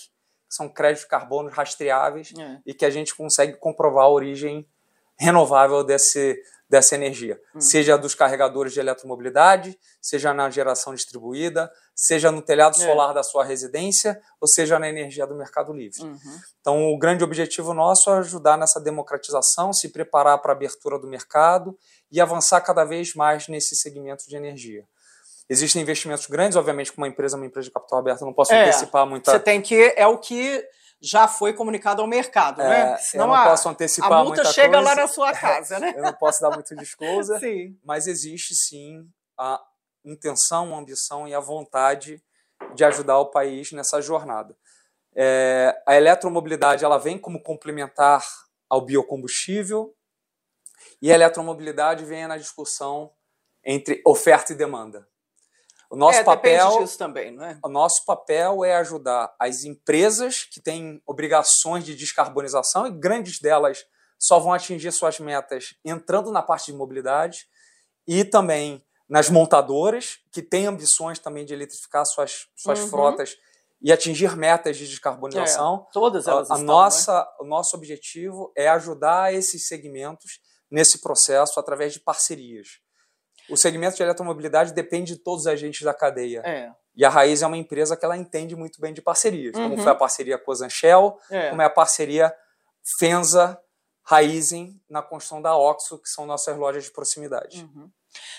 são 0.51 0.67
créditos 0.69 1.03
de 1.03 1.09
carbono 1.09 1.49
rastreáveis 1.49 2.33
é. 2.37 2.59
e 2.65 2.73
que 2.73 2.85
a 2.85 2.89
gente 2.89 3.15
consegue 3.15 3.53
comprovar 3.57 4.05
a 4.05 4.09
origem 4.09 4.67
renovável 5.17 5.83
desse, 5.83 6.37
dessa 6.71 6.95
energia, 6.95 7.39
hum. 7.53 7.61
seja 7.61 7.97
dos 7.97 8.15
carregadores 8.15 8.73
de 8.73 8.79
eletromobilidade, 8.79 9.77
seja 10.01 10.33
na 10.33 10.49
geração 10.49 10.95
distribuída, 10.95 11.71
seja 11.93 12.31
no 12.31 12.41
telhado 12.41 12.75
é. 12.77 12.85
solar 12.85 13.13
da 13.13 13.23
sua 13.23 13.43
residência, 13.43 14.19
ou 14.39 14.47
seja 14.47 14.79
na 14.79 14.89
energia 14.89 15.27
do 15.27 15.35
mercado 15.35 15.73
livre. 15.73 16.01
Uhum. 16.01 16.39
Então, 16.59 16.87
o 16.91 16.97
grande 16.97 17.23
objetivo 17.23 17.73
nosso 17.73 18.09
é 18.09 18.19
ajudar 18.19 18.57
nessa 18.57 18.79
democratização, 18.79 19.71
se 19.71 19.89
preparar 19.89 20.37
para 20.41 20.53
a 20.53 20.55
abertura 20.55 20.97
do 20.97 21.07
mercado 21.07 21.77
e 22.11 22.19
avançar 22.19 22.61
cada 22.61 22.83
vez 22.83 23.13
mais 23.13 23.47
nesse 23.47 23.75
segmento 23.75 24.27
de 24.27 24.35
energia. 24.35 24.85
Existem 25.51 25.81
investimentos 25.81 26.27
grandes, 26.27 26.55
obviamente, 26.55 26.93
como 26.93 27.05
uma 27.05 27.11
empresa, 27.11 27.35
uma 27.35 27.45
empresa 27.45 27.67
de 27.67 27.73
capital 27.73 27.99
aberto, 27.99 28.23
não 28.23 28.31
posso 28.31 28.53
é, 28.53 28.61
antecipar 28.61 29.05
muita. 29.05 29.31
Você 29.31 29.39
tem 29.39 29.61
que 29.61 29.93
é 29.97 30.07
o 30.07 30.17
que 30.17 30.65
já 31.01 31.27
foi 31.27 31.51
comunicado 31.51 32.01
ao 32.01 32.07
mercado, 32.07 32.61
é, 32.61 32.69
né? 32.69 32.97
Senão 32.99 33.25
eu 33.25 33.27
não 33.27 33.35
a, 33.35 33.49
posso 33.49 33.67
antecipar 33.67 34.13
a 34.13 34.23
multa 34.23 34.45
chega 34.45 34.77
coisa. 34.77 34.89
lá 34.89 34.95
na 34.95 35.07
sua 35.09 35.33
casa, 35.35 35.77
né? 35.77 35.93
eu 35.97 36.03
não 36.03 36.13
posso 36.13 36.39
dar 36.39 36.51
muito 36.51 36.73
disclosure, 36.77 37.37
sim. 37.37 37.77
mas 37.83 38.07
existe 38.07 38.55
sim 38.55 39.05
a 39.37 39.61
intenção, 40.05 40.73
a 40.73 40.79
ambição 40.79 41.27
e 41.27 41.33
a 41.33 41.39
vontade 41.41 42.23
de 42.73 42.85
ajudar 42.85 43.19
o 43.19 43.25
país 43.25 43.73
nessa 43.73 44.01
jornada. 44.01 44.55
É, 45.13 45.83
a 45.85 45.97
eletromobilidade 45.97 46.85
ela 46.85 46.97
vem 46.97 47.17
como 47.17 47.43
complementar 47.43 48.23
ao 48.69 48.79
biocombustível 48.79 49.93
e 51.01 51.11
a 51.11 51.15
eletromobilidade 51.15 52.05
vem 52.05 52.25
na 52.25 52.37
discussão 52.37 53.11
entre 53.65 54.01
oferta 54.05 54.53
e 54.53 54.55
demanda. 54.55 55.10
O 55.91 55.97
nosso 55.97 56.19
é, 56.19 56.23
papel 56.23 56.79
disso 56.79 56.97
também, 56.97 57.31
não 57.31 57.43
é? 57.43 57.59
O 57.61 57.67
nosso 57.67 58.05
papel 58.05 58.63
é 58.63 58.77
ajudar 58.77 59.35
as 59.37 59.65
empresas 59.65 60.45
que 60.45 60.61
têm 60.61 61.03
obrigações 61.05 61.83
de 61.83 61.93
descarbonização 61.95 62.87
e 62.87 62.91
grandes 62.91 63.41
delas 63.41 63.85
só 64.17 64.39
vão 64.39 64.53
atingir 64.53 64.89
suas 64.93 65.19
metas 65.19 65.75
entrando 65.83 66.31
na 66.31 66.41
parte 66.41 66.71
de 66.71 66.77
mobilidade 66.77 67.45
e 68.07 68.23
também 68.23 68.81
nas 69.09 69.29
montadoras 69.29 70.19
que 70.31 70.41
têm 70.41 70.65
ambições 70.65 71.19
também 71.19 71.43
de 71.43 71.53
eletrificar 71.53 72.05
suas, 72.05 72.47
suas 72.55 72.79
uhum. 72.79 72.87
frotas 72.87 73.35
e 73.81 73.91
atingir 73.91 74.37
metas 74.37 74.77
de 74.77 74.87
descarbonização. 74.87 75.85
É, 75.89 75.91
todas 75.91 76.25
elas 76.25 76.49
a, 76.49 76.53
estão, 76.53 76.65
nossa, 76.65 77.19
né? 77.19 77.25
O 77.41 77.43
nosso 77.43 77.75
objetivo 77.75 78.53
é 78.55 78.69
ajudar 78.69 79.33
esses 79.33 79.67
segmentos 79.67 80.39
nesse 80.71 81.01
processo 81.01 81.59
através 81.59 81.91
de 81.91 81.99
parcerias 81.99 82.79
o 83.51 83.57
segmento 83.57 83.97
de 83.97 84.03
eletromobilidade 84.03 84.73
depende 84.73 85.15
de 85.15 85.19
todos 85.19 85.41
os 85.41 85.47
agentes 85.47 85.81
da 85.81 85.93
cadeia. 85.93 86.41
É. 86.45 86.71
E 86.95 87.05
a 87.05 87.09
Raiz 87.09 87.41
é 87.41 87.47
uma 87.47 87.57
empresa 87.57 87.95
que 87.95 88.03
ela 88.03 88.17
entende 88.17 88.55
muito 88.55 88.79
bem 88.81 88.93
de 88.93 89.01
parcerias, 89.01 89.55
uhum. 89.55 89.69
como 89.69 89.81
foi 89.81 89.91
a 89.91 89.95
parceria 89.95 90.37
com 90.37 90.51
a 90.51 90.55
Zanchel, 90.55 91.17
é. 91.29 91.49
como 91.49 91.61
é 91.61 91.65
a 91.65 91.69
parceria 91.69 92.33
Fenza, 92.99 93.59
Raizen 94.03 94.81
na 94.89 95.01
construção 95.01 95.41
da 95.41 95.55
Oxo, 95.55 96.01
que 96.01 96.09
são 96.09 96.25
nossas 96.25 96.57
lojas 96.57 96.85
de 96.85 96.91
proximidade. 96.91 97.61
Uhum. 97.63 97.89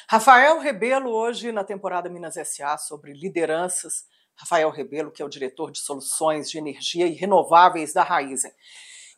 Rafael 0.09 0.59
Rebelo, 0.59 1.11
hoje 1.11 1.51
na 1.53 1.65
temporada 1.65 2.11
Minas 2.11 2.35
SA, 2.35 2.77
sobre 2.77 3.13
lideranças. 3.13 4.05
Rafael 4.37 4.71
Rebelo, 4.71 5.11
que 5.11 5.23
é 5.23 5.25
o 5.25 5.29
diretor 5.29 5.71
de 5.71 5.81
soluções 5.81 6.51
de 6.51 6.59
energia 6.59 7.07
e 7.07 7.13
renováveis 7.13 7.93
da 7.93 8.03
Raizen. 8.03 8.53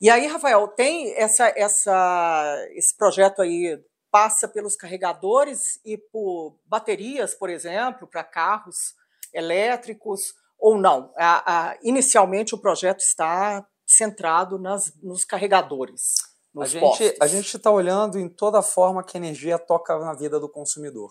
E 0.00 0.10
aí, 0.10 0.26
Rafael, 0.26 0.68
tem 0.68 1.14
essa, 1.16 1.52
essa, 1.56 2.66
esse 2.72 2.96
projeto 2.96 3.40
aí 3.40 3.80
passa 4.14 4.46
pelos 4.46 4.76
carregadores 4.76 5.80
e 5.84 5.98
por 5.98 6.56
baterias, 6.66 7.34
por 7.34 7.50
exemplo, 7.50 8.06
para 8.06 8.22
carros 8.22 8.94
elétricos 9.32 10.20
ou 10.56 10.78
não? 10.78 11.12
A, 11.16 11.70
a, 11.70 11.78
inicialmente 11.82 12.54
o 12.54 12.58
projeto 12.58 13.00
está 13.00 13.66
centrado 13.84 14.56
nas, 14.56 14.92
nos 15.02 15.24
carregadores. 15.24 16.14
Nos 16.54 16.76
a 16.76 16.78
gente 16.78 17.16
a 17.20 17.26
gente 17.26 17.56
está 17.56 17.72
olhando 17.72 18.16
em 18.16 18.28
toda 18.28 18.60
a 18.60 18.62
forma 18.62 19.02
que 19.02 19.16
a 19.16 19.20
energia 19.20 19.58
toca 19.58 19.98
na 19.98 20.14
vida 20.14 20.38
do 20.38 20.48
consumidor, 20.48 21.10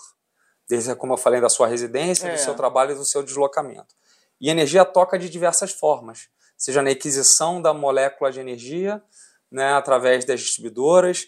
desde 0.70 0.96
como 0.96 1.12
eu 1.12 1.18
falei 1.18 1.42
da 1.42 1.50
sua 1.50 1.68
residência, 1.68 2.30
é. 2.30 2.32
do 2.36 2.40
seu 2.40 2.56
trabalho 2.56 2.94
e 2.94 2.96
do 2.96 3.04
seu 3.04 3.22
deslocamento. 3.22 3.94
E 4.40 4.48
a 4.48 4.54
energia 4.54 4.86
toca 4.86 5.20
de 5.20 5.30
diversas 5.30 5.74
formas, 5.74 6.30
seja 6.58 6.82
na 6.82 6.92
aquisição 6.92 7.62
da 7.62 7.74
molécula 7.74 8.32
de 8.32 8.40
energia, 8.40 9.04
né, 9.52 9.74
através 9.74 10.24
das 10.24 10.40
distribuidoras, 10.40 11.28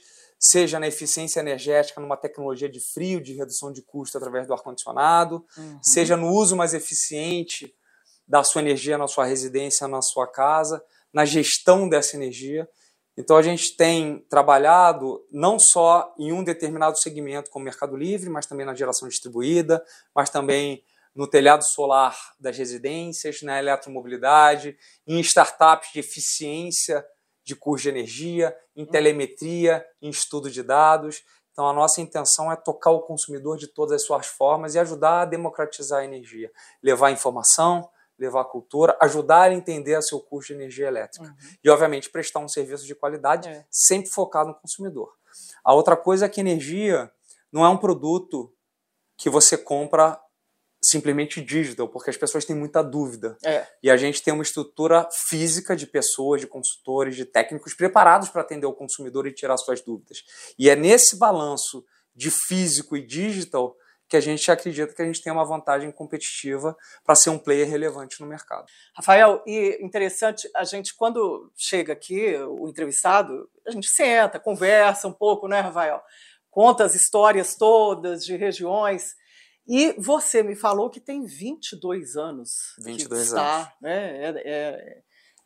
seja 0.49 0.79
na 0.79 0.87
eficiência 0.87 1.39
energética, 1.39 2.01
numa 2.01 2.17
tecnologia 2.17 2.69
de 2.69 2.79
frio, 2.79 3.21
de 3.21 3.33
redução 3.33 3.71
de 3.71 3.81
custo 3.81 4.17
através 4.17 4.47
do 4.47 4.53
ar-condicionado, 4.53 5.45
uhum. 5.57 5.79
seja 5.81 6.15
no 6.15 6.29
uso 6.29 6.55
mais 6.55 6.73
eficiente 6.73 7.73
da 8.27 8.43
sua 8.43 8.61
energia 8.61 8.97
na 8.97 9.07
sua 9.07 9.25
residência, 9.25 9.87
na 9.87 10.01
sua 10.01 10.27
casa, 10.27 10.83
na 11.13 11.25
gestão 11.25 11.87
dessa 11.87 12.15
energia. 12.15 12.67
Então 13.17 13.37
a 13.37 13.41
gente 13.41 13.77
tem 13.77 14.25
trabalhado 14.29 15.25
não 15.31 15.57
só 15.57 16.13
em 16.17 16.33
um 16.33 16.43
determinado 16.43 16.97
segmento 16.97 17.49
como 17.49 17.63
o 17.63 17.65
Mercado 17.65 17.95
Livre, 17.95 18.29
mas 18.29 18.45
também 18.45 18.65
na 18.65 18.73
geração 18.73 19.07
distribuída, 19.07 19.83
mas 20.13 20.29
também 20.29 20.83
no 21.15 21.29
telhado 21.29 21.63
solar 21.63 22.17
das 22.37 22.57
residências, 22.57 23.41
na 23.41 23.57
eletromobilidade, 23.57 24.77
em 25.07 25.19
startups 25.21 25.93
de 25.93 25.99
eficiência 25.99 27.05
de 27.45 27.55
custo 27.55 27.83
de 27.83 27.89
energia, 27.89 28.55
em 28.75 28.83
hum. 28.83 28.87
telemetria, 28.87 29.85
em 30.01 30.09
estudo 30.09 30.49
de 30.49 30.63
dados. 30.63 31.23
Então, 31.51 31.67
a 31.67 31.73
nossa 31.73 32.01
intenção 32.01 32.51
é 32.51 32.55
tocar 32.55 32.91
o 32.91 33.01
consumidor 33.01 33.57
de 33.57 33.67
todas 33.67 33.93
as 33.93 34.01
suas 34.01 34.25
formas 34.25 34.75
e 34.75 34.79
ajudar 34.79 35.21
a 35.21 35.25
democratizar 35.25 36.01
a 36.01 36.05
energia, 36.05 36.51
levar 36.83 37.11
informação, 37.11 37.87
levar 38.19 38.43
cultura, 38.45 38.97
ajudar 38.99 39.51
a 39.51 39.53
entender 39.53 39.97
o 39.97 40.01
seu 40.01 40.19
custo 40.19 40.51
de 40.51 40.59
energia 40.59 40.87
elétrica. 40.87 41.27
Uhum. 41.27 41.35
E, 41.63 41.69
obviamente, 41.69 42.09
prestar 42.09 42.39
um 42.39 42.47
serviço 42.49 42.85
de 42.85 42.95
qualidade 42.95 43.47
é. 43.47 43.65
sempre 43.69 44.09
focado 44.09 44.49
no 44.49 44.55
consumidor. 44.55 45.13
A 45.63 45.73
outra 45.73 45.95
coisa 45.95 46.25
é 46.25 46.29
que 46.29 46.41
energia 46.41 47.11
não 47.51 47.63
é 47.63 47.69
um 47.69 47.77
produto 47.77 48.51
que 49.17 49.29
você 49.29 49.57
compra 49.57 50.19
simplesmente 50.89 51.41
digital, 51.41 51.87
porque 51.87 52.09
as 52.09 52.17
pessoas 52.17 52.45
têm 52.45 52.55
muita 52.55 52.83
dúvida. 52.83 53.37
É. 53.43 53.65
E 53.81 53.89
a 53.89 53.97
gente 53.97 54.21
tem 54.21 54.33
uma 54.33 54.43
estrutura 54.43 55.07
física 55.27 55.75
de 55.75 55.87
pessoas, 55.87 56.41
de 56.41 56.47
consultores, 56.47 57.15
de 57.15 57.25
técnicos 57.25 57.73
preparados 57.73 58.29
para 58.29 58.41
atender 58.41 58.67
o 58.67 58.73
consumidor 58.73 59.25
e 59.25 59.33
tirar 59.33 59.57
suas 59.57 59.81
dúvidas. 59.81 60.23
E 60.57 60.69
é 60.69 60.75
nesse 60.75 61.17
balanço 61.17 61.83
de 62.15 62.29
físico 62.31 62.95
e 62.95 63.05
digital 63.05 63.75
que 64.07 64.15
a 64.15 64.21
gente 64.21 64.49
acredita 64.51 64.93
que 64.93 65.01
a 65.01 65.05
gente 65.05 65.21
tem 65.21 65.33
uma 65.33 65.45
vantagem 65.45 65.91
competitiva 65.91 66.77
para 67.03 67.15
ser 67.15 67.31
um 67.31 67.39
player 67.39 67.67
relevante 67.67 68.21
no 68.21 68.27
mercado. 68.27 68.65
Rafael, 68.95 69.43
e 69.47 69.83
interessante, 69.83 70.47
a 70.55 70.63
gente 70.63 70.95
quando 70.95 71.51
chega 71.55 71.93
aqui, 71.93 72.35
o 72.37 72.67
entrevistado, 72.67 73.49
a 73.65 73.71
gente 73.71 73.87
senta, 73.89 74.39
conversa 74.39 75.07
um 75.07 75.13
pouco, 75.13 75.47
né, 75.47 75.59
Rafael? 75.59 76.01
Conta 76.51 76.83
as 76.83 76.93
histórias 76.93 77.55
todas 77.55 78.23
de 78.23 78.35
regiões. 78.35 79.15
E 79.67 79.95
você 79.97 80.43
me 80.43 80.55
falou 80.55 80.89
que 80.89 80.99
tem 80.99 81.25
22 81.25 82.15
anos 82.15 82.75
22 82.79 83.07
que 83.07 83.27
está, 83.27 83.55
anos. 83.55 83.67
Né, 83.81 84.23
é, 84.23 84.41
é, 84.45 85.01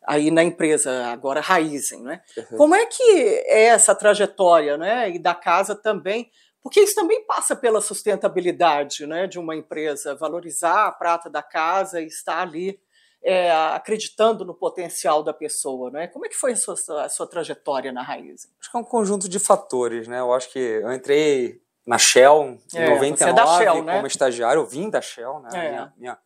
aí 0.06 0.30
na 0.30 0.44
empresa 0.44 1.08
agora 1.08 1.40
Raizen, 1.42 2.04
né? 2.04 2.22
Uhum. 2.38 2.58
Como 2.58 2.76
é 2.76 2.86
que 2.86 3.04
é 3.04 3.66
essa 3.66 3.96
trajetória, 3.96 4.78
né? 4.78 5.10
E 5.10 5.20
da 5.20 5.34
casa 5.34 5.74
também, 5.76 6.30
porque 6.62 6.82
isso 6.82 6.96
também 6.96 7.26
passa 7.26 7.56
pela 7.56 7.82
sustentabilidade, 7.82 9.06
né? 9.06 9.28
De 9.28 9.40
uma 9.40 9.56
empresa 9.56 10.16
valorizar 10.16 10.88
a 10.88 10.92
prata 10.92 11.30
da 11.30 11.42
casa 11.42 12.02
e 12.02 12.08
estar 12.08 12.42
ali 12.42 12.80
é, 13.24 13.52
acreditando 13.52 14.46
no 14.46 14.54
potencial 14.54 15.24
da 15.24 15.34
pessoa, 15.34 15.92
né? 15.92 16.08
Como 16.08 16.26
é 16.26 16.30
que 16.30 16.36
foi 16.36 16.54
a 16.54 16.56
sua, 16.56 16.76
a 17.04 17.10
sua 17.10 17.28
trajetória 17.28 17.92
na 17.92 18.02
Raizen? 18.02 18.52
Acho 18.60 18.72
que 18.72 18.78
é 18.78 18.80
um 18.80 18.84
conjunto 18.84 19.28
de 19.28 19.40
fatores, 19.40 20.08
né? 20.08 20.20
Eu 20.20 20.34
acho 20.34 20.52
que 20.52 20.60
eu 20.60 20.92
entrei 20.92 21.62
na 21.90 21.98
Shell, 21.98 22.60
em 22.72 22.78
é, 22.78 22.90
99, 22.92 23.42
é 23.42 23.58
Shell, 23.58 23.84
né? 23.84 23.96
como 23.96 24.06
estagiário. 24.06 24.62
Eu 24.62 24.66
vim 24.68 24.92
da 24.92 25.02
Shell, 25.02 25.40
né? 25.40 25.50
É. 25.54 25.70
Minha, 25.70 25.94
minha, 25.98 26.18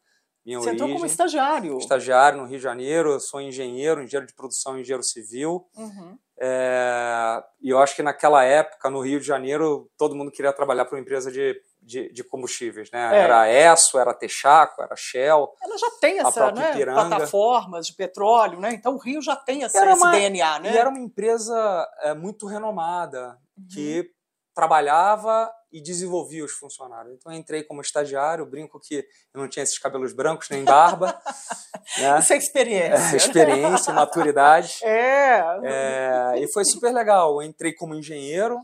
minha 0.46 0.60
Você 0.60 0.68
origem. 0.68 0.74
entrou 0.74 0.90
como 0.90 1.06
estagiário. 1.06 1.78
Estagiário 1.78 2.38
no 2.38 2.46
Rio 2.46 2.58
de 2.58 2.64
Janeiro, 2.64 3.12
eu 3.14 3.20
sou 3.22 3.40
engenheiro, 3.40 4.04
engenheiro 4.04 4.28
de 4.28 4.36
produção, 4.36 4.78
engenheiro 4.78 5.04
civil. 5.04 5.66
Uhum. 5.78 6.18
É, 6.38 7.42
e 7.62 7.70
eu 7.70 7.80
acho 7.80 7.96
que 7.96 8.04
naquela 8.04 8.44
época, 8.44 8.90
no 8.90 9.00
Rio 9.00 9.22
de 9.22 9.26
Janeiro, 9.26 9.90
todo 9.98 10.14
mundo 10.14 10.32
queria 10.32 10.52
trabalhar 10.52 10.84
para 10.84 10.98
uma 10.98 11.02
empresa 11.02 11.32
de, 11.32 11.56
de, 11.82 12.12
de 12.12 12.24
combustíveis, 12.26 12.92
né? 12.92 13.16
É. 13.16 13.20
Era 13.22 13.42
a 13.44 13.74
ESSO, 13.74 13.98
era 13.98 14.12
a 14.12 14.14
Texaco, 14.14 14.82
era 14.82 14.94
a 14.94 14.98
Shell. 14.98 15.50
Ela 15.64 15.78
já 15.78 15.92
tem 16.02 16.20
essa, 16.20 16.52
né, 16.52 16.84
plataformas 16.84 17.88
de 17.88 17.96
petróleo, 17.96 18.60
né? 18.60 18.74
Então 18.74 18.96
o 18.96 19.00
Rio 19.00 19.22
já 19.22 19.38
tem 19.38 19.64
essa, 19.64 19.80
era 19.80 19.94
esse 19.94 20.12
DNA, 20.12 20.60
né? 20.60 20.74
E 20.74 20.78
era 20.78 20.90
uma 20.90 21.00
empresa 21.00 21.88
é, 22.02 22.14
muito 22.14 22.48
renomada, 22.48 23.38
uhum. 23.58 23.68
que 23.74 24.12
trabalhava 24.54 25.52
e 25.72 25.82
desenvolvia 25.82 26.46
os 26.46 26.52
funcionários. 26.52 27.16
Então 27.16 27.32
eu 27.32 27.38
entrei 27.38 27.64
como 27.64 27.82
estagiário, 27.82 28.46
brinco 28.46 28.80
que 28.80 29.06
eu 29.34 29.42
não 29.42 29.48
tinha 29.48 29.64
esses 29.64 29.80
cabelos 29.80 30.14
brancos 30.14 30.48
nem 30.50 30.64
barba. 30.64 31.20
né? 31.98 32.20
Isso 32.20 32.34
é 32.34 32.38
experiência. 32.38 33.16
É, 33.16 33.18
experiência, 33.18 33.94
maturidade. 33.94 34.80
É. 34.86 35.44
é. 35.64 36.40
E 36.40 36.52
foi 36.52 36.64
super 36.64 36.94
legal. 36.94 37.42
Eu 37.42 37.48
entrei 37.48 37.74
como 37.74 37.96
engenheiro. 37.96 38.60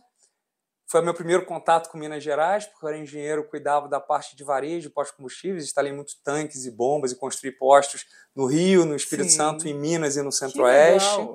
Foi 0.88 1.02
o 1.02 1.04
meu 1.04 1.14
primeiro 1.14 1.46
contato 1.46 1.90
com 1.90 1.98
Minas 1.98 2.24
Gerais, 2.24 2.66
porque 2.66 2.84
eu 2.84 2.90
era 2.90 2.98
engenheiro, 2.98 3.48
cuidava 3.48 3.88
da 3.88 4.00
parte 4.00 4.36
de 4.36 4.44
varejo, 4.44 4.90
pós-combustíveis, 4.90 5.64
instalei 5.64 5.92
muitos 5.92 6.16
tanques 6.16 6.66
e 6.66 6.72
bombas 6.72 7.12
e 7.12 7.16
construí 7.16 7.52
postos 7.52 8.06
no 8.36 8.48
Rio, 8.48 8.86
no 8.86 8.96
Espírito 8.96 9.30
Sim. 9.30 9.38
Santo, 9.38 9.68
em 9.68 9.74
Minas 9.74 10.18
e 10.18 10.22
no 10.24 10.32
Centro-Oeste. 10.32 11.30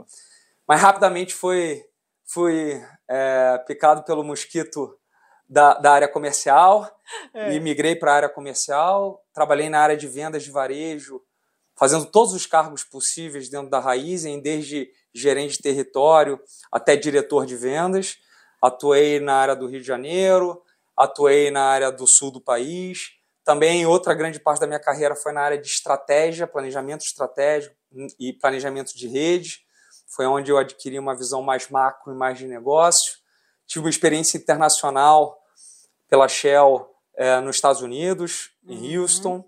Mas 0.66 0.80
rapidamente 0.80 1.34
foi 1.34 1.84
fui 2.34 2.84
é, 3.08 3.58
picado 3.64 4.02
pelo 4.02 4.24
mosquito 4.24 4.98
da, 5.48 5.74
da 5.74 5.92
área 5.92 6.08
comercial 6.08 6.90
é. 7.32 7.54
e 7.54 7.60
migrei 7.60 7.94
para 7.94 8.12
a 8.12 8.16
área 8.16 8.28
comercial. 8.28 9.24
Trabalhei 9.32 9.70
na 9.70 9.78
área 9.78 9.96
de 9.96 10.08
vendas 10.08 10.42
de 10.42 10.50
varejo, 10.50 11.22
fazendo 11.78 12.06
todos 12.06 12.34
os 12.34 12.44
cargos 12.44 12.82
possíveis 12.82 13.48
dentro 13.48 13.70
da 13.70 13.78
Raizen, 13.78 14.40
desde 14.40 14.90
gerente 15.14 15.52
de 15.52 15.62
território 15.62 16.40
até 16.72 16.96
diretor 16.96 17.46
de 17.46 17.56
vendas. 17.56 18.16
Atuei 18.60 19.20
na 19.20 19.34
área 19.36 19.54
do 19.54 19.68
Rio 19.68 19.80
de 19.80 19.86
Janeiro, 19.86 20.60
atuei 20.96 21.52
na 21.52 21.62
área 21.62 21.92
do 21.92 22.06
sul 22.06 22.32
do 22.32 22.40
país. 22.40 23.12
Também 23.44 23.86
outra 23.86 24.12
grande 24.12 24.40
parte 24.40 24.60
da 24.60 24.66
minha 24.66 24.80
carreira 24.80 25.14
foi 25.14 25.32
na 25.32 25.42
área 25.42 25.58
de 25.58 25.68
estratégia, 25.68 26.48
planejamento 26.48 27.04
estratégico 27.04 27.76
e 28.18 28.32
planejamento 28.32 28.92
de 28.96 29.06
rede. 29.06 29.64
Foi 30.06 30.26
onde 30.26 30.50
eu 30.50 30.58
adquiri 30.58 30.98
uma 30.98 31.16
visão 31.16 31.42
mais 31.42 31.68
macro 31.68 32.12
e 32.12 32.16
mais 32.16 32.38
de 32.38 32.46
negócio. 32.46 33.18
Tive 33.66 33.84
uma 33.84 33.90
experiência 33.90 34.36
internacional 34.36 35.38
pela 36.08 36.28
Shell 36.28 36.88
é, 37.16 37.40
nos 37.40 37.56
Estados 37.56 37.82
Unidos, 37.82 38.50
em 38.66 38.96
uhum. 38.96 39.02
Houston. 39.02 39.44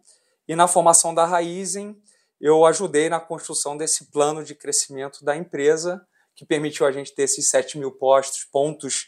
E 0.49 0.57
na 0.57 0.67
formação 0.67 1.15
da 1.15 1.25
Raizen, 1.25 1.97
eu 2.41 2.65
ajudei 2.65 3.09
na 3.09 3.21
construção 3.21 3.77
desse 3.77 4.11
plano 4.11 4.45
de 4.45 4.55
crescimento 4.55 5.25
da 5.25 5.37
empresa, 5.37 6.07
que 6.35 6.45
permitiu 6.45 6.87
a 6.87 6.93
gente 6.93 7.15
ter 7.15 7.23
esses 7.23 7.49
7 7.49 7.79
mil 7.79 7.93
postos, 7.93 8.45
pontos 8.45 9.07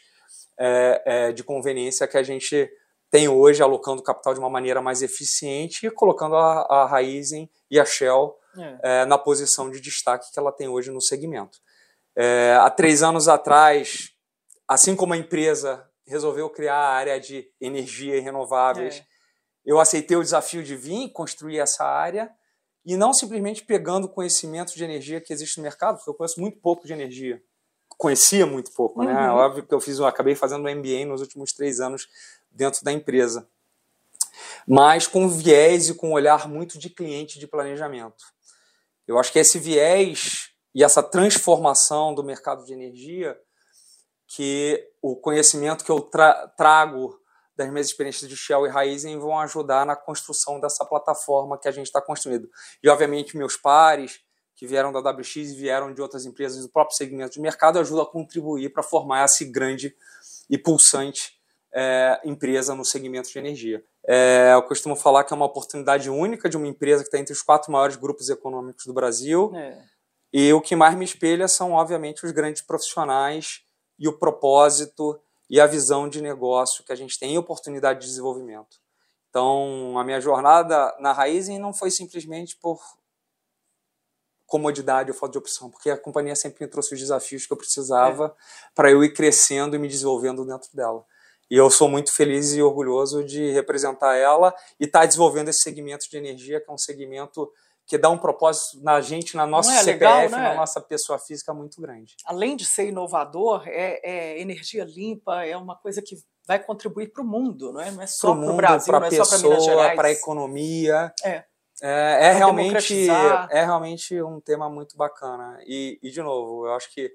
é, 0.57 1.01
é, 1.05 1.31
de 1.31 1.43
conveniência 1.43 2.07
que 2.07 2.17
a 2.17 2.23
gente 2.23 2.69
tem 3.11 3.27
hoje, 3.27 3.61
alocando 3.61 4.03
capital 4.03 4.33
de 4.33 4.39
uma 4.39 4.49
maneira 4.49 4.81
mais 4.81 5.01
eficiente 5.01 5.87
e 5.87 5.91
colocando 5.91 6.35
a, 6.35 6.61
a 6.61 6.85
Raizen 6.85 7.49
e 7.69 7.79
a 7.79 7.85
Shell 7.85 8.38
é. 8.61 8.79
é. 8.81 9.05
na 9.05 9.17
posição 9.17 9.69
de 9.69 9.79
destaque 9.79 10.31
que 10.31 10.39
ela 10.39 10.51
tem 10.51 10.67
hoje 10.67 10.91
no 10.91 11.01
segmento. 11.01 11.59
É, 12.15 12.57
há 12.59 12.69
três 12.69 13.01
anos 13.01 13.27
atrás, 13.27 14.11
assim 14.67 14.95
como 14.95 15.13
a 15.13 15.17
empresa 15.17 15.87
resolveu 16.05 16.49
criar 16.49 16.75
a 16.75 16.89
área 16.89 17.19
de 17.19 17.47
energia 17.61 18.17
e 18.17 18.19
renováveis, 18.19 18.97
é. 18.97 19.03
eu 19.65 19.79
aceitei 19.79 20.17
o 20.17 20.23
desafio 20.23 20.63
de 20.63 20.75
vir 20.75 21.11
construir 21.11 21.59
essa 21.59 21.85
área 21.85 22.29
e 22.85 22.97
não 22.97 23.13
simplesmente 23.13 23.63
pegando 23.63 24.05
o 24.05 24.09
conhecimento 24.09 24.73
de 24.73 24.83
energia 24.83 25.21
que 25.21 25.31
existe 25.31 25.57
no 25.57 25.63
mercado, 25.63 25.97
porque 25.97 26.09
eu 26.09 26.13
conheço 26.15 26.41
muito 26.41 26.59
pouco 26.59 26.87
de 26.87 26.93
energia. 26.93 27.41
Conhecia 27.97 28.45
muito 28.45 28.71
pouco, 28.71 29.03
né? 29.03 29.13
uhum. 29.13 29.19
né? 29.19 29.31
Óbvio 29.31 29.65
que 29.65 29.73
eu 29.73 29.79
fiz, 29.79 29.99
eu 29.99 30.07
acabei 30.07 30.33
fazendo 30.33 30.67
um 30.67 30.75
MBA 30.75 31.05
nos 31.05 31.21
últimos 31.21 31.53
três 31.53 31.79
anos 31.79 32.07
dentro 32.49 32.83
da 32.83 32.91
empresa. 32.91 33.47
Mas 34.67 35.05
com 35.05 35.27
viés 35.27 35.89
e 35.89 35.93
com 35.93 36.09
um 36.09 36.13
olhar 36.13 36.47
muito 36.47 36.79
de 36.79 36.89
cliente 36.89 37.39
de 37.39 37.47
planejamento. 37.47 38.23
Eu 39.09 39.17
acho 39.17 39.33
que 39.33 39.39
esse 39.39 39.57
viés 39.57 40.51
e 40.73 40.83
essa 40.83 41.01
transformação 41.01 42.13
do 42.13 42.23
mercado 42.23 42.63
de 42.63 42.73
energia, 42.73 43.35
que 44.27 44.87
o 45.01 45.15
conhecimento 45.15 45.83
que 45.83 45.91
eu 45.91 45.99
tra 45.99 46.47
trago 46.49 47.19
das 47.57 47.71
minhas 47.71 47.87
experiências 47.87 48.29
de 48.29 48.37
Shell 48.37 48.67
e 48.67 48.69
Raizen 48.69 49.17
vão 49.17 49.39
ajudar 49.39 49.83
na 49.83 49.95
construção 49.95 50.59
dessa 50.59 50.85
plataforma 50.85 51.57
que 51.57 51.67
a 51.67 51.71
gente 51.71 51.87
está 51.87 51.99
construindo. 51.99 52.47
E, 52.83 52.87
obviamente, 52.87 53.35
meus 53.35 53.57
pares, 53.57 54.19
que 54.55 54.67
vieram 54.67 54.91
da 54.91 54.99
WX 54.99 55.35
e 55.35 55.55
vieram 55.55 55.91
de 55.91 56.03
outras 56.03 56.27
empresas 56.27 56.61
do 56.61 56.69
próprio 56.69 56.95
segmento 56.95 57.31
de 57.31 57.41
mercado, 57.41 57.79
ajudam 57.79 58.03
a 58.03 58.11
contribuir 58.11 58.71
para 58.71 58.83
formar 58.83 59.23
essa 59.23 59.43
grande 59.43 59.91
e 60.47 60.55
pulsante 60.55 61.33
é, 61.73 62.21
empresa 62.23 62.75
no 62.75 62.85
segmento 62.85 63.27
de 63.27 63.39
energia. 63.39 63.83
É, 64.11 64.53
eu 64.55 64.63
costumo 64.63 64.95
falar 64.95 65.23
que 65.23 65.31
é 65.31 65.35
uma 65.35 65.45
oportunidade 65.45 66.09
única 66.09 66.49
de 66.49 66.57
uma 66.57 66.65
empresa 66.65 67.03
que 67.03 67.09
está 67.09 67.19
entre 67.19 67.31
os 67.31 67.43
quatro 67.43 67.71
maiores 67.71 67.95
grupos 67.95 68.27
econômicos 68.27 68.83
do 68.87 68.91
Brasil. 68.91 69.51
É. 69.55 69.83
E 70.33 70.51
o 70.51 70.59
que 70.59 70.75
mais 70.75 70.95
me 70.95 71.05
espelha 71.05 71.47
são, 71.47 71.73
obviamente, 71.73 72.25
os 72.25 72.31
grandes 72.31 72.63
profissionais 72.63 73.61
e 73.99 74.07
o 74.07 74.17
propósito 74.17 75.21
e 75.47 75.61
a 75.61 75.67
visão 75.67 76.09
de 76.09 76.23
negócio 76.23 76.83
que 76.83 76.91
a 76.91 76.95
gente 76.95 77.19
tem 77.19 77.35
e 77.35 77.37
oportunidade 77.37 77.99
de 77.99 78.07
desenvolvimento. 78.07 78.77
Então, 79.29 79.95
a 79.99 80.03
minha 80.03 80.19
jornada 80.19 80.91
na 80.99 81.13
Raizen 81.13 81.59
não 81.59 81.71
foi 81.71 81.91
simplesmente 81.91 82.55
por 82.55 82.81
comodidade 84.47 85.11
ou 85.11 85.17
falta 85.17 85.33
de 85.33 85.37
opção, 85.37 85.69
porque 85.69 85.91
a 85.91 85.97
companhia 85.97 86.35
sempre 86.35 86.65
me 86.65 86.71
trouxe 86.71 86.95
os 86.95 86.99
desafios 86.99 87.45
que 87.45 87.53
eu 87.53 87.57
precisava 87.57 88.35
é. 88.35 88.71
para 88.73 88.89
eu 88.89 89.03
ir 89.03 89.13
crescendo 89.13 89.75
e 89.75 89.79
me 89.79 89.87
desenvolvendo 89.87 90.43
dentro 90.43 90.69
dela. 90.73 91.05
E 91.49 91.55
eu 91.55 91.69
sou 91.69 91.89
muito 91.89 92.13
feliz 92.13 92.53
e 92.53 92.61
orgulhoso 92.61 93.23
de 93.23 93.51
representar 93.51 94.15
ela 94.15 94.53
e 94.79 94.85
estar 94.85 95.01
tá 95.01 95.05
desenvolvendo 95.05 95.49
esse 95.49 95.61
segmento 95.61 96.09
de 96.09 96.17
energia, 96.17 96.61
que 96.61 96.69
é 96.69 96.73
um 96.73 96.77
segmento 96.77 97.51
que 97.89 97.97
dá 97.97 98.07
um 98.07 98.19
propósito 98.19 98.83
na 98.83 99.01
gente, 99.01 99.35
na 99.35 99.47
nossa 99.47 99.71
é 99.71 99.77
CPF, 99.79 99.93
legal, 99.93 100.29
né? 100.29 100.49
na 100.49 100.53
nossa 100.53 100.79
pessoa 100.79 101.17
física 101.17 101.51
muito 101.55 101.81
grande. 101.81 102.15
Além 102.23 102.55
de 102.55 102.63
ser 102.63 102.87
inovador, 102.87 103.63
é, 103.65 103.99
é 104.03 104.39
energia 104.39 104.83
limpa, 104.85 105.43
é 105.43 105.57
uma 105.57 105.75
coisa 105.75 105.99
que 105.99 106.15
vai 106.47 106.59
contribuir 106.59 107.11
para 107.11 107.23
o 107.23 107.27
mundo, 107.27 107.73
não 107.73 107.81
é? 107.81 107.89
Não 107.89 108.03
é 108.03 108.07
só 108.07 108.35
para 108.35 108.51
o 108.51 108.55
Brasil, 108.55 108.93
não 108.93 109.05
é 109.05 109.11
só 109.11 109.25
para 109.25 109.39
Minas 109.39 109.65
Gerais. 109.65 109.95
Para 109.95 110.07
a 110.07 110.11
economia. 110.11 111.13
É. 111.23 111.43
É, 111.81 112.27
é 112.27 112.31
realmente, 112.33 113.09
é 113.09 113.63
realmente 113.63 114.21
um 114.21 114.39
tema 114.39 114.69
muito 114.69 114.97
bacana. 114.97 115.57
E, 115.65 115.97
e, 116.03 116.11
de 116.11 116.21
novo, 116.21 116.67
eu 116.67 116.73
acho 116.73 116.93
que 116.93 117.09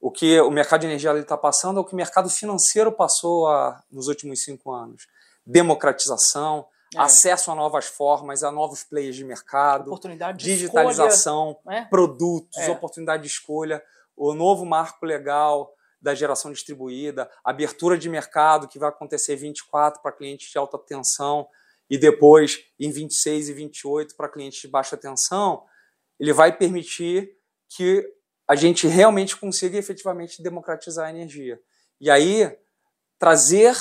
o 0.00 0.10
que 0.10 0.40
o 0.40 0.50
mercado 0.50 0.80
de 0.80 0.86
energia 0.86 1.12
está 1.18 1.36
passando 1.36 1.78
é 1.78 1.80
o 1.80 1.84
que 1.84 1.92
o 1.92 1.96
mercado 1.96 2.30
financeiro 2.30 2.90
passou 2.90 3.46
a, 3.48 3.82
nos 3.90 4.08
últimos 4.08 4.42
cinco 4.42 4.72
anos. 4.72 5.06
Democratização, 5.44 6.66
é. 6.94 6.98
acesso 6.98 7.50
a 7.50 7.54
novas 7.54 7.86
formas, 7.86 8.42
a 8.42 8.50
novos 8.50 8.82
players 8.82 9.14
de 9.14 9.24
mercado, 9.24 9.90
de 10.38 10.44
digitalização, 10.44 11.50
escolha, 11.58 11.80
né? 11.80 11.86
produtos, 11.90 12.56
é. 12.58 12.70
oportunidade 12.70 13.22
de 13.22 13.28
escolha, 13.28 13.82
o 14.16 14.34
novo 14.34 14.64
marco 14.64 15.04
legal 15.04 15.72
da 16.00 16.14
geração 16.14 16.50
distribuída, 16.50 17.30
abertura 17.44 17.98
de 17.98 18.08
mercado 18.08 18.66
que 18.66 18.78
vai 18.78 18.88
acontecer 18.88 19.36
24 19.36 20.00
para 20.00 20.12
clientes 20.12 20.50
de 20.50 20.56
alta 20.56 20.78
tensão 20.78 21.46
e 21.90 21.98
depois 21.98 22.64
em 22.78 22.90
26 22.90 23.50
e 23.50 23.52
28 23.52 24.16
para 24.16 24.28
clientes 24.28 24.60
de 24.60 24.68
baixa 24.68 24.96
tensão, 24.96 25.62
ele 26.18 26.32
vai 26.32 26.56
permitir 26.56 27.36
que 27.68 28.06
a 28.50 28.56
gente 28.56 28.88
realmente 28.88 29.36
consiga 29.36 29.78
efetivamente 29.78 30.42
democratizar 30.42 31.06
a 31.06 31.10
energia. 31.10 31.60
E 32.00 32.10
aí 32.10 32.52
trazer 33.16 33.76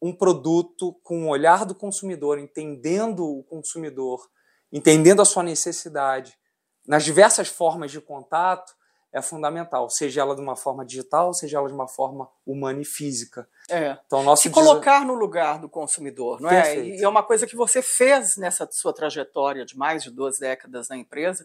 um 0.00 0.14
produto 0.14 0.92
com 1.02 1.24
o 1.24 1.28
olhar 1.28 1.66
do 1.66 1.74
consumidor, 1.74 2.38
entendendo 2.38 3.26
o 3.26 3.42
consumidor, 3.42 4.30
entendendo 4.70 5.20
a 5.20 5.24
sua 5.24 5.42
necessidade, 5.42 6.38
nas 6.86 7.02
diversas 7.02 7.48
formas 7.48 7.90
de 7.90 8.00
contato, 8.00 8.72
é 9.12 9.20
fundamental, 9.20 9.90
seja 9.90 10.20
ela 10.20 10.36
de 10.36 10.40
uma 10.40 10.54
forma 10.54 10.86
digital, 10.86 11.34
seja 11.34 11.58
ela 11.58 11.66
de 11.66 11.74
uma 11.74 11.88
forma 11.88 12.30
humana 12.46 12.80
e 12.80 12.84
física. 12.84 13.48
É. 13.68 13.98
Então, 14.06 14.22
nosso 14.22 14.44
Se 14.44 14.50
colocar 14.50 15.04
no 15.04 15.14
lugar 15.14 15.58
do 15.58 15.68
consumidor, 15.68 16.40
não 16.40 16.48
é? 16.48 16.62
Perfeito. 16.62 17.00
E 17.00 17.02
é 17.02 17.08
uma 17.08 17.24
coisa 17.24 17.44
que 17.44 17.56
você 17.56 17.82
fez 17.82 18.36
nessa 18.36 18.68
sua 18.70 18.92
trajetória 18.92 19.64
de 19.64 19.76
mais 19.76 20.04
de 20.04 20.12
duas 20.12 20.38
décadas 20.38 20.88
na 20.88 20.96
empresa, 20.96 21.44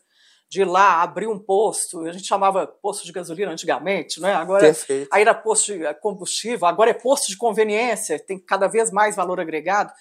de 0.49 0.61
ir 0.61 0.65
lá 0.65 1.01
abrir 1.01 1.27
um 1.27 1.37
posto, 1.37 2.05
a 2.05 2.11
gente 2.11 2.25
chamava 2.25 2.65
posto 2.65 3.05
de 3.05 3.11
gasolina 3.11 3.51
antigamente, 3.51 4.21
né? 4.21 4.33
agora 4.33 4.61
Perfeito. 4.61 5.09
aí 5.11 5.21
era 5.21 5.33
posto 5.33 5.73
de 5.73 5.93
combustível, 5.95 6.67
agora 6.67 6.91
é 6.91 6.93
posto 6.93 7.27
de 7.27 7.37
conveniência, 7.37 8.17
tem 8.19 8.39
cada 8.39 8.67
vez 8.67 8.91
mais 8.91 9.15
valor 9.15 9.39
agregado. 9.39 9.91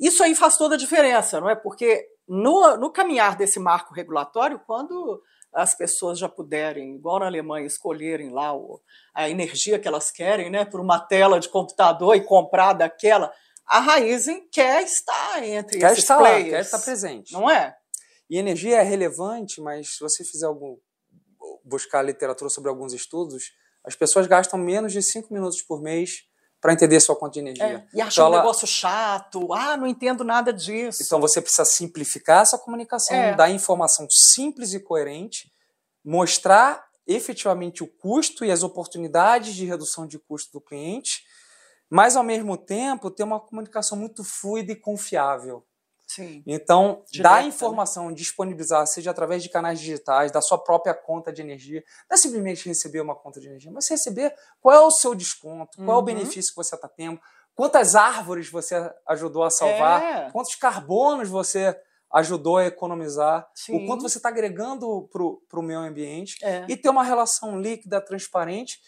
Isso 0.00 0.22
aí 0.22 0.34
faz 0.34 0.56
toda 0.56 0.74
a 0.74 0.78
diferença, 0.78 1.40
não 1.40 1.48
é? 1.48 1.54
Porque 1.54 2.06
no, 2.26 2.76
no 2.76 2.90
caminhar 2.90 3.36
desse 3.36 3.60
marco 3.60 3.94
regulatório, 3.94 4.60
quando 4.66 5.22
as 5.52 5.74
pessoas 5.74 6.18
já 6.18 6.28
puderem, 6.28 6.94
igual 6.94 7.18
na 7.18 7.26
Alemanha, 7.26 7.66
escolherem 7.66 8.30
lá 8.30 8.56
o, 8.56 8.80
a 9.14 9.28
energia 9.28 9.78
que 9.78 9.86
elas 9.86 10.10
querem, 10.10 10.48
né, 10.48 10.64
por 10.64 10.80
uma 10.80 10.98
tela 10.98 11.38
de 11.38 11.48
computador 11.50 12.16
e 12.16 12.24
comprar 12.24 12.72
daquela, 12.72 13.30
a 13.66 13.78
Raizen 13.78 14.48
quer 14.50 14.82
estar 14.82 15.44
entre 15.44 15.78
quer 15.78 15.92
esses 15.92 16.04
estar 16.04 16.18
players. 16.18 16.44
Lá, 16.44 16.50
quer 16.50 16.60
estar 16.60 16.78
presente. 16.78 17.32
Não 17.32 17.50
é? 17.50 17.76
E 18.32 18.38
energia 18.38 18.78
é 18.78 18.82
relevante, 18.82 19.60
mas 19.60 19.96
se 19.96 20.00
você 20.00 20.24
fizer 20.24 20.46
algum 20.46 20.78
buscar 21.62 22.00
literatura 22.00 22.48
sobre 22.48 22.70
alguns 22.70 22.94
estudos, 22.94 23.52
as 23.84 23.94
pessoas 23.94 24.26
gastam 24.26 24.58
menos 24.58 24.90
de 24.90 25.02
5 25.02 25.30
minutos 25.34 25.60
por 25.60 25.82
mês 25.82 26.22
para 26.58 26.72
entender 26.72 26.98
sua 27.00 27.14
conta 27.14 27.34
de 27.34 27.40
energia. 27.40 27.66
É, 27.66 27.86
e 27.92 28.00
acham 28.00 28.26
então, 28.26 28.32
um 28.32 28.42
negócio 28.42 28.66
chato, 28.66 29.52
ah, 29.52 29.76
não 29.76 29.86
entendo 29.86 30.24
nada 30.24 30.50
disso. 30.50 31.02
Então 31.02 31.20
você 31.20 31.42
precisa 31.42 31.66
simplificar 31.66 32.40
essa 32.40 32.56
comunicação, 32.56 33.14
é. 33.14 33.36
dar 33.36 33.50
informação 33.50 34.06
simples 34.10 34.72
e 34.72 34.80
coerente, 34.80 35.52
mostrar 36.02 36.86
efetivamente 37.06 37.82
o 37.82 37.86
custo 37.86 38.46
e 38.46 38.50
as 38.50 38.62
oportunidades 38.62 39.54
de 39.54 39.66
redução 39.66 40.06
de 40.06 40.18
custo 40.18 40.52
do 40.52 40.64
cliente, 40.64 41.22
mas 41.90 42.16
ao 42.16 42.24
mesmo 42.24 42.56
tempo 42.56 43.10
ter 43.10 43.24
uma 43.24 43.38
comunicação 43.38 43.98
muito 43.98 44.24
fluida 44.24 44.72
e 44.72 44.76
confiável. 44.76 45.66
Sim. 46.14 46.42
Então, 46.46 47.02
Direta, 47.10 47.30
dar 47.30 47.42
né? 47.42 47.48
informação, 47.48 48.08
né? 48.08 48.14
disponibilizar, 48.14 48.86
seja 48.86 49.10
através 49.10 49.42
de 49.42 49.48
canais 49.48 49.80
digitais, 49.80 50.30
da 50.30 50.42
sua 50.42 50.58
própria 50.58 50.92
conta 50.92 51.32
de 51.32 51.40
energia, 51.40 51.82
não 52.10 52.14
é 52.14 52.18
simplesmente 52.18 52.68
receber 52.68 53.00
uma 53.00 53.14
conta 53.14 53.40
de 53.40 53.46
energia, 53.46 53.70
mas 53.72 53.88
receber 53.88 54.34
qual 54.60 54.76
é 54.76 54.80
o 54.80 54.90
seu 54.90 55.14
desconto, 55.14 55.78
qual 55.78 55.86
uhum. 55.86 55.92
é 55.92 55.96
o 55.96 55.98
uhum. 55.98 56.04
benefício 56.04 56.52
que 56.52 56.56
você 56.56 56.74
está 56.74 56.86
tendo, 56.86 57.18
quantas 57.54 57.94
árvores 57.94 58.50
você 58.50 58.92
ajudou 59.08 59.42
a 59.42 59.50
salvar, 59.50 60.02
é. 60.02 60.30
quantos 60.30 60.54
carbonos 60.54 61.30
você 61.30 61.74
ajudou 62.12 62.58
a 62.58 62.66
economizar, 62.66 63.48
Sim. 63.54 63.76
o 63.82 63.86
quanto 63.86 64.02
você 64.02 64.18
está 64.18 64.28
agregando 64.28 65.08
para 65.48 65.58
o 65.58 65.62
meio 65.62 65.80
ambiente 65.80 66.36
é. 66.44 66.66
e 66.68 66.76
ter 66.76 66.90
uma 66.90 67.04
relação 67.04 67.58
líquida, 67.58 68.04
transparente 68.04 68.78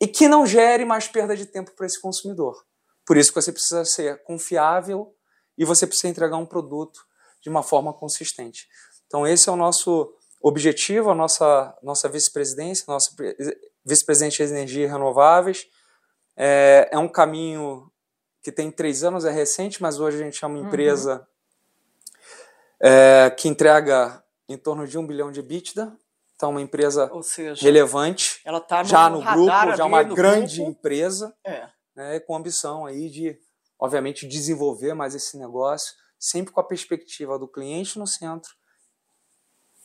e 0.00 0.06
que 0.06 0.26
não 0.26 0.46
gere 0.46 0.86
mais 0.86 1.06
perda 1.06 1.36
de 1.36 1.44
tempo 1.44 1.72
para 1.72 1.84
esse 1.84 2.00
consumidor. 2.00 2.64
Por 3.04 3.18
isso 3.18 3.30
que 3.30 3.42
você 3.42 3.52
precisa 3.52 3.84
ser 3.84 4.22
confiável 4.22 5.14
e 5.60 5.64
você 5.66 5.86
precisa 5.86 6.08
entregar 6.08 6.38
um 6.38 6.46
produto 6.46 7.06
de 7.42 7.50
uma 7.50 7.62
forma 7.62 7.92
consistente. 7.92 8.66
Então 9.06 9.26
esse 9.26 9.46
é 9.46 9.52
o 9.52 9.56
nosso 9.56 10.10
objetivo, 10.40 11.10
a 11.10 11.14
nossa, 11.14 11.76
nossa 11.82 12.08
vice-presidência, 12.08 12.86
nossa 12.88 13.14
vice-presidente 13.84 14.38
de 14.38 14.44
energia 14.44 14.90
renováveis. 14.90 15.66
É, 16.34 16.88
é, 16.90 16.98
um 16.98 17.06
caminho 17.06 17.92
que 18.42 18.50
tem 18.50 18.70
três 18.70 19.04
anos, 19.04 19.26
é 19.26 19.30
recente, 19.30 19.82
mas 19.82 20.00
hoje 20.00 20.16
a 20.16 20.24
gente 20.24 20.42
é 20.42 20.46
uma 20.46 20.58
uhum. 20.58 20.66
empresa 20.66 21.28
uhum. 22.80 22.88
é, 22.88 23.30
que 23.30 23.46
entrega 23.46 24.24
em 24.48 24.56
torno 24.56 24.86
de 24.86 24.96
um 24.96 25.06
bilhão 25.06 25.30
de 25.30 25.40
EBITDA. 25.40 25.94
Então, 26.34 26.52
uma 26.52 26.62
empresa 26.62 27.10
seja, 27.22 27.62
relevante, 27.62 28.40
ela 28.46 28.62
tá 28.62 28.82
no 28.82 28.88
já 28.88 29.10
no 29.10 29.22
grupo, 29.22 29.76
já 29.76 29.84
uma 29.84 30.02
grande 30.02 30.56
grupo. 30.56 30.70
empresa, 30.70 31.34
é. 31.44 31.68
né, 31.94 32.18
com 32.20 32.34
ambição 32.34 32.86
aí 32.86 33.10
de, 33.10 33.38
obviamente, 33.80 34.26
desenvolver 34.26 34.94
mais 34.94 35.14
esse 35.14 35.38
negócio, 35.38 35.94
sempre 36.18 36.52
com 36.52 36.60
a 36.60 36.64
perspectiva 36.64 37.38
do 37.38 37.48
cliente 37.48 37.98
no 37.98 38.06
centro, 38.06 38.54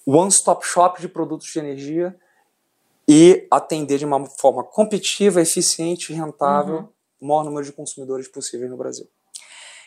one-stop 0.05 0.65
shop 0.65 0.99
de 0.99 1.07
produtos 1.07 1.47
de 1.47 1.57
energia 1.57 2.15
e 3.07 3.47
atender 3.49 3.97
de 3.97 4.05
uma 4.05 4.25
forma 4.25 4.63
competitiva, 4.63 5.41
eficiente 5.41 6.11
e 6.11 6.15
rentável 6.15 6.77
uhum. 6.77 6.89
o 7.21 7.27
maior 7.27 7.43
número 7.45 7.65
de 7.65 7.71
consumidores 7.71 8.27
possível 8.27 8.69
no 8.69 8.77
Brasil. 8.77 9.07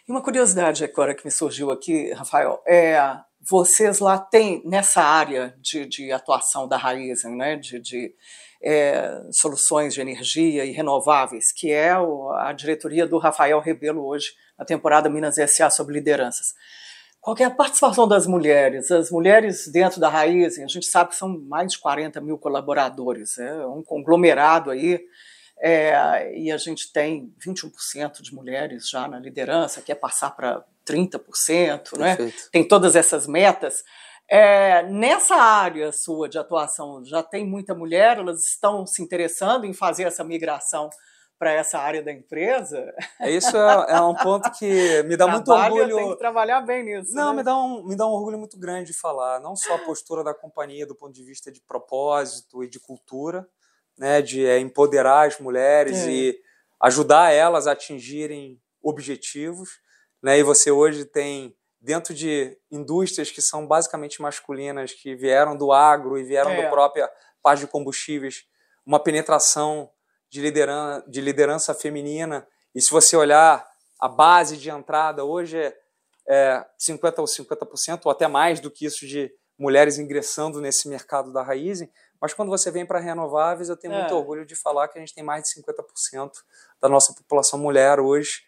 E 0.09 0.11
uma 0.11 0.23
curiosidade 0.23 0.83
agora 0.83 1.15
que 1.15 1.25
me 1.25 1.31
surgiu 1.31 1.71
aqui, 1.71 2.11
Rafael, 2.13 2.63
é 2.67 2.99
vocês 3.41 3.99
lá 3.99 4.19
têm 4.19 4.63
nessa 4.65 5.03
área 5.03 5.55
de, 5.61 5.87
de 5.87 6.13
atuação 6.13 6.67
da 6.67 6.77
Raizen, 6.77 7.37
né, 7.37 7.57
de, 7.57 7.79
de 7.79 8.15
é, 8.63 9.23
soluções 9.31 9.95
de 9.95 10.01
energia 10.01 10.65
e 10.65 10.73
renováveis, 10.73 11.53
que 11.53 11.71
é 11.71 11.97
o, 11.99 12.31
a 12.33 12.53
diretoria 12.53 13.07
do 13.07 13.19
Rafael 13.19 13.61
Rebelo 13.61 14.05
hoje, 14.05 14.33
na 14.59 14.65
temporada 14.65 15.09
Minas 15.09 15.37
SA 15.51 15.71
sobre 15.71 15.95
lideranças. 15.95 16.55
Qual 17.21 17.37
é 17.39 17.45
a 17.45 17.51
participação 17.51 18.07
das 18.07 18.27
mulheres? 18.27 18.91
As 18.91 19.11
mulheres 19.11 19.69
dentro 19.69 20.01
da 20.01 20.09
Raiz, 20.09 20.59
a 20.59 20.67
gente 20.67 20.87
sabe 20.87 21.11
que 21.11 21.17
são 21.17 21.29
mais 21.29 21.73
de 21.73 21.79
40 21.79 22.21
mil 22.21 22.39
colaboradores, 22.39 23.39
é 23.39 23.67
um 23.67 23.83
conglomerado 23.83 24.71
aí, 24.71 25.01
é, 25.61 26.33
e 26.39 26.51
a 26.53 26.57
gente 26.57 26.93
tem 26.93 27.33
21% 27.45 28.23
de 28.23 28.33
mulheres 28.33 28.89
já 28.89 29.09
na 29.09 29.19
liderança, 29.19 29.83
quer 29.83 29.97
passar 29.97 30.31
para 30.31 30.65
30%, 30.87 31.99
né? 31.99 32.17
tem 32.51 32.67
todas 32.67 32.97
essas 32.97 33.27
metas. 33.27 33.83
É, 34.31 34.83
nessa 34.83 35.37
área 35.37 35.91
sua 35.91 36.29
de 36.29 36.39
atuação, 36.39 37.03
já 37.05 37.23
tem 37.23 37.47
muita 37.47 37.75
mulher? 37.75 38.19
Elas 38.19 38.45
estão 38.45 38.87
se 38.87 39.03
interessando 39.03 39.65
em 39.65 39.73
fazer 39.73 40.05
essa 40.05 40.23
migração 40.23 40.91
para 41.39 41.53
essa 41.53 41.79
área 41.79 42.03
da 42.03 42.13
empresa. 42.13 42.93
É, 43.21 43.31
isso 43.31 43.57
é, 43.57 43.87
é 43.91 44.01
um 44.01 44.15
ponto 44.15 44.51
que 44.51 45.03
me 45.05 45.17
dá 45.17 45.29
muito 45.29 45.51
orgulho. 45.51 45.97
Tem 45.97 46.11
que 46.11 46.19
trabalhar 46.19 46.61
bem 46.63 46.85
nisso. 46.85 47.15
Não, 47.15 47.31
né? 47.31 47.39
me, 47.39 47.43
dá 47.45 47.57
um, 47.57 47.85
me 47.85 47.97
dá 47.97 48.07
um 48.07 48.11
orgulho 48.11 48.39
muito 48.39 48.59
grande 48.59 48.93
de 48.93 48.99
falar. 48.99 49.41
Não 49.41 49.55
só 49.55 49.77
a 49.77 49.79
postura 49.79 50.25
da 50.25 50.35
companhia 50.35 50.85
do 50.85 50.97
ponto 50.97 51.13
de 51.13 51.23
vista 51.23 51.51
de 51.53 51.61
propósito 51.61 52.65
e 52.65 52.69
de 52.69 52.81
cultura, 52.81 53.49
né, 53.97 54.21
de 54.21 54.45
é, 54.45 54.59
empoderar 54.59 55.29
as 55.29 55.39
mulheres 55.39 55.99
é. 55.99 56.11
e 56.11 56.41
ajudar 56.83 57.33
elas 57.33 57.67
a 57.67 57.73
atingirem 57.73 58.61
objetivos. 58.83 59.81
Né, 60.21 60.41
e 60.41 60.43
você 60.43 60.73
hoje 60.73 61.05
tem 61.05 61.57
dentro 61.81 62.13
de 62.13 62.57
indústrias 62.71 63.31
que 63.31 63.41
são 63.41 63.67
basicamente 63.67 64.21
masculinas, 64.21 64.93
que 64.93 65.15
vieram 65.15 65.57
do 65.57 65.73
agro 65.73 66.19
e 66.19 66.25
vieram 66.25 66.51
é. 66.51 66.63
da 66.63 66.71
própria 66.71 67.11
parte 67.43 67.61
de 67.61 67.67
combustíveis, 67.67 68.45
uma 68.85 68.99
penetração 68.99 69.91
de 70.31 70.41
liderança, 70.41 71.05
de 71.09 71.21
liderança 71.21 71.75
feminina. 71.75 72.47
E 72.75 72.81
se 72.81 72.91
você 72.91 73.17
olhar 73.17 73.67
a 74.01 74.09
base 74.09 74.57
de 74.57 74.71
entrada 74.71 75.25
hoje 75.25 75.59
é, 75.59 75.75
é 76.29 76.67
50% 76.79 77.19
ou 77.19 77.25
50%, 77.25 78.01
ou 78.05 78.13
até 78.13 78.27
mais 78.29 78.61
do 78.61 78.71
que 78.71 78.85
isso 78.85 79.07
de 79.07 79.33
mulheres 79.59 79.99
ingressando 79.99 80.61
nesse 80.61 80.89
mercado 80.89 81.33
da 81.33 81.43
raiz. 81.43 81.81
Mas 82.21 82.33
quando 82.33 82.49
você 82.49 82.71
vem 82.71 82.87
para 82.87 82.99
renováveis, 82.99 83.69
eu 83.69 83.77
tenho 83.77 83.95
é. 83.95 84.01
muito 84.01 84.15
orgulho 84.15 84.47
de 84.47 84.55
falar 84.55 84.89
que 84.89 84.99
a 84.99 85.01
gente 85.01 85.15
tem 85.15 85.25
mais 85.25 85.45
de 85.45 85.61
50% 85.61 86.31
da 86.81 86.89
nossa 86.89 87.13
população 87.13 87.59
mulher 87.59 87.99
hoje. 87.99 88.43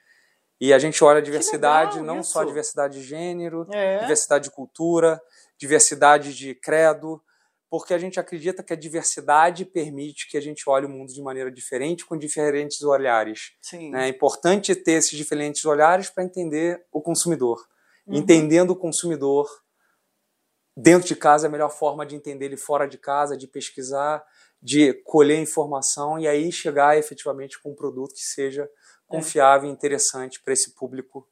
E 0.61 0.75
a 0.75 0.79
gente 0.79 1.03
olha 1.03 1.19
a 1.19 1.23
diversidade, 1.23 2.01
não 2.01 2.21
isso. 2.21 2.33
só 2.33 2.45
diversidade 2.45 3.01
de 3.01 3.05
gênero, 3.05 3.67
é. 3.73 4.01
diversidade 4.01 4.45
de 4.45 4.55
cultura, 4.55 5.21
diversidade 5.57 6.35
de 6.35 6.55
credo, 6.55 7.23
porque 7.71 7.95
a 7.95 7.99
gente 7.99 8.21
acredita 8.21 8.63
que 8.63 8.73
a 8.73 8.77
diversidade 8.77 9.65
permite 9.65 10.29
que 10.29 10.37
a 10.37 10.41
gente 10.41 10.69
olhe 10.69 10.85
o 10.85 10.89
mundo 10.89 11.13
de 11.13 11.23
maneira 11.23 11.51
diferente, 11.51 12.05
com 12.05 12.19
diferentes 12.19 12.83
olhares. 12.83 13.53
Né? 13.91 14.07
É 14.07 14.09
importante 14.09 14.75
ter 14.75 14.93
esses 14.93 15.17
diferentes 15.17 15.65
olhares 15.65 16.11
para 16.11 16.25
entender 16.25 16.85
o 16.93 17.01
consumidor. 17.01 17.65
Uhum. 18.07 18.17
Entendendo 18.17 18.71
o 18.71 18.77
consumidor 18.77 19.49
dentro 20.77 21.07
de 21.07 21.15
casa 21.15 21.47
é 21.47 21.49
a 21.49 21.51
melhor 21.51 21.71
forma 21.71 22.05
de 22.05 22.17
entender 22.17 22.47
ele 22.47 22.57
fora 22.57 22.87
de 22.87 22.99
casa, 22.99 23.37
de 23.37 23.47
pesquisar, 23.47 24.23
de 24.61 24.93
colher 25.05 25.41
informação 25.41 26.19
e 26.19 26.27
aí 26.27 26.51
chegar 26.51 26.99
efetivamente 26.99 27.61
com 27.63 27.71
um 27.71 27.75
produto 27.75 28.15
que 28.15 28.25
seja 28.25 28.69
confiável 29.11 29.69
e 29.69 29.73
interessante 29.73 30.41
para 30.43 30.53
esse 30.53 30.75
público 30.75 31.27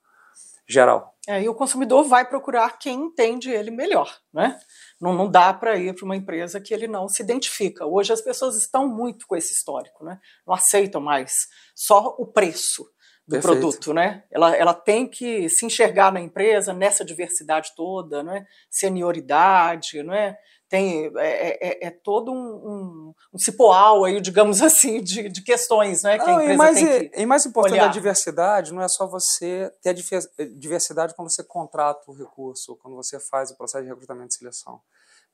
geral. 0.66 1.14
É, 1.26 1.42
e 1.42 1.48
o 1.48 1.54
consumidor 1.54 2.04
vai 2.04 2.28
procurar 2.28 2.78
quem 2.78 3.06
entende 3.06 3.50
ele 3.50 3.70
melhor, 3.70 4.14
né? 4.32 4.58
Não, 5.00 5.14
não 5.14 5.30
dá 5.30 5.52
para 5.54 5.76
ir 5.76 5.94
para 5.94 6.04
uma 6.04 6.16
empresa 6.16 6.60
que 6.60 6.74
ele 6.74 6.86
não 6.86 7.08
se 7.08 7.22
identifica. 7.22 7.86
Hoje 7.86 8.12
as 8.12 8.20
pessoas 8.20 8.56
estão 8.56 8.86
muito 8.86 9.26
com 9.26 9.34
esse 9.34 9.54
histórico, 9.54 10.04
né? 10.04 10.20
Não 10.46 10.54
aceitam 10.54 11.00
mais 11.00 11.32
só 11.74 12.14
o 12.18 12.26
preço 12.26 12.84
do 13.26 13.32
Perfeito. 13.32 13.60
produto, 13.60 13.94
né? 13.94 14.24
Ela, 14.30 14.56
ela 14.56 14.74
tem 14.74 15.06
que 15.06 15.48
se 15.48 15.64
enxergar 15.64 16.12
na 16.12 16.20
empresa 16.20 16.72
nessa 16.72 17.04
diversidade 17.04 17.72
toda, 17.76 18.22
né? 18.22 18.46
Senioridade, 18.70 20.02
né? 20.02 20.36
Tem 20.68 21.10
é, 21.16 21.86
é, 21.86 21.86
é 21.86 21.90
todo 21.90 22.30
um, 22.30 22.36
um, 22.36 23.14
um, 23.32 23.38
cipoal 23.38 24.04
aí, 24.04 24.20
digamos 24.20 24.60
assim, 24.62 25.02
de, 25.02 25.28
de 25.28 25.42
questões, 25.42 26.02
né? 26.02 26.18
Que 26.18 26.26
não, 26.26 26.38
a 26.38 26.42
empresa 26.42 26.52
e 26.52 26.56
mais, 26.56 26.76
tem 26.76 27.08
que 27.08 27.20
e 27.20 27.26
mais 27.26 27.46
importante 27.46 27.72
olhar. 27.74 27.86
da 27.86 27.92
diversidade 27.92 28.72
não 28.72 28.82
é 28.82 28.88
só 28.88 29.06
você 29.06 29.72
ter 29.82 29.90
a 29.90 30.44
diversidade 30.44 31.14
quando 31.14 31.30
você 31.30 31.42
contrata 31.42 32.10
o 32.10 32.14
recurso, 32.14 32.76
quando 32.76 32.96
você 32.96 33.18
faz 33.18 33.50
o 33.50 33.56
processo 33.56 33.84
de 33.84 33.90
recrutamento 33.90 34.34
e 34.34 34.38
seleção, 34.38 34.80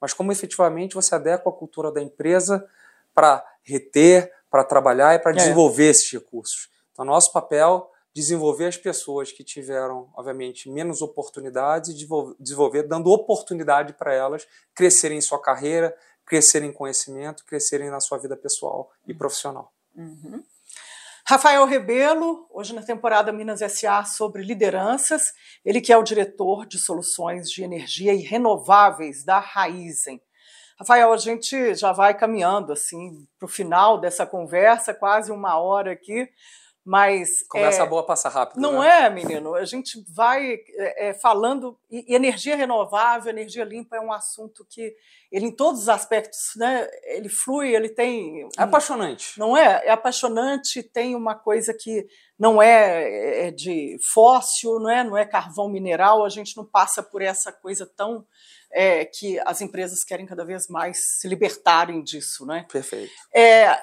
mas 0.00 0.12
como 0.12 0.30
efetivamente 0.30 0.94
você 0.94 1.14
adequa 1.14 1.50
a 1.50 1.52
cultura 1.52 1.90
da 1.90 2.00
empresa 2.00 2.64
para 3.12 3.44
reter, 3.62 4.32
para 4.50 4.62
trabalhar 4.62 5.14
e 5.14 5.18
para 5.18 5.32
é. 5.32 5.34
desenvolver 5.34 5.90
esses 5.90 6.10
recursos. 6.12 6.68
Então, 6.92 7.04
nosso 7.04 7.32
papel 7.32 7.90
desenvolver 8.14 8.66
as 8.66 8.76
pessoas 8.76 9.32
que 9.32 9.42
tiveram, 9.42 10.08
obviamente, 10.14 10.70
menos 10.70 11.02
oportunidades 11.02 11.90
e 11.90 12.06
desenvolver, 12.38 12.84
dando 12.84 13.10
oportunidade 13.10 13.92
para 13.94 14.14
elas 14.14 14.46
crescerem 14.74 15.18
em 15.18 15.22
sua 15.22 15.42
carreira, 15.42 15.94
crescerem 16.24 16.70
em 16.70 16.72
conhecimento, 16.72 17.44
crescerem 17.44 17.90
na 17.90 18.00
sua 18.00 18.18
vida 18.18 18.36
pessoal 18.36 18.90
e 19.06 19.12
uhum. 19.12 19.18
profissional. 19.18 19.72
Uhum. 19.96 20.42
Rafael 21.26 21.64
Rebelo, 21.64 22.46
hoje 22.50 22.74
na 22.74 22.82
temporada 22.82 23.32
Minas 23.32 23.60
SA 23.72 24.04
sobre 24.04 24.42
lideranças, 24.42 25.22
ele 25.64 25.80
que 25.80 25.92
é 25.92 25.96
o 25.96 26.02
diretor 26.02 26.66
de 26.66 26.78
soluções 26.78 27.48
de 27.48 27.62
energia 27.64 28.12
e 28.12 28.18
renováveis 28.18 29.24
da 29.24 29.38
Raizen. 29.38 30.20
Rafael, 30.78 31.12
a 31.12 31.16
gente 31.16 31.74
já 31.74 31.92
vai 31.92 32.14
caminhando 32.14 32.72
assim 32.72 33.26
para 33.38 33.46
o 33.46 33.48
final 33.48 33.98
dessa 33.98 34.26
conversa, 34.26 34.92
quase 34.92 35.32
uma 35.32 35.58
hora 35.58 35.92
aqui. 35.92 36.28
Mas 36.84 37.42
conversa 37.48 37.82
é, 37.82 37.86
boa 37.86 38.04
passa 38.04 38.28
rápido. 38.28 38.60
Não 38.60 38.80
né? 38.80 39.06
é, 39.06 39.10
menino? 39.10 39.54
A 39.54 39.64
gente 39.64 40.04
vai 40.14 40.58
é, 40.76 41.08
é, 41.08 41.14
falando 41.14 41.78
e, 41.90 42.12
e, 42.12 42.14
energia 42.14 42.56
renovável, 42.56 43.30
energia 43.30 43.64
limpa 43.64 43.96
é 43.96 44.00
um 44.00 44.12
assunto 44.12 44.66
que 44.68 44.94
ele 45.32 45.46
em 45.46 45.50
todos 45.50 45.80
os 45.80 45.88
aspectos, 45.88 46.38
né? 46.56 46.86
Ele 47.04 47.30
flui, 47.30 47.74
ele 47.74 47.88
tem. 47.88 48.46
É 48.58 48.62
apaixonante. 48.62 49.38
Não 49.38 49.56
é? 49.56 49.86
É 49.86 49.90
apaixonante. 49.90 50.82
Tem 50.82 51.16
uma 51.16 51.34
coisa 51.34 51.72
que 51.72 52.06
não 52.38 52.60
é, 52.60 53.46
é 53.46 53.50
de 53.50 53.96
fóssil, 54.12 54.78
não 54.78 54.90
é? 54.90 55.02
Não 55.02 55.16
é 55.16 55.24
carvão 55.24 55.70
mineral. 55.70 56.22
A 56.22 56.28
gente 56.28 56.54
não 56.54 56.66
passa 56.66 57.02
por 57.02 57.22
essa 57.22 57.50
coisa 57.50 57.86
tão 57.86 58.26
é, 58.70 59.04
que 59.04 59.40
as 59.46 59.60
empresas 59.62 60.04
querem 60.04 60.26
cada 60.26 60.44
vez 60.44 60.68
mais 60.68 60.98
se 61.18 61.28
libertarem 61.28 62.02
disso, 62.02 62.44
né? 62.44 62.66
Perfeito. 62.70 63.12
É, 63.32 63.80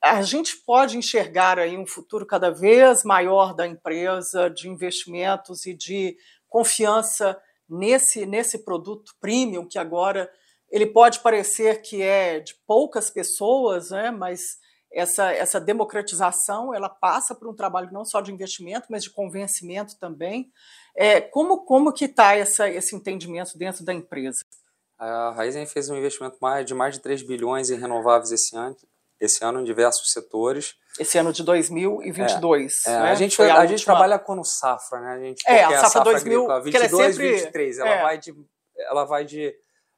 a 0.00 0.22
gente 0.22 0.56
pode 0.58 0.96
enxergar 0.96 1.58
aí 1.58 1.76
um 1.76 1.86
futuro 1.86 2.26
cada 2.26 2.50
vez 2.50 3.02
maior 3.04 3.54
da 3.54 3.66
empresa, 3.66 4.48
de 4.48 4.68
investimentos 4.68 5.66
e 5.66 5.74
de 5.74 6.16
confiança 6.48 7.40
nesse, 7.68 8.24
nesse 8.26 8.64
produto 8.64 9.12
premium, 9.20 9.66
que 9.66 9.78
agora 9.78 10.30
ele 10.70 10.86
pode 10.86 11.20
parecer 11.20 11.82
que 11.82 12.02
é 12.02 12.40
de 12.40 12.54
poucas 12.66 13.10
pessoas, 13.10 13.90
né, 13.90 14.10
mas 14.10 14.58
essa, 14.92 15.32
essa 15.32 15.60
democratização 15.60 16.72
ela 16.72 16.88
passa 16.88 17.34
por 17.34 17.48
um 17.48 17.54
trabalho 17.54 17.92
não 17.92 18.04
só 18.04 18.20
de 18.20 18.32
investimento, 18.32 18.86
mas 18.88 19.02
de 19.02 19.10
convencimento 19.10 19.98
também. 19.98 20.52
É, 20.96 21.20
como, 21.20 21.64
como 21.64 21.92
que 21.92 22.04
está 22.04 22.36
esse 22.36 22.94
entendimento 22.94 23.58
dentro 23.58 23.84
da 23.84 23.92
empresa? 23.92 24.44
A 24.96 25.32
Raizen 25.32 25.66
fez 25.66 25.90
um 25.90 25.96
investimento 25.96 26.38
de 26.64 26.74
mais 26.74 26.94
de 26.94 27.00
3 27.00 27.22
bilhões 27.22 27.70
em 27.70 27.78
renováveis 27.78 28.30
esse 28.30 28.56
ano, 28.56 28.76
esse 29.24 29.44
ano 29.44 29.60
em 29.60 29.64
diversos 29.64 30.10
setores. 30.10 30.74
Esse 30.98 31.18
ano 31.18 31.32
de 31.32 31.42
2022. 31.42 32.86
É, 32.86 32.90
né? 32.90 33.10
a 33.10 33.14
gente, 33.14 33.42
a, 33.42 33.58
a 33.58 33.66
gente 33.66 33.84
trabalha 33.84 34.18
com 34.18 34.42
safra, 34.44 35.00
né? 35.00 35.12
A 35.12 35.18
gente, 35.18 35.42
é, 35.46 35.64
a 35.64 35.70
safra, 35.70 35.88
safra 35.88 36.12
2000, 36.12 36.50
agrícola, 36.50 36.62
22, 36.62 36.84
ela 36.84 37.04
é 37.04 37.12
sempre, 37.12 37.32
23, 37.32 37.78
ela 37.78 38.02
vai 38.02 38.18
de, 38.18 38.34
ela 38.78 39.04
vai 39.04 39.24
de 39.24 39.48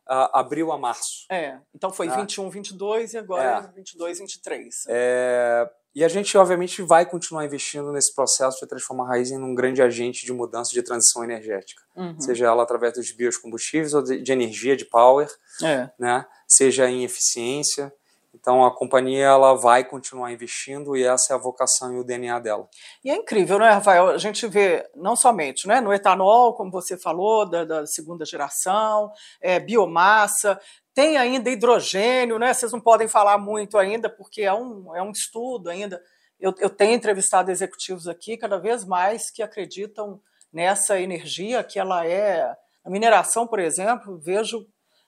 uh, 0.09 0.31
abril 0.33 0.73
a 0.73 0.79
março. 0.79 1.27
É, 1.31 1.59
então 1.75 1.93
foi 1.93 2.09
tá? 2.09 2.17
21, 2.17 2.49
22 2.49 3.13
e 3.13 3.19
agora 3.19 3.71
é. 3.71 3.77
22, 3.77 4.19
23. 4.21 4.85
É, 4.89 5.69
e 5.97 6.05
a 6.05 6.09
gente, 6.09 6.37
obviamente, 6.37 6.83
vai 6.83 7.07
continuar 7.07 7.47
investindo 7.47 7.91
nesse 7.91 8.15
processo 8.15 8.61
de 8.61 8.67
transformar 8.67 9.05
a 9.05 9.09
raiz 9.09 9.31
em 9.31 9.39
um 9.39 9.55
grande 9.55 9.81
agente 9.81 10.27
de 10.27 10.33
mudança 10.33 10.71
de 10.73 10.83
transição 10.83 11.25
energética. 11.25 11.83
Uhum. 11.97 12.21
Seja 12.21 12.45
ela 12.45 12.63
através 12.63 12.93
dos 12.93 13.11
biocombustíveis 13.13 13.95
ou 13.95 14.03
de, 14.03 14.21
de 14.21 14.31
energia, 14.31 14.77
de 14.77 14.85
power, 14.85 15.27
é. 15.63 15.91
né? 15.99 16.27
seja 16.47 16.87
em 16.89 17.03
eficiência. 17.03 17.91
Então 18.39 18.65
a 18.65 18.75
companhia 18.75 19.25
ela 19.25 19.55
vai 19.55 19.83
continuar 19.83 20.31
investindo 20.31 20.97
e 20.97 21.03
essa 21.03 21.33
é 21.33 21.37
a 21.37 21.41
vocação 21.41 21.95
e 21.95 21.99
o 21.99 22.05
DNA 22.05 22.39
dela. 22.39 22.69
E 23.03 23.11
é 23.11 23.17
incrível, 23.17 23.59
né, 23.59 23.71
Rafael? 23.71 24.09
A 24.09 24.19
gente 24.19 24.47
vê 24.47 24.87
não 24.95 25.17
somente 25.17 25.67
né, 25.67 25.81
no 25.81 25.93
etanol, 25.93 26.55
como 26.55 26.71
você 26.71 26.99
falou, 26.99 27.49
da, 27.49 27.65
da 27.65 27.87
segunda 27.87 28.25
geração, 28.25 29.11
é, 29.41 29.59
biomassa, 29.59 30.61
tem 30.95 31.17
ainda 31.17 31.51
hidrogênio, 31.51 32.39
né? 32.39 32.53
Vocês 32.53 32.73
não 32.73 32.81
podem 32.81 33.09
falar 33.09 33.39
muito 33.39 33.77
ainda, 33.79 34.09
porque 34.09 34.43
é 34.43 34.53
um, 34.53 34.95
é 34.95 35.03
um 35.03 35.11
estudo 35.11 35.69
ainda. 35.69 36.01
Eu, 36.39 36.55
eu 36.59 36.71
tenho 36.71 36.95
entrevistado 36.95 37.51
executivos 37.51 38.07
aqui 38.07 38.37
cada 38.37 38.59
vez 38.59 38.85
mais 38.85 39.31
que 39.31 39.43
acreditam 39.43 40.21
nessa 40.53 41.01
energia, 41.01 41.65
que 41.65 41.79
ela 41.79 42.07
é. 42.07 42.55
A 42.85 42.91
mineração, 42.91 43.47
por 43.47 43.59
exemplo, 43.59 44.19
vejo 44.19 44.67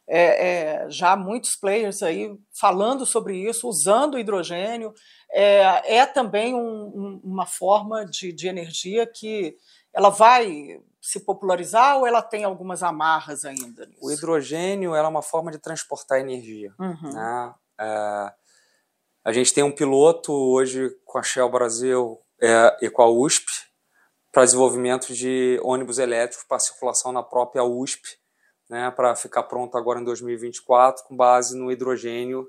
é, 0.08 0.84
é, 0.84 0.90
já 0.90 1.14
muitos 1.14 1.54
players 1.54 2.02
aí 2.02 2.34
falando 2.58 3.04
sobre 3.04 3.36
isso, 3.36 3.68
usando 3.68 4.18
hidrogênio. 4.18 4.94
É, 5.30 5.96
é 5.98 6.06
também 6.06 6.54
um, 6.54 6.60
um, 6.60 7.20
uma 7.22 7.44
forma 7.44 8.06
de, 8.06 8.32
de 8.32 8.48
energia 8.48 9.06
que 9.06 9.54
ela 9.92 10.08
vai 10.08 10.80
se 11.00 11.20
popularizar 11.20 11.98
ou 11.98 12.06
ela 12.06 12.22
tem 12.22 12.44
algumas 12.44 12.82
amarras 12.82 13.44
ainda? 13.44 13.84
Nisso? 13.84 13.98
O 14.02 14.10
hidrogênio 14.10 14.94
é 14.94 15.06
uma 15.06 15.22
forma 15.22 15.50
de 15.50 15.58
transportar 15.58 16.20
energia. 16.20 16.72
Uhum. 16.78 17.12
Né? 17.12 17.54
É, 17.78 18.32
a 19.24 19.32
gente 19.32 19.52
tem 19.52 19.62
um 19.62 19.72
piloto 19.72 20.32
hoje 20.32 20.88
com 21.04 21.18
a 21.18 21.22
Shell 21.22 21.50
Brasil 21.50 22.18
é, 22.40 22.78
e 22.80 22.88
com 22.88 23.02
a 23.02 23.10
USP 23.10 23.46
para 24.32 24.44
desenvolvimento 24.44 25.12
de 25.12 25.60
ônibus 25.62 25.98
elétricos 25.98 26.46
para 26.46 26.58
circulação 26.58 27.12
na 27.12 27.22
própria 27.22 27.62
USP 27.62 28.18
né, 28.68 28.90
para 28.90 29.14
ficar 29.14 29.44
pronto 29.44 29.76
agora 29.76 30.00
em 30.00 30.04
2024 30.04 31.04
com 31.04 31.16
base 31.16 31.56
no 31.56 31.72
hidrogênio 31.72 32.48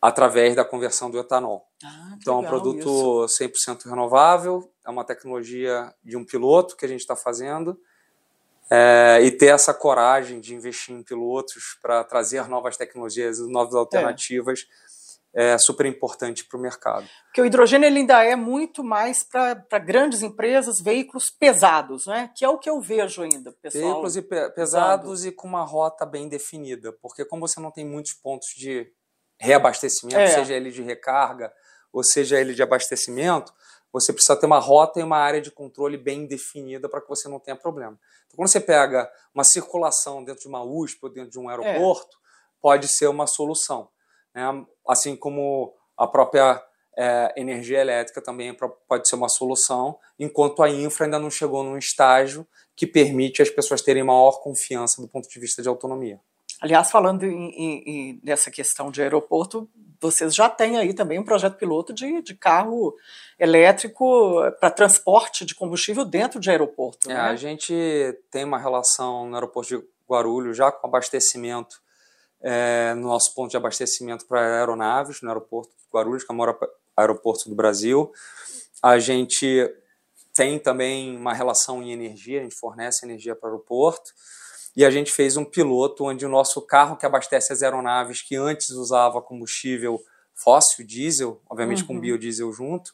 através 0.00 0.56
da 0.56 0.64
conversão 0.64 1.10
do 1.10 1.18
etanol. 1.18 1.66
Ah, 1.84 2.16
então, 2.16 2.36
é 2.36 2.38
um 2.38 2.48
produto 2.48 3.24
isso. 3.26 3.42
100% 3.42 3.84
renovável, 3.88 4.70
é 4.84 4.90
uma 4.90 5.04
tecnologia 5.04 5.92
de 6.02 6.16
um 6.16 6.24
piloto 6.24 6.76
que 6.76 6.84
a 6.84 6.88
gente 6.88 7.00
está 7.00 7.14
fazendo, 7.14 7.78
é, 8.70 9.20
e 9.22 9.30
ter 9.32 9.46
essa 9.46 9.74
coragem 9.74 10.40
de 10.40 10.54
investir 10.54 10.94
em 10.94 11.02
pilotos 11.02 11.76
para 11.82 12.04
trazer 12.04 12.48
novas 12.48 12.76
tecnologias, 12.76 13.40
novas 13.40 13.74
alternativas, 13.74 14.60
é 14.60 14.89
é 15.34 15.56
super 15.58 15.86
importante 15.86 16.44
para 16.44 16.58
o 16.58 16.60
mercado. 16.60 17.08
Porque 17.26 17.40
o 17.40 17.46
hidrogênio 17.46 17.86
ele 17.86 18.00
ainda 18.00 18.24
é 18.24 18.34
muito 18.34 18.82
mais 18.82 19.22
para 19.22 19.78
grandes 19.78 20.22
empresas, 20.22 20.80
veículos 20.80 21.30
pesados, 21.30 22.06
né? 22.06 22.30
que 22.34 22.44
é 22.44 22.48
o 22.48 22.58
que 22.58 22.68
eu 22.68 22.80
vejo 22.80 23.22
ainda, 23.22 23.52
pessoal. 23.52 23.84
Veículos 23.84 24.16
e 24.16 24.22
pe 24.22 24.50
pesados 24.50 25.24
e 25.24 25.32
com 25.32 25.46
uma 25.46 25.64
rota 25.64 26.04
bem 26.04 26.28
definida, 26.28 26.92
porque 27.00 27.24
como 27.24 27.46
você 27.46 27.60
não 27.60 27.70
tem 27.70 27.86
muitos 27.86 28.12
pontos 28.14 28.48
de 28.56 28.90
reabastecimento, 29.38 30.18
é. 30.18 30.26
seja 30.26 30.54
ele 30.54 30.70
de 30.70 30.82
recarga 30.82 31.52
ou 31.92 32.04
seja 32.04 32.38
ele 32.38 32.54
de 32.54 32.62
abastecimento, 32.62 33.52
você 33.92 34.12
precisa 34.12 34.36
ter 34.36 34.46
uma 34.46 34.58
rota 34.58 35.00
e 35.00 35.02
uma 35.02 35.16
área 35.16 35.40
de 35.40 35.50
controle 35.50 35.96
bem 35.96 36.26
definida 36.26 36.88
para 36.88 37.00
que 37.00 37.08
você 37.08 37.28
não 37.28 37.40
tenha 37.40 37.56
problema. 37.56 37.98
Então, 38.26 38.36
quando 38.36 38.48
você 38.48 38.60
pega 38.60 39.10
uma 39.34 39.42
circulação 39.42 40.22
dentro 40.22 40.42
de 40.42 40.48
uma 40.48 40.62
USP 40.62 40.98
ou 41.02 41.10
dentro 41.10 41.30
de 41.30 41.38
um 41.38 41.48
aeroporto, 41.48 42.16
é. 42.16 42.60
pode 42.60 42.86
ser 42.86 43.08
uma 43.08 43.26
solução. 43.26 43.88
Né? 44.34 44.64
Assim 44.86 45.16
como 45.16 45.74
a 45.96 46.06
própria 46.06 46.62
é, 46.96 47.32
energia 47.36 47.80
elétrica 47.80 48.22
também 48.22 48.54
pode 48.88 49.08
ser 49.08 49.16
uma 49.16 49.28
solução, 49.28 49.98
enquanto 50.18 50.62
a 50.62 50.68
infra 50.68 51.06
ainda 51.06 51.18
não 51.18 51.30
chegou 51.30 51.62
num 51.62 51.78
estágio 51.78 52.46
que 52.76 52.86
permite 52.86 53.42
as 53.42 53.50
pessoas 53.50 53.82
terem 53.82 54.02
maior 54.02 54.40
confiança 54.40 55.00
do 55.00 55.08
ponto 55.08 55.28
de 55.28 55.40
vista 55.40 55.62
de 55.62 55.68
autonomia. 55.68 56.20
Aliás, 56.60 56.90
falando 56.90 57.24
em, 57.24 57.50
em, 57.50 57.82
em, 57.86 58.20
nessa 58.22 58.50
questão 58.50 58.90
de 58.90 59.00
aeroporto, 59.00 59.68
vocês 60.00 60.34
já 60.34 60.48
têm 60.48 60.78
aí 60.78 60.92
também 60.92 61.18
um 61.18 61.24
projeto 61.24 61.56
piloto 61.56 61.92
de, 61.92 62.22
de 62.22 62.34
carro 62.34 62.94
elétrico 63.38 64.34
para 64.58 64.70
transporte 64.70 65.44
de 65.44 65.54
combustível 65.54 66.04
dentro 66.04 66.38
de 66.38 66.50
aeroporto. 66.50 67.10
É, 67.10 67.14
né? 67.14 67.20
A 67.20 67.36
gente 67.36 67.74
tem 68.30 68.44
uma 68.44 68.58
relação 68.58 69.26
no 69.26 69.34
aeroporto 69.34 69.78
de 69.78 69.84
Guarulhos 70.08 70.56
já 70.56 70.70
com 70.70 70.86
abastecimento 70.86 71.80
é, 72.42 72.94
no 72.94 73.08
nosso 73.08 73.34
ponto 73.34 73.50
de 73.50 73.56
abastecimento 73.56 74.26
para 74.26 74.58
aeronaves, 74.58 75.20
no 75.22 75.28
aeroporto 75.28 75.70
de 75.70 75.84
Guarulhos, 75.92 76.24
que 76.24 76.32
é 76.32 76.34
o 76.34 76.36
maior 76.36 76.58
aeroporto 76.96 77.48
do 77.48 77.54
Brasil. 77.54 78.12
A 78.82 78.98
gente 78.98 79.70
tem 80.34 80.58
também 80.58 81.16
uma 81.16 81.34
relação 81.34 81.82
em 81.82 81.92
energia, 81.92 82.40
a 82.40 82.42
gente 82.42 82.54
fornece 82.54 83.04
energia 83.04 83.34
para 83.34 83.48
o 83.48 83.52
aeroporto. 83.52 84.10
E 84.76 84.84
a 84.84 84.90
gente 84.90 85.10
fez 85.10 85.36
um 85.36 85.44
piloto 85.44 86.04
onde 86.04 86.24
o 86.24 86.28
nosso 86.28 86.62
carro 86.62 86.96
que 86.96 87.04
abastece 87.04 87.52
as 87.52 87.62
aeronaves 87.62 88.22
que 88.22 88.36
antes 88.36 88.70
usava 88.70 89.20
combustível 89.20 90.00
fóssil, 90.34 90.86
diesel, 90.86 91.40
obviamente 91.50 91.82
uhum. 91.82 91.88
com 91.88 92.00
biodiesel 92.00 92.52
junto, 92.52 92.92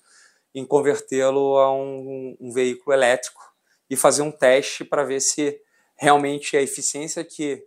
em 0.55 0.65
convertê-lo 0.65 1.59
a 1.59 1.73
um, 1.73 2.37
um 2.41 2.51
veículo 2.51 2.93
elétrico 2.95 3.41
e 3.89 3.97
fazer 3.97 4.23
um 4.23 4.33
teste 4.33 4.85
para 4.85 5.05
ver 5.05 5.21
se 5.21 5.61
realmente 5.97 6.57
a 6.57 6.63
eficiência 6.63 7.23
que 7.23 7.65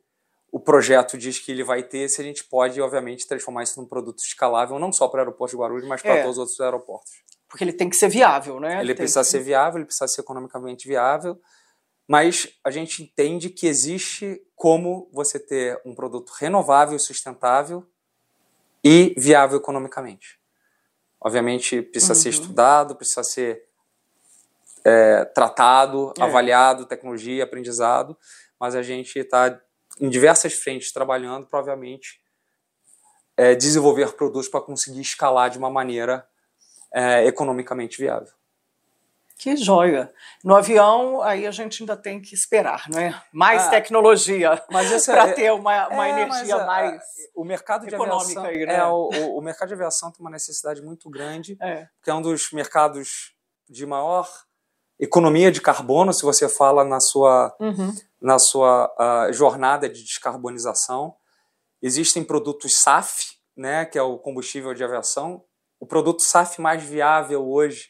o 0.51 0.59
projeto 0.59 1.17
diz 1.17 1.39
que 1.39 1.51
ele 1.51 1.63
vai 1.63 1.83
ter, 1.83 2.09
se 2.09 2.21
a 2.21 2.23
gente 2.23 2.43
pode, 2.43 2.81
obviamente, 2.81 3.27
transformar 3.27 3.63
isso 3.63 3.79
num 3.79 3.87
produto 3.87 4.19
escalável, 4.19 4.79
não 4.79 4.91
só 4.91 5.07
para 5.07 5.17
o 5.17 5.21
aeroporto 5.21 5.55
de 5.55 5.61
Guarulhos, 5.61 5.87
mas 5.87 6.01
para 6.01 6.15
é. 6.15 6.21
todos 6.21 6.37
os 6.37 6.39
outros 6.39 6.59
aeroportos. 6.59 7.11
Porque 7.47 7.63
ele 7.63 7.73
tem 7.73 7.89
que 7.89 7.95
ser 7.95 8.09
viável, 8.09 8.59
né? 8.59 8.73
Ele, 8.73 8.91
ele 8.91 8.95
precisa 8.95 9.21
que... 9.21 9.27
ser 9.27 9.39
viável, 9.39 9.79
ele 9.79 9.85
precisa 9.85 10.07
ser 10.07 10.21
economicamente 10.21 10.87
viável, 10.87 11.39
mas 12.07 12.49
a 12.63 12.71
gente 12.71 13.03
entende 13.03 13.49
que 13.49 13.67
existe 13.67 14.41
como 14.55 15.09
você 15.13 15.39
ter 15.39 15.79
um 15.85 15.93
produto 15.93 16.31
renovável, 16.39 16.97
sustentável 16.97 17.85
e 18.83 19.13
viável 19.17 19.57
economicamente. 19.59 20.39
Obviamente, 21.21 21.81
precisa 21.81 22.13
uhum. 22.13 22.19
ser 22.19 22.29
estudado, 22.29 22.95
precisa 22.95 23.23
ser 23.23 23.63
é, 24.83 25.25
tratado, 25.25 26.13
é. 26.17 26.23
avaliado, 26.23 26.85
tecnologia, 26.85 27.43
aprendizado, 27.43 28.17
mas 28.59 28.75
a 28.75 28.81
gente 28.81 29.19
está 29.19 29.59
em 29.99 30.09
diversas 30.09 30.53
frentes 30.53 30.91
trabalhando 30.91 31.47
para, 31.47 31.59
obviamente, 31.59 32.21
é, 33.37 33.55
desenvolver 33.55 34.13
produtos 34.13 34.47
para 34.47 34.61
conseguir 34.61 35.01
escalar 35.01 35.49
de 35.49 35.57
uma 35.57 35.69
maneira 35.69 36.27
é, 36.93 37.25
economicamente 37.25 37.97
viável. 37.97 38.33
Que 39.37 39.55
joia! 39.55 40.13
No 40.43 40.53
avião, 40.53 41.21
aí 41.21 41.47
a 41.47 41.51
gente 41.51 41.81
ainda 41.81 41.95
tem 41.95 42.21
que 42.21 42.35
esperar, 42.35 42.89
não 42.89 42.99
é? 42.99 43.23
Mais 43.31 43.67
ah, 43.67 43.69
tecnologia 43.69 44.57
para 45.05 45.29
é, 45.29 45.31
ter 45.31 45.51
uma, 45.53 45.87
uma 45.87 46.07
é, 46.07 46.11
energia 46.11 46.55
é, 46.55 46.65
mais 46.65 47.01
o 47.33 47.45
mercado 47.45 47.87
de 47.87 47.95
aviação, 47.95 48.43
aí, 48.43 48.65
né? 48.65 48.75
é, 48.75 48.85
o, 48.85 49.37
o, 49.37 49.41
mercado 49.41 49.69
de 49.69 49.75
aviação 49.75 50.11
tem 50.11 50.19
uma 50.19 50.29
necessidade 50.29 50.81
muito 50.81 51.09
grande, 51.09 51.57
é. 51.61 51.87
que 52.03 52.09
é 52.09 52.13
um 52.13 52.21
dos 52.21 52.51
mercados 52.51 53.33
de 53.69 53.85
maior 53.85 54.29
economia 54.99 55.49
de 55.49 55.61
carbono, 55.61 56.11
se 56.11 56.23
você 56.23 56.49
fala 56.49 56.83
na 56.83 56.99
sua, 56.99 57.55
uhum. 57.61 57.95
Na 58.21 58.37
sua 58.37 58.91
jornada 59.31 59.87
de 59.89 60.03
descarbonização. 60.03 61.15
Existem 61.81 62.23
produtos 62.23 62.81
SAF, 62.81 63.37
né, 63.55 63.85
que 63.85 63.97
é 63.97 64.01
o 64.01 64.17
combustível 64.17 64.73
de 64.73 64.83
aviação. 64.83 65.43
O 65.79 65.85
produto 65.85 66.21
SAF 66.21 66.59
mais 66.59 66.83
viável 66.83 67.47
hoje, 67.49 67.89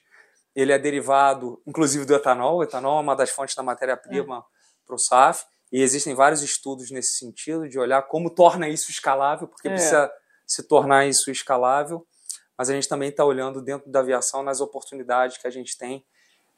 ele 0.56 0.72
é 0.72 0.78
derivado, 0.78 1.62
inclusive, 1.66 2.06
do 2.06 2.14
etanol. 2.14 2.58
O 2.58 2.64
etanol 2.64 3.00
é 3.00 3.02
uma 3.02 3.16
das 3.16 3.32
fontes 3.32 3.56
da 3.56 3.64
matéria-prima 3.64 4.38
é. 4.38 4.42
para 4.86 4.96
o 4.96 5.00
SAF. 5.00 5.46
E 5.72 5.82
existem 5.82 6.16
vários 6.16 6.42
estudos 6.42 6.92
nesse 6.92 7.18
sentido, 7.18 7.68
de 7.68 7.80
olhar 7.80 8.02
como 8.04 8.30
torna 8.30 8.68
isso 8.68 8.90
escalável, 8.92 9.48
porque 9.48 9.68
é. 9.68 9.72
precisa 9.72 10.12
se 10.46 10.68
tornar 10.68 11.06
isso 11.08 11.30
escalável. 11.30 12.06
Mas 12.58 12.70
a 12.70 12.74
gente 12.74 12.90
também 12.90 13.10
está 13.10 13.24
olhando 13.24 13.62
dentro 13.62 13.90
da 13.90 14.00
aviação 14.00 14.44
nas 14.44 14.60
oportunidades 14.60 15.38
que 15.38 15.48
a 15.48 15.52
gente 15.52 15.78
tem 15.78 16.04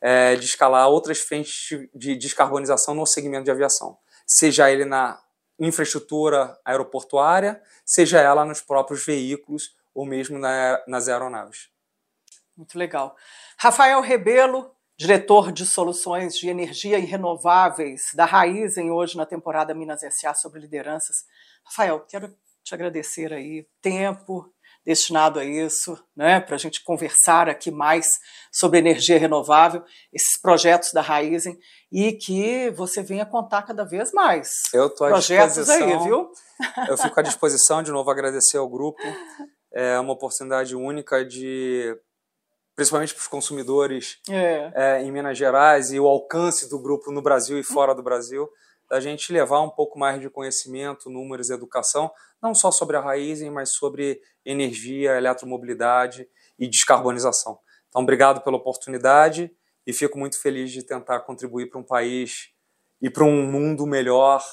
é, 0.02 0.36
de 0.36 0.45
escalar 0.45 0.89
outras 0.89 1.20
frentes 1.20 1.88
de 1.93 2.16
descarbonização 2.16 2.95
no 2.95 3.06
segmento 3.06 3.45
de 3.45 3.52
aviação, 3.52 3.97
seja 4.26 4.72
ele 4.72 4.84
na 4.84 5.22
infraestrutura 5.60 6.60
aeroportuária, 6.66 7.62
seja 7.86 8.20
ela 8.20 8.43
nos 8.43 8.62
próprios 8.62 9.06
veículos 9.06 9.76
ou 9.93 10.06
mesmo 10.06 10.39
na, 10.39 10.82
nas 10.88 11.08
aeronaves. 11.08 11.70
Muito 12.58 12.78
legal. 12.78 13.16
Rafael 13.58 14.02
Rebelo, 14.02 14.76
diretor 14.97 15.52
de 15.52 15.66
soluções 15.66 16.38
de 16.38 16.49
energia 16.49 16.97
e 16.97 17.06
renováveis 17.06 18.12
da 18.16 18.26
Raizen, 18.26 18.91
hoje 18.91 19.18
na 19.18 19.26
temporada 19.26 19.74
Minas 19.74 20.02
SA 20.14 20.34
sobre 20.34 20.60
lideranças. 20.60 21.26
Rafael, 21.64 21.99
quero 22.02 22.36
te 22.64 22.74
agradecer 22.74 23.34
aí 23.34 23.68
tempo, 23.82 24.52
destinado 24.86 25.39
a 25.39 25.45
isso, 25.45 25.97
né, 26.15 26.39
para 26.39 26.55
a 26.55 26.59
gente 26.59 26.84
conversar 26.84 27.47
aqui 27.47 27.69
mais 27.69 28.05
sobre 28.51 28.79
energia 28.79 29.17
renovável, 29.17 29.84
esses 30.11 30.39
projetos 30.41 30.91
da 30.91 31.01
Raizen, 31.01 31.57
e 31.91 32.13
que 32.13 32.69
você 32.71 33.03
venha 33.03 33.25
contar 33.25 33.63
cada 33.63 33.84
vez 33.84 34.11
mais. 34.11 34.49
Eu 34.73 34.88
estou 34.88 35.07
à 35.07 35.11
projetos 35.11 35.55
disposição. 35.55 35.88
aí, 35.88 36.03
viu? 36.03 36.32
Eu 36.88 36.97
fico 36.97 37.19
à 37.19 37.23
disposição, 37.23 37.84
de 37.84 37.91
novo, 37.91 38.09
agradecer 38.09 38.57
ao 38.57 38.69
grupo. 38.69 39.01
É 39.73 39.99
uma 39.99 40.13
oportunidade 40.13 40.75
única 40.75 41.23
de 41.23 41.95
principalmente 42.75 43.13
para 43.13 43.21
os 43.21 43.27
consumidores 43.27 44.17
é. 44.29 44.71
É, 44.73 45.01
em 45.01 45.11
Minas 45.11 45.38
Gerais 45.38 45.91
e 45.91 45.99
o 45.99 46.07
alcance 46.07 46.69
do 46.69 46.82
grupo 46.82 47.11
no 47.11 47.21
Brasil 47.21 47.59
e 47.59 47.63
fora 47.63 47.93
do 47.93 48.01
Brasil, 48.01 48.49
da 48.91 48.99
gente 48.99 49.31
levar 49.31 49.61
um 49.61 49.69
pouco 49.69 49.97
mais 49.97 50.19
de 50.19 50.29
conhecimento, 50.29 51.09
números 51.09 51.49
e 51.49 51.53
educação, 51.53 52.11
não 52.43 52.53
só 52.53 52.69
sobre 52.69 52.97
a 52.97 52.99
Raizen, 52.99 53.49
mas 53.49 53.69
sobre 53.69 54.19
energia, 54.45 55.17
eletromobilidade 55.17 56.27
e 56.59 56.67
descarbonização. 56.67 57.57
Então, 57.87 58.01
obrigado 58.01 58.41
pela 58.41 58.57
oportunidade 58.57 59.49
e 59.87 59.93
fico 59.93 60.19
muito 60.19 60.37
feliz 60.41 60.71
de 60.71 60.83
tentar 60.83 61.21
contribuir 61.21 61.69
para 61.69 61.79
um 61.79 61.83
país 61.83 62.49
e 63.01 63.09
para 63.09 63.23
um 63.23 63.49
mundo 63.49 63.87
melhor, 63.87 64.43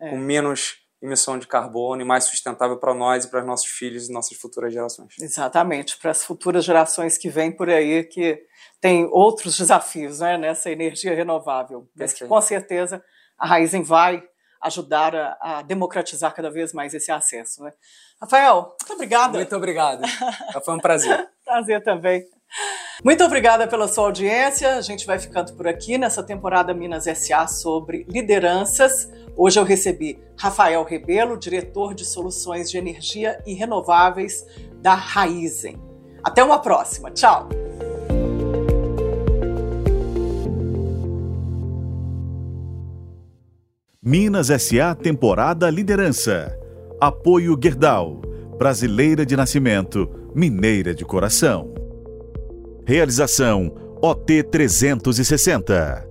é. 0.00 0.10
com 0.10 0.16
menos 0.16 0.76
emissão 1.02 1.36
de 1.36 1.48
carbono 1.48 2.00
e 2.00 2.04
mais 2.04 2.24
sustentável 2.24 2.76
para 2.78 2.94
nós 2.94 3.24
e 3.24 3.30
para 3.30 3.42
nossos 3.42 3.66
filhos 3.66 4.08
e 4.08 4.12
nossas 4.12 4.38
futuras 4.38 4.72
gerações. 4.72 5.14
Exatamente, 5.20 5.96
para 5.96 6.12
as 6.12 6.24
futuras 6.24 6.64
gerações 6.64 7.18
que 7.18 7.28
vêm 7.28 7.50
por 7.50 7.68
aí, 7.68 8.04
que 8.04 8.44
tem 8.80 9.08
outros 9.10 9.58
desafios 9.58 10.20
né, 10.20 10.38
nessa 10.38 10.70
energia 10.70 11.16
renovável, 11.16 11.88
mas 11.96 12.12
que 12.12 12.24
com 12.24 12.40
certeza 12.40 13.04
a 13.38 13.46
Raizen 13.46 13.82
vai 13.82 14.22
ajudar 14.62 15.14
a, 15.14 15.38
a, 15.40 15.62
democratizar 15.62 16.34
cada 16.34 16.50
vez 16.50 16.72
mais 16.72 16.92
esse 16.92 17.10
acesso. 17.12 17.62
Né? 17.62 17.72
Rafael, 18.20 18.76
muito 18.80 18.92
obrigada. 18.92 19.38
Muito 19.38 19.56
obrigado. 19.56 20.02
Foi 20.64 20.74
um 20.74 20.80
prazer. 20.80 21.28
prazer 21.44 21.82
também. 21.82 22.24
Muito 23.04 23.22
obrigada 23.22 23.68
pela 23.68 23.86
sua 23.86 24.06
audiência. 24.06 24.76
A 24.76 24.80
gente 24.80 25.06
vai 25.06 25.18
ficando 25.18 25.52
por 25.52 25.68
aqui 25.68 25.96
nessa 25.96 26.22
temporada 26.22 26.74
Minas 26.74 27.04
SA 27.04 27.46
sobre 27.46 28.04
lideranças. 28.08 29.08
Hoje 29.36 29.60
eu 29.60 29.64
recebi 29.64 30.18
Rafael 30.36 30.82
Rebelo, 30.82 31.38
diretor 31.38 31.94
de 31.94 32.04
soluções 32.04 32.68
de 32.70 32.76
energia 32.76 33.40
e 33.46 33.54
renováveis 33.54 34.44
da 34.80 34.94
Raizen. 34.94 35.80
Até 36.24 36.42
uma 36.42 36.58
próxima. 36.58 37.10
Tchau. 37.12 37.48
Minas 44.00 44.46
SA 44.46 44.94
temporada 44.94 45.68
Liderança. 45.68 46.56
Apoio 47.00 47.58
Gerdau. 47.60 48.22
Brasileira 48.56 49.26
de 49.26 49.36
nascimento, 49.36 50.08
mineira 50.32 50.94
de 50.94 51.04
coração. 51.04 51.74
Realização 52.86 53.74
OT 54.00 54.44
360. 54.44 56.07